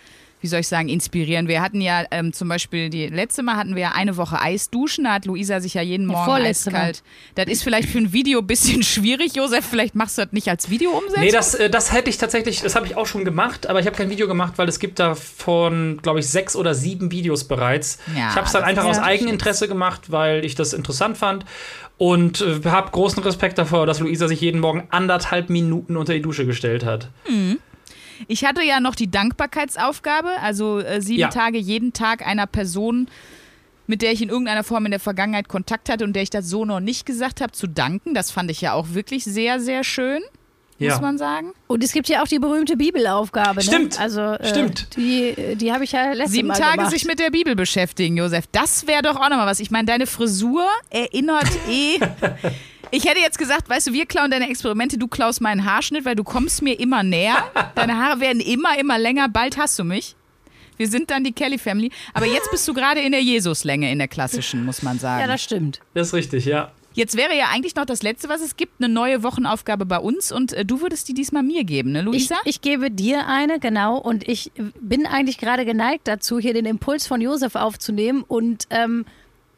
wie 0.47 0.51
soll 0.51 0.61
ich 0.61 0.69
sagen, 0.69 0.89
inspirieren. 0.89 1.49
Wir 1.49 1.61
hatten 1.61 1.81
ja 1.81 2.05
ähm, 2.13 2.33
zum 2.33 2.49
Beispiel, 2.49 2.89
die 2.89 3.09
letzte 3.09 3.43
Mal 3.43 3.57
hatten 3.57 3.75
wir 3.75 3.83
ja 3.83 3.93
eine 3.97 4.17
Woche 4.17 4.41
Eisduschen, 4.41 5.03
da 5.03 5.15
hat 5.15 5.27
Luisa 5.27 5.59
sich 5.59 5.75
ja 5.75 5.83
jeden 5.83 6.07
Morgen 6.07 6.25
vorletzte 6.25 6.71
eiskalt. 6.71 7.03
Das 7.35 7.47
ist 7.47 7.65
vielleicht 7.65 7.89
für 7.89 7.99
ein 7.99 8.13
Video 8.13 8.39
ein 8.39 8.47
bisschen 8.47 8.83
schwierig, 8.85 9.35
Josef. 9.35 9.65
Vielleicht 9.65 9.97
machst 9.97 10.19
du 10.19 10.23
das 10.23 10.33
nicht 10.33 10.49
als 10.49 10.71
Video 10.71 10.93
umsetzen. 10.93 11.21
Nee, 11.21 11.33
das, 11.33 11.57
äh, 11.57 11.69
das 11.69 11.93
hätte 11.93 12.11
ich 12.11 12.19
tatsächlich, 12.19 12.61
das 12.61 12.77
habe 12.77 12.87
ich 12.87 12.97
auch 12.97 13.07
schon 13.07 13.25
gemacht, 13.25 13.67
aber 13.67 13.81
ich 13.81 13.87
habe 13.87 13.97
kein 13.97 14.09
Video 14.09 14.29
gemacht, 14.29 14.53
weil 14.55 14.69
es 14.69 14.79
gibt 14.79 15.01
davon, 15.01 15.99
glaube 16.01 16.21
ich, 16.21 16.29
sechs 16.29 16.55
oder 16.55 16.73
sieben 16.73 17.11
Videos 17.11 17.43
bereits. 17.43 17.99
Ja, 18.17 18.31
ich 18.31 18.37
habe 18.37 18.47
es 18.47 18.53
dann 18.53 18.63
einfach 18.63 18.85
aus 18.85 19.01
Eigeninteresse 19.01 19.67
gemacht, 19.67 20.13
weil 20.13 20.45
ich 20.45 20.55
das 20.55 20.73
interessant 20.73 21.19
fand 21.19 21.45
und 21.99 22.41
äh, 22.41 22.61
habe 22.69 22.93
großen 22.93 23.21
Respekt 23.25 23.59
davor, 23.59 23.87
dass 23.87 23.99
Luisa 23.99 24.29
sich 24.29 24.41
jeden 24.41 24.61
Morgen 24.61 24.85
anderthalb 24.91 25.51
Minuten 25.51 25.97
unter 25.97 26.13
die 26.13 26.23
Dusche 26.23 26.47
gestellt 26.47 26.85
hat. 26.85 27.09
Ich 28.29 28.45
hatte 28.45 28.63
ja 28.63 28.81
noch 28.81 28.95
die 28.95 29.11
Dankbarkeitsaufgabe, 29.11 30.31
also 30.43 30.79
äh, 30.81 31.01
sieben 31.01 31.21
Ja. 31.21 31.29
Tage 31.29 31.59
jeden 31.59 31.93
Tag 31.93 32.27
einer 32.27 32.47
Person, 32.47 33.09
mit 33.87 34.03
der 34.03 34.13
ich 34.13 34.23
in 34.23 34.29
irgendeiner 34.29 34.65
Form 34.65 34.85
in 34.87 34.91
der 34.91 35.01
Vergangenheit 35.01 35.49
Kontakt 35.49 35.89
hatte 35.89 36.05
und 36.05 36.13
der 36.15 36.23
ich 36.23 36.31
das 36.31 36.49
so 36.49 36.65
noch 36.65 36.81
nicht 36.81 37.07
gesagt 37.07 37.41
habe, 37.41 37.53
zu 37.53 37.67
danken. 37.67 38.15
Das 38.15 38.31
fand 38.31 38.51
ich 38.51 38.61
ja 38.61 38.73
auch 38.73 38.89
wirklich 38.95 39.25
sehr, 39.25 39.61
sehr 39.61 39.85
schön, 39.85 40.21
muss 40.79 40.89
Ja. 40.89 41.01
man 41.01 41.19
sagen. 41.19 41.53
Und 41.69 41.85
es 41.85 41.93
gibt 41.93 42.09
ja 42.09 42.23
auch 42.23 42.27
die 42.27 42.39
berühmte 42.41 42.77
Bibelaufgabe. 42.77 43.63
Stimmt. 43.63 43.95
Ne? 43.95 44.01
Also, 44.01 44.21
äh, 44.21 44.49
Stimmt. 44.49 44.97
Die, 44.97 45.55
die 45.57 45.73
habe 45.73 45.85
ich 45.85 45.93
ja 45.93 46.13
letztes 46.13 46.33
Sieben 46.33 46.49
Mal 46.49 46.59
Tage 46.59 46.79
gemacht. 46.79 46.91
sich 46.91 47.05
mit 47.05 47.19
der 47.21 47.31
Bibel 47.31 47.55
beschäftigen, 47.55 48.17
Josef. 48.17 48.47
Das 48.51 48.87
wäre 48.89 49.03
doch 49.03 49.17
auch 49.17 49.29
nochmal 49.31 49.47
was. 49.47 49.61
Ich 49.61 49.71
meine, 49.71 49.87
deine 49.87 50.07
Frisur 50.07 50.67
erinnert 50.91 51.47
eh. 51.71 51.99
Ich 52.91 53.05
hätte 53.05 53.21
jetzt 53.21 53.39
gesagt, 53.39 53.69
weißt 53.69 53.89
du, 53.89 53.93
wir 53.93 54.07
klauen 54.07 54.31
deine 54.31 54.49
Experimente, 54.49 54.97
du 54.97 55.09
klaust 55.09 55.41
meinen 55.41 55.65
Haarschnitt, 55.65 56.05
weil 56.05 56.15
du 56.15 56.25
kommst 56.25 56.63
mir 56.63 56.79
immer 56.79 57.03
näher. 57.03 57.37
Deine 57.75 57.97
Haare 57.99 58.21
werden 58.21 58.41
immer, 58.41 58.79
immer 58.79 58.99
länger. 58.99 59.29
Bald 59.29 59.59
hast 59.59 59.79
du 59.79 59.85
mich. 59.85 60.15
Wir 60.77 60.89
sind 60.89 61.11
dann 61.11 61.25
die 61.25 61.33
Kelly 61.33 61.59
Family. 61.59 61.91
Aber 62.15 62.27
jetzt 62.27 62.51
bist 62.51 62.67
du 62.69 62.75
gerade 62.75 63.01
in 63.01 63.13
der 63.13 63.23
Jesuslänge, 63.23 63.91
in 63.91 63.99
der 63.99 64.09
klassischen, 64.09 64.65
muss 64.65 64.83
man 64.83 64.99
sagen. 64.99 65.23
Ja, 65.23 65.27
das 65.27 65.43
stimmt. 65.43 65.81
Das 65.95 66.09
ist 66.09 66.15
richtig, 66.15 66.45
ja. 66.45 66.71
jetzt 66.95 67.17
wäre 67.17 67.37
ja 67.37 67.47
eigentlich 67.53 67.75
noch 67.75 67.87
das 67.87 68.03
Letzte, 68.03 68.29
was 68.29 68.41
es 68.41 68.57
gibt, 68.57 68.75
eine 68.81 68.93
neue 68.93 69.23
Wochenaufgabe 69.23 69.85
bei 69.87 69.99
uns. 69.99 70.31
Und 70.31 70.53
äh, 70.53 70.65
du 70.65 70.81
würdest 70.81 71.09
die 71.09 71.15
diesmal 71.15 71.43
mir 71.43 71.65
geben, 71.65 71.93
ne, 71.93 72.01
Ich, 72.01 72.05
Luisa? 72.05 72.37
ich 72.45 72.61
gebe 72.61 72.91
dir 72.91 73.27
eine, 73.27 73.59
genau. 73.59 73.97
Und 73.99 74.29
ich 74.29 74.53
bin 74.81 75.07
eigentlich 75.07 75.39
gerade 75.39 75.65
geneigt 75.65 76.07
dazu, 76.09 76.39
hier 76.39 76.55
den 76.55 76.67
Impuls 76.67 77.07
von 77.07 77.21
Josef 77.21 77.55
aufzunehmen 77.57 78.23
und 78.23 78.65
ähm, 78.71 79.07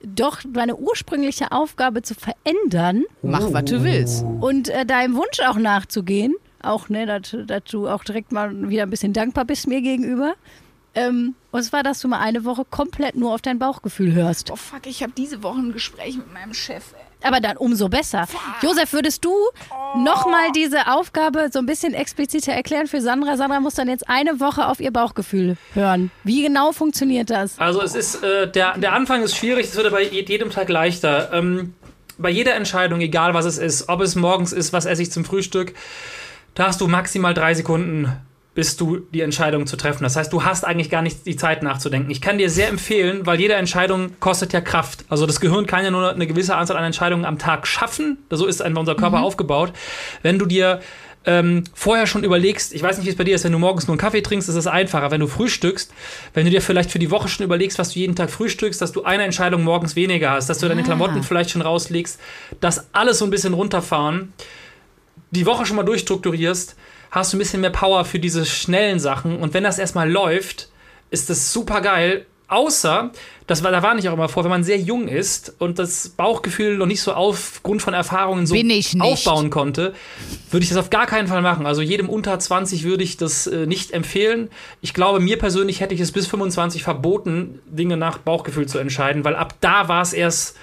doch 0.03 0.41
meine 0.53 0.77
ursprüngliche 0.77 1.53
Aufgabe 1.53 2.03
zu 2.03 2.15
verändern 2.15 3.05
Mach, 3.23 3.53
was 3.53 3.65
du 3.65 3.83
willst. 3.83 4.25
und 4.41 4.69
äh, 4.69 4.87
deinem 4.87 5.17
Wunsch 5.17 5.41
auch 5.47 5.57
nachzugehen. 5.57 6.35
Auch, 6.63 6.89
ne, 6.89 7.07
dass, 7.07 7.37
dass 7.47 7.65
du 7.65 7.89
auch 7.89 8.03
direkt 8.05 8.33
mal 8.33 8.69
wieder 8.69 8.83
ein 8.83 8.91
bisschen 8.91 9.13
dankbar 9.13 9.45
bist 9.45 9.69
mir 9.69 9.81
gegenüber. 9.81 10.35
Ähm, 10.95 11.35
und 11.53 11.63
zwar, 11.63 11.83
dass 11.83 12.01
du 12.01 12.09
mal 12.09 12.19
eine 12.19 12.45
Woche 12.45 12.65
komplett 12.65 13.15
nur 13.15 13.33
auf 13.35 13.43
dein 13.43 13.59
Bauchgefühl 13.59 14.13
hörst. 14.13 14.51
Oh 14.51 14.57
fuck, 14.57 14.87
ich 14.87 15.03
habe 15.03 15.13
diese 15.17 15.43
Woche 15.43 15.59
ein 15.61 15.73
Gespräch 15.73 16.17
mit 16.17 16.33
meinem 16.33 16.55
Chef. 16.55 16.93
Ey. 16.95 17.05
Aber 17.23 17.41
dann 17.41 17.57
umso 17.57 17.89
besser. 17.89 18.27
Josef, 18.63 18.93
würdest 18.93 19.25
du 19.25 19.33
nochmal 19.97 20.53
diese 20.55 20.87
Aufgabe 20.87 21.49
so 21.53 21.59
ein 21.59 21.67
bisschen 21.67 21.95
expliziter 21.95 22.53
erklären 22.53 22.87
für 22.87 23.01
Sandra? 23.01 23.37
Sandra 23.37 23.59
muss 23.61 23.75
dann 23.75 23.89
jetzt 23.89 24.09
eine 24.09 24.39
Woche 24.41 24.67
auf 24.69 24.81
ihr 24.81 24.93
Bauchgefühl 24.93 25.57
hören. 25.75 26.11
Wie 26.25 26.43
genau 26.43 26.73
funktioniert 26.73 27.31
das? 27.31 27.59
Also 27.59 27.83
es 27.83 27.95
ist, 27.95 28.23
äh, 28.23 28.51
der, 28.51 28.79
der 28.79 28.93
Anfang 28.93 29.23
ist 29.23 29.37
schwierig, 29.37 29.67
es 29.67 29.77
wird 29.77 29.87
aber 29.87 30.01
je- 30.01 30.25
jedem 30.25 30.51
Tag 30.51 30.69
leichter. 30.69 31.33
Ähm, 31.33 31.75
bei 32.19 32.31
jeder 32.31 32.55
Entscheidung, 32.55 33.01
egal 33.01 33.35
was 33.35 33.45
es 33.45 33.59
ist, 33.59 33.89
ob 33.89 34.01
es 34.01 34.15
morgens 34.15 34.53
ist, 34.53 34.73
was 34.73 34.87
esse 34.87 35.03
ich 35.03 35.11
zum 35.13 35.25
Frühstück, 35.25 35.75
da 36.55 36.67
hast 36.69 36.81
du 36.81 36.89
maximal 36.89 37.35
drei 37.35 37.55
Sekunden, 37.55 38.13
bis 38.59 38.77
du 38.77 38.97
die 39.15 39.21
Entscheidung 39.21 39.69
zu 39.69 39.77
treffen. 39.77 40.03
Das 40.03 40.17
heißt, 40.17 40.33
du 40.33 40.43
hast 40.43 40.65
eigentlich 40.65 40.91
gar 40.91 41.01
nicht 41.01 41.27
die 41.27 41.37
Zeit 41.37 41.63
nachzudenken. 41.63 42.11
Ich 42.11 42.21
kann 42.21 42.39
dir 42.39 42.51
sehr 42.51 42.67
empfehlen, 42.67 43.25
weil 43.25 43.39
jede 43.39 43.55
Entscheidung 43.55 44.19
kostet 44.19 44.53
ja 44.53 44.61
Kraft. 44.61 45.05
Also 45.09 45.27
das 45.27 45.39
Gehirn 45.39 45.67
kann 45.67 45.85
ja 45.85 45.93
nur 45.93 46.11
eine 46.11 46.27
gewisse 46.27 46.57
Anzahl 46.57 46.77
an 46.77 46.83
Entscheidungen 46.83 47.25
am 47.25 47.39
Tag 47.39 47.69
schaffen. 47.69 48.19
So 48.31 48.47
ist 48.47 48.61
einfach 48.61 48.81
unser 48.81 48.97
Körper 48.97 49.23
aufgebaut. 49.23 49.73
Wenn 50.23 50.41
du 50.41 50.47
dir 50.47 50.81
ähm, 51.25 51.63
vorher 51.73 52.09
schon 52.09 52.25
überlegst, 52.25 52.75
ich 52.75 52.83
weiß 52.83 52.97
nicht, 52.97 53.07
wie 53.07 53.11
es 53.11 53.17
bei 53.17 53.23
dir 53.23 53.37
ist, 53.37 53.45
wenn 53.45 53.53
du 53.53 53.61
morgens 53.61 53.87
nur 53.87 53.93
einen 53.93 54.01
Kaffee 54.01 54.23
trinkst, 54.23 54.49
ist 54.49 54.57
es 54.57 54.67
einfacher. 54.67 55.13
Wenn 55.13 55.21
du 55.21 55.29
frühstückst, 55.29 55.93
wenn 56.35 56.45
du 56.45 56.51
dir 56.51 56.61
vielleicht 56.61 56.91
für 56.91 56.99
die 56.99 57.13
Woche 57.13 57.29
schon 57.29 57.45
überlegst, 57.45 57.79
was 57.79 57.93
du 57.93 58.01
jeden 58.01 58.17
Tag 58.17 58.29
frühstückst, 58.29 58.83
dass 58.83 58.91
du 58.91 59.05
eine 59.05 59.23
Entscheidung 59.23 59.63
morgens 59.63 59.95
weniger 59.95 60.31
hast, 60.31 60.49
dass 60.49 60.59
du 60.59 60.67
deine 60.67 60.81
Ah. 60.81 60.85
Klamotten 60.85 61.23
vielleicht 61.23 61.51
schon 61.51 61.63
rauslegst, 61.63 62.19
das 62.59 62.93
alles 62.93 63.19
so 63.19 63.25
ein 63.25 63.31
bisschen 63.31 63.55
runterfahren, 63.55 64.33
die 65.31 65.47
Woche 65.47 65.65
schon 65.65 65.77
mal 65.77 65.85
durchstrukturierst, 65.85 66.75
hast 67.11 67.33
du 67.33 67.37
ein 67.37 67.39
bisschen 67.39 67.61
mehr 67.61 67.71
Power 67.71 68.05
für 68.05 68.19
diese 68.19 68.45
schnellen 68.47 68.99
Sachen. 68.99 69.39
Und 69.39 69.55
wenn 69.55 69.65
das 69.65 69.79
erstmal 69.79 70.11
läuft, 70.11 70.69
ist 71.11 71.31
das 71.31 71.53
super 71.53 71.81
geil. 71.81 72.27
Außer, 72.51 73.11
das 73.47 73.63
war, 73.63 73.71
da 73.71 73.83
warne 73.83 74.01
ich 74.01 74.09
auch 74.09 74.15
immer 74.15 74.31
vor, 74.31 74.43
wenn 74.43 74.51
man 74.51 74.65
sehr 74.65 74.79
jung 74.79 75.07
ist 75.07 75.55
und 75.59 75.79
das 75.79 76.09
Bauchgefühl 76.09 76.79
noch 76.79 76.87
nicht 76.87 77.03
so 77.03 77.13
aufgrund 77.13 77.83
von 77.83 77.93
Erfahrungen 77.93 78.47
so 78.47 78.57
aufbauen 79.01 79.51
konnte, 79.51 79.93
würde 80.51 80.65
ich 80.65 80.71
das 80.71 80.79
auf 80.79 80.89
gar 80.89 81.05
keinen 81.05 81.29
Fall 81.29 81.43
machen. 81.43 81.67
Also 81.67 81.83
jedem 81.83 82.09
unter 82.09 82.39
20 82.39 82.85
würde 82.85 83.05
ich 83.05 83.19
das 83.19 83.47
äh, 83.47 83.67
nicht 83.67 83.91
empfehlen. 83.91 84.49
Ich 84.81 84.95
glaube, 84.95 85.21
mir 85.21 85.39
persönlich 85.39 85.81
hätte 85.81 85.95
ich 85.95 86.01
es 86.01 86.11
bis 86.11 86.27
25 86.27 86.83
verboten, 86.83 87.61
Dinge 87.67 87.99
nach 87.99 88.17
Bauchgefühl 88.17 88.67
zu 88.67 88.79
entscheiden, 88.79 89.27
weil 89.27 89.37
ab 89.37 89.55
da 89.61 89.89
war 89.89 90.01
es 90.01 90.15
erst 90.15 90.57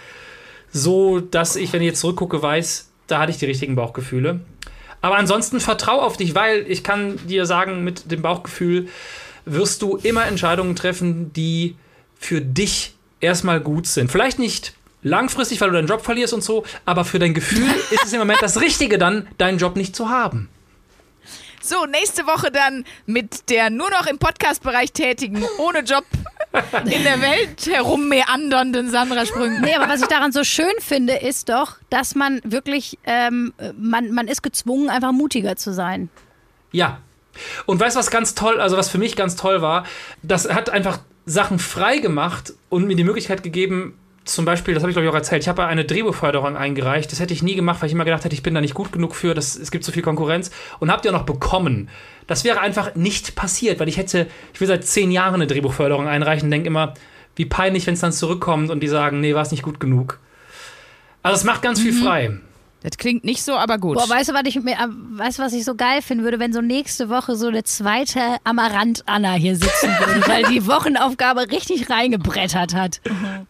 so, 0.72 1.20
dass 1.20 1.56
ich, 1.56 1.72
wenn 1.72 1.82
ich 1.82 1.88
jetzt 1.90 2.02
zurückgucke, 2.02 2.42
weiß, 2.42 2.90
da 3.06 3.20
hatte 3.20 3.32
ich 3.32 3.38
die 3.38 3.46
richtigen 3.46 3.76
Bauchgefühle. 3.76 4.40
Aber 5.06 5.18
ansonsten 5.18 5.60
vertrau 5.60 6.02
auf 6.02 6.18
dich, 6.18 6.34
weil 6.34 6.66
ich 6.68 6.84
kann 6.84 7.20
dir 7.28 7.46
sagen, 7.46 7.84
mit 7.84 8.10
dem 8.10 8.24
Bauchgefühl 8.24 8.90
wirst 9.46 9.84
du 9.84 9.98
immer 9.98 10.26
Entscheidungen 10.26 10.76
treffen, 10.76 11.32
die 11.32 11.76
für 12.18 12.42
dich 12.42 12.96
erstmal 13.20 13.60
gut 13.62 13.86
sind. 13.86 14.12
Vielleicht 14.12 14.40
nicht 14.40 14.74
langfristig, 15.04 15.62
weil 15.62 15.70
du 15.70 15.76
deinen 15.76 15.88
Job 15.88 16.04
verlierst 16.04 16.34
und 16.34 16.44
so, 16.44 16.66
aber 16.86 17.06
für 17.06 17.20
dein 17.20 17.36
Gefühl 17.36 17.68
ist 17.92 18.04
es 18.04 18.14
im 18.14 18.18
Moment 18.18 18.42
das 18.42 18.60
Richtige 18.60 18.98
dann, 18.98 19.28
deinen 19.38 19.60
Job 19.60 19.76
nicht 19.76 19.96
zu 19.96 20.10
haben. 20.10 20.50
So, 21.62 21.86
nächste 21.86 22.26
Woche 22.26 22.50
dann 22.50 22.84
mit 23.06 23.52
der 23.52 23.70
nur 23.70 23.92
noch 23.92 24.08
im 24.08 24.18
Podcast-Bereich 24.18 24.92
tätigen, 24.92 25.46
ohne 25.60 25.82
Job 25.82 26.06
in 26.86 27.04
der 27.04 27.22
Welt 27.22 27.66
herummeandernden 27.66 28.90
Sandra 28.90 29.26
Sprüngen. 29.26 29.62
Nee, 29.62 29.76
aber 29.76 29.90
was 29.90 30.02
ich 30.02 30.08
daran 30.08 30.32
so 30.32 30.44
schön 30.44 30.74
finde, 30.80 31.16
ist 31.16 31.50
doch, 31.50 31.78
dass 31.90 32.16
man 32.16 32.42
wirklich, 32.44 32.98
ähm, 33.06 33.54
man, 33.78 34.12
man 34.12 34.28
ist 34.28 34.44
gezwungen, 34.44 34.90
einfach 34.90 35.12
mutiger 35.12 35.56
zu 35.56 35.74
sein. 35.74 36.10
Ja. 36.72 37.00
Und 37.66 37.80
weißt 37.80 37.96
du, 37.96 38.00
was 38.00 38.12
ganz 38.12 38.36
toll, 38.36 38.60
also 38.62 38.78
was 38.78 38.90
für 38.90 38.98
mich 38.98 39.16
ganz 39.16 39.36
toll 39.36 39.62
war, 39.62 39.86
das 40.24 40.50
hat 40.50 40.70
einfach 40.70 41.00
Sachen 41.26 41.60
frei 41.60 41.98
gemacht 41.98 42.54
und 42.70 42.88
mir 42.88 42.96
die 42.96 43.04
Möglichkeit 43.04 43.44
gegeben, 43.44 43.98
zum 44.26 44.44
Beispiel, 44.44 44.74
das 44.74 44.82
habe 44.82 44.92
ich 44.92 44.96
glaube 44.96 45.06
ich 45.06 45.12
auch 45.12 45.16
erzählt, 45.16 45.44
ich 45.44 45.48
habe 45.48 45.66
eine 45.66 45.86
Drehbuchförderung 45.86 46.58
eingereicht. 46.58 47.12
Das 47.12 47.20
hätte 47.20 47.34
ich 47.34 47.44
nie 47.44 47.56
gemacht, 47.56 47.82
weil 47.82 47.88
ich 47.88 47.94
immer 47.94 48.06
gedacht 48.06 48.26
hätte, 48.26 48.34
ich 48.34 48.44
bin 48.44 48.56
da 48.56 48.62
nicht 48.62 48.74
gut 48.74 48.92
genug 48.92 49.16
für, 49.16 49.34
das, 49.36 49.56
es 49.56 49.70
gibt 49.72 49.84
so 49.84 49.92
viel 49.92 50.02
Konkurrenz. 50.02 50.52
Und 50.80 50.92
habt 50.92 51.06
ihr 51.06 51.12
auch 51.12 51.20
noch 51.20 51.26
bekommen. 51.26 51.90
Das 52.26 52.44
wäre 52.44 52.60
einfach 52.60 52.96
nicht 52.96 53.36
passiert, 53.36 53.80
weil 53.80 53.88
ich 53.88 53.98
hätte, 53.98 54.28
ich 54.54 54.60
will 54.60 54.68
seit 54.68 54.84
zehn 54.84 55.12
Jahren 55.12 55.36
eine 55.36 55.48
Drehbuchförderung 55.48 56.08
einreichen 56.08 56.48
und 56.48 56.52
denke 56.52 56.68
immer, 56.68 56.96
wie 57.36 57.46
peinlich, 57.46 57.86
wenn 57.86 57.94
es 57.94 58.00
dann 58.00 58.12
zurückkommt 58.12 58.72
und 58.72 58.80
die 58.82 58.88
sagen, 58.88 59.22
nee, 59.22 59.36
war 59.36 59.44
es 59.44 59.52
nicht 59.52 59.64
gut 59.64 59.80
genug. 59.80 60.20
Also 61.22 61.36
es 61.38 61.44
macht 61.44 61.62
ganz 61.62 61.80
viel 61.80 61.94
frei. 61.94 62.40
Das 62.86 63.00
klingt 63.00 63.24
nicht 63.24 63.44
so, 63.44 63.56
aber 63.56 63.80
gut. 63.80 63.98
Boah, 63.98 64.08
weißt 64.08 64.30
du, 64.30 64.34
was 64.36 64.44
ich 64.46 64.62
mir, 64.62 64.74
äh, 64.74 64.88
weißt 64.88 65.40
was 65.40 65.54
ich 65.54 65.66
so 65.66 65.74
geil 65.74 66.04
finden 66.04 66.24
würde, 66.24 66.38
wenn 66.38 66.54
so 66.54 66.62
nächste 66.62 67.10
Woche 67.10 67.36
so 67.36 67.48
eine 67.48 67.64
zweite 67.64 68.38
Amarant-Anna 68.44 69.34
hier 69.34 69.56
sitzen 69.56 69.90
würde, 70.00 70.28
weil 70.28 70.44
die 70.44 70.68
Wochenaufgabe 70.68 71.50
richtig 71.50 71.90
reingebrettert 71.90 72.76
hat. 72.76 73.02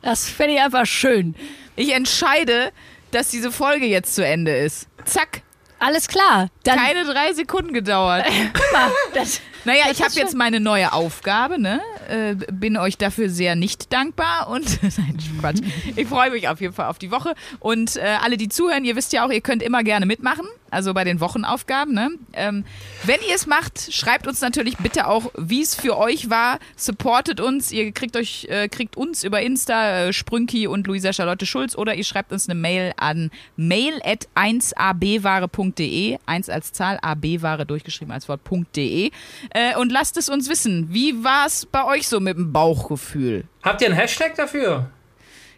Das 0.01 0.29
fände 0.29 0.53
ich 0.55 0.61
einfach 0.61 0.85
schön. 0.85 1.35
ich 1.75 1.93
entscheide, 1.93 2.71
dass 3.11 3.27
diese 3.27 3.51
Folge 3.51 3.85
jetzt 3.85 4.15
zu 4.15 4.25
Ende 4.25 4.55
ist. 4.55 4.87
Zack. 5.03 5.41
Alles 5.79 6.07
klar. 6.07 6.47
Dann 6.63 6.79
Keine 6.79 7.03
drei 7.03 7.33
Sekunden 7.33 7.73
gedauert. 7.73 8.25
das, 9.13 9.41
Naja, 9.65 9.83
Das 9.89 9.99
ich 9.99 10.03
habe 10.05 10.13
jetzt 10.15 10.33
meine 10.33 10.61
neue 10.61 10.93
Aufgabe, 10.93 11.59
ne? 11.59 11.81
Äh, 12.09 12.35
bin 12.51 12.77
euch 12.77 12.97
dafür 12.97 13.29
sehr 13.29 13.55
nicht 13.55 13.91
dankbar 13.91 14.49
und 14.49 14.81
nein, 14.97 15.17
Quatsch. 15.39 15.61
Ich 15.95 16.07
freue 16.07 16.31
mich 16.31 16.47
auf 16.47 16.61
jeden 16.61 16.73
Fall 16.73 16.87
auf 16.87 16.99
die 16.99 17.11
Woche. 17.11 17.33
Und 17.59 17.95
äh, 17.97 18.17
alle, 18.23 18.37
die 18.37 18.49
zuhören, 18.49 18.85
ihr 18.85 18.95
wisst 18.95 19.13
ja 19.13 19.25
auch, 19.25 19.31
ihr 19.31 19.41
könnt 19.41 19.63
immer 19.63 19.83
gerne 19.83 20.05
mitmachen, 20.05 20.45
also 20.75 20.93
bei 20.93 21.03
den 21.03 21.19
Wochenaufgaben. 21.19 21.93
Ne? 21.93 22.11
Ähm, 22.33 22.65
wenn 23.03 23.19
ihr 23.27 23.35
es 23.35 23.47
macht, 23.47 23.93
schreibt 23.93 24.27
uns 24.27 24.41
natürlich 24.41 24.77
bitte 24.77 25.07
auch, 25.07 25.31
wie 25.37 25.61
es 25.61 25.73
für 25.73 25.97
euch 25.97 26.29
war. 26.29 26.59
Supportet 26.75 27.39
uns. 27.39 27.71
Ihr 27.71 27.91
kriegt 27.91 28.15
euch, 28.17 28.45
äh, 28.49 28.67
kriegt 28.67 28.97
uns 28.97 29.23
über 29.23 29.41
Insta, 29.41 30.07
äh, 30.07 30.13
Sprünki 30.13 30.67
und 30.67 30.85
Luisa 30.85 31.13
Charlotte 31.13 31.45
Schulz 31.45 31.75
oder 31.75 31.95
ihr 31.95 32.03
schreibt 32.03 32.31
uns 32.31 32.47
eine 32.47 32.59
Mail 32.59 32.93
an 32.97 33.31
mail 33.55 34.01
at 34.03 34.27
1abware.de, 34.35 36.17
1 36.25 36.49
als 36.49 36.73
Zahl, 36.73 36.99
abware 37.01 37.65
durchgeschrieben 37.65 38.13
als 38.13 38.27
Wort.de 38.27 39.11
äh, 39.51 39.75
und 39.77 39.91
lasst 39.91 40.17
es 40.17 40.29
uns 40.29 40.49
wissen. 40.49 40.87
Wie 40.91 41.23
war 41.23 41.47
es 41.47 41.65
bei 41.65 41.85
euch 41.85 42.07
so 42.07 42.19
mit 42.19 42.37
dem 42.37 42.51
Bauchgefühl? 42.51 43.45
Habt 43.63 43.81
ihr 43.81 43.87
einen 43.87 43.95
Hashtag 43.95 44.35
dafür? 44.35 44.89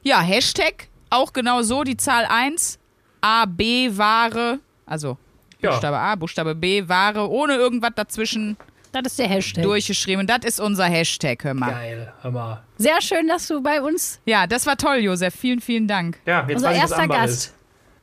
Ja, 0.04 0.22
Hashtag 0.22 0.88
auch 1.10 1.34
genau 1.34 1.62
so, 1.64 1.84
die 1.84 1.98
Zahl 1.98 2.26
1, 2.26 2.80
AB-Ware, 3.22 4.60
also 4.88 5.18
Ja. 5.62 5.70
Buchstabe 5.72 5.98
A, 5.98 6.16
Buchstabe 6.16 6.56
B, 6.56 6.88
Ware, 6.88 7.30
ohne 7.30 7.56
irgendwas 7.56 7.92
dazwischen 7.96 8.58
das 8.92 9.04
ist 9.08 9.20
der 9.20 9.28
Hashtag. 9.28 9.64
durchgeschrieben. 9.64 10.26
Das 10.26 10.40
ist 10.44 10.60
unser 10.60 10.86
Hashtag, 10.86 11.44
hör 11.44 11.54
mal. 11.54 11.72
Geil, 11.72 12.14
hör 12.22 12.32
mal. 12.32 12.64
Sehr 12.78 13.00
schön, 13.02 13.28
dass 13.28 13.48
du 13.48 13.62
bei 13.62 13.82
uns. 13.82 14.20
Ja, 14.26 14.48
das 14.48 14.66
war 14.66 14.78
toll, 14.78 14.98
Josef. 14.98 15.36
Vielen, 15.36 15.60
vielen 15.62 15.88
Dank. 15.88 16.20
Ja, 16.26 16.46
jetzt 16.48 16.56
Unser 16.58 16.70
weiß 16.70 16.78
ich, 16.78 16.84
was 16.84 16.92
erster 16.92 17.08
Gast. 17.08 17.34
ist. 17.34 17.54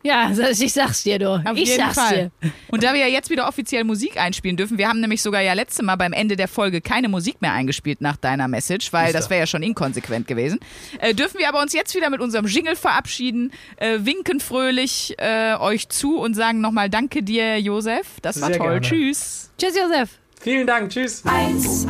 Ja, 0.07 0.31
das- 0.37 0.61
ich 0.61 0.75
sag's 0.75 1.03
dir, 1.03 1.19
du. 1.19 1.31
Auf 1.31 1.41
ich 1.57 1.67
jeden 1.71 1.83
sag's 1.83 1.95
Fall. 1.99 2.31
dir. 2.43 2.51
Und 2.69 2.83
da 2.83 2.93
wir 2.93 3.01
ja 3.01 3.07
jetzt 3.07 3.31
wieder 3.31 3.49
offiziell 3.49 3.85
Musik 3.85 4.21
einspielen 4.21 4.59
dürfen, 4.59 4.77
wir 4.77 4.87
haben 4.87 5.01
nämlich 5.01 5.23
sogar 5.23 5.41
ja 5.41 5.55
letzte 5.55 5.83
Mal 5.83 5.97
beim 5.97 6.13
Ende 6.13 6.37
der 6.37 6.47
Folge 6.47 6.83
keine 6.83 7.09
Musik 7.09 7.41
mehr 7.41 7.55
eingespielt 7.55 8.03
nach 8.03 8.17
deiner 8.17 8.47
Message, 8.47 8.93
weil 8.93 9.15
das 9.15 9.31
wäre 9.31 9.41
ja 9.41 9.47
schon 9.47 9.63
inkonsequent 9.63 10.29
gewesen. 10.29 10.61
Äh, 11.01 11.15
dürfen 11.15 11.39
wir 11.39 11.49
aber 11.49 11.63
uns 11.63 11.73
jetzt 11.73 11.95
wieder 11.95 12.11
mit 12.11 12.21
unserem 12.21 12.45
Jingle 12.47 12.77
verabschieden, 12.77 13.51
äh, 13.77 14.01
winken 14.03 14.41
fröhlich 14.41 15.15
äh, 15.17 15.55
euch 15.55 15.89
zu 15.89 16.19
und 16.19 16.35
sagen 16.35 16.61
nochmal 16.61 16.91
Danke 16.91 17.23
dir, 17.23 17.59
Josef. 17.59 18.07
Das 18.21 18.39
war 18.43 18.49
Sehr 18.49 18.59
toll. 18.59 18.81
gerne. 18.81 18.83
Tschüss. 18.83 19.51
Tschüss, 19.59 19.75
Josef. 19.75 20.11
Vielen 20.41 20.67
Dank, 20.67 20.91
tschüss. 20.91 21.23
1A, 21.25 21.89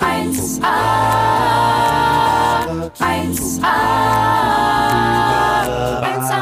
1A, 0.00 0.64
1A, 2.98 5.47
1A, 6.28 6.34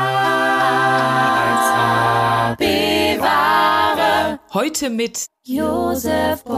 1A, 2.55 2.57
bewahre 2.57 4.41
Heute 4.53 4.91
mit 4.91 5.27
Josef 5.45 6.43
Beuys. 6.43 6.57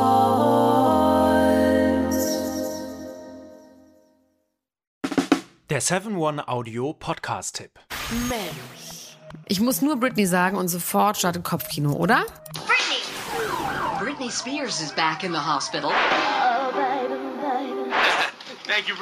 Der 5.69 5.83
7-One-Audio-Podcast-Tipp. 5.83 7.73
Ich 9.47 9.61
muss 9.61 9.83
nur 9.83 9.97
Britney 10.01 10.25
sagen 10.25 10.57
und 10.57 10.69
sofort 10.69 11.19
startet 11.19 11.45
Kopfkino, 11.45 11.93
oder? 11.93 12.25
Britney! 12.55 13.03
Britney 14.01 14.31
Spears 14.31 14.81
is 14.81 14.91
back 14.93 15.23
in 15.23 15.33
the 15.33 15.39
hospital. 15.39 15.93
Thank 18.65 18.89
you, 18.89 18.95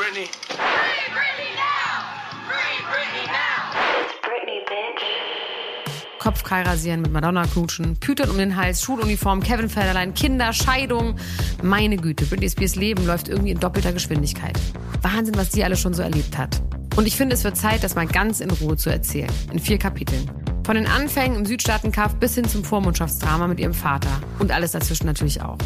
Brittany. 6.27 6.37
Kopfkahl 6.37 6.63
rasieren, 6.63 7.03
mit 7.03 7.13
Madonna 7.13 7.45
knutschen, 7.47 7.97
Pütern 7.97 8.31
um 8.31 8.39
den 8.39 8.57
Hals, 8.57 8.83
Schuluniform, 8.83 9.43
Kevin 9.43 9.69
Federlein, 9.69 10.13
Kinder, 10.13 10.53
Scheidung. 10.53 11.17
Meine 11.63 11.97
Güte, 11.97 12.25
Britney 12.27 12.51
Spears 12.51 12.75
Leben 12.75 13.07
läuft 13.07 13.29
irgendwie 13.29 13.53
in 13.53 13.61
doppelter 13.61 13.93
Geschwindigkeit. 13.93 14.59
Wahnsinn, 15.03 15.37
was 15.37 15.51
die 15.51 15.63
alle 15.63 15.77
schon 15.77 15.95
so 15.95 16.03
erlebt 16.03 16.37
hat. 16.37 16.61
Und 16.97 17.07
ich 17.07 17.17
finde, 17.17 17.35
es 17.35 17.45
wird 17.45 17.57
Zeit, 17.57 17.85
das 17.85 17.95
mal 17.95 18.07
ganz 18.07 18.41
in 18.41 18.51
Ruhe 18.51 18.77
zu 18.77 18.91
erzählen. 18.91 19.31
In 19.53 19.59
vier 19.59 19.79
Kapiteln. 19.79 20.29
Von 20.65 20.75
den 20.75 20.87
Anfängen 20.87 21.39
im 21.39 21.47
Südstaatenkampf 21.47 22.15
bis 22.17 22.35
hin 22.35 22.49
zum 22.49 22.65
Vormundschaftsdrama 22.65 23.47
mit 23.47 23.61
ihrem 23.61 23.75
Vater. 23.75 24.11
Und 24.41 24.51
alles 24.51 24.73
dazwischen 24.73 25.07
natürlich 25.07 25.43
auch. 25.43 25.59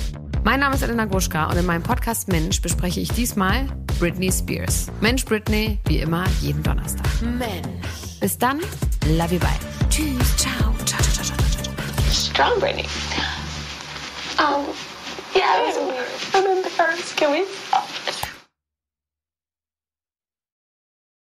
Mein 0.43 0.61
Name 0.61 0.75
ist 0.75 0.83
Elena 0.83 1.05
Gruschka 1.05 1.51
und 1.51 1.57
in 1.59 1.67
meinem 1.67 1.83
Podcast 1.83 2.29
Mensch 2.29 2.63
bespreche 2.63 3.01
ich 3.01 3.11
diesmal 3.13 3.67
Britney 3.99 4.33
Spears. 4.33 4.87
Mensch 5.01 5.25
Britney, 5.25 5.79
wie 5.87 5.99
immer, 5.99 6.25
jeden 6.41 6.63
Donnerstag. 6.63 7.07
Mensch. 7.21 8.21
Bis 8.21 8.39
dann, 8.39 8.61
love 9.19 9.35
you, 9.35 9.41
bye. 9.41 9.51
Tschüss, 9.91 10.37
ciao, 10.37 10.75
ciao, 10.85 11.01
ciao, 11.03 11.25
ciao, 11.25 11.37
ciao, 11.37 11.63
ciao. 11.63 11.75
strong 12.11 12.59
Brittany. 12.59 12.87
Um, 14.39 14.65
yeah, 15.35 15.61
it 15.61 15.67
was 15.67 15.77
weird. 15.77 16.09
I'm 16.35 16.65
embarrassed. 16.65 17.17
Can 17.17 17.33
we 17.33 17.45
stop? 17.45 17.87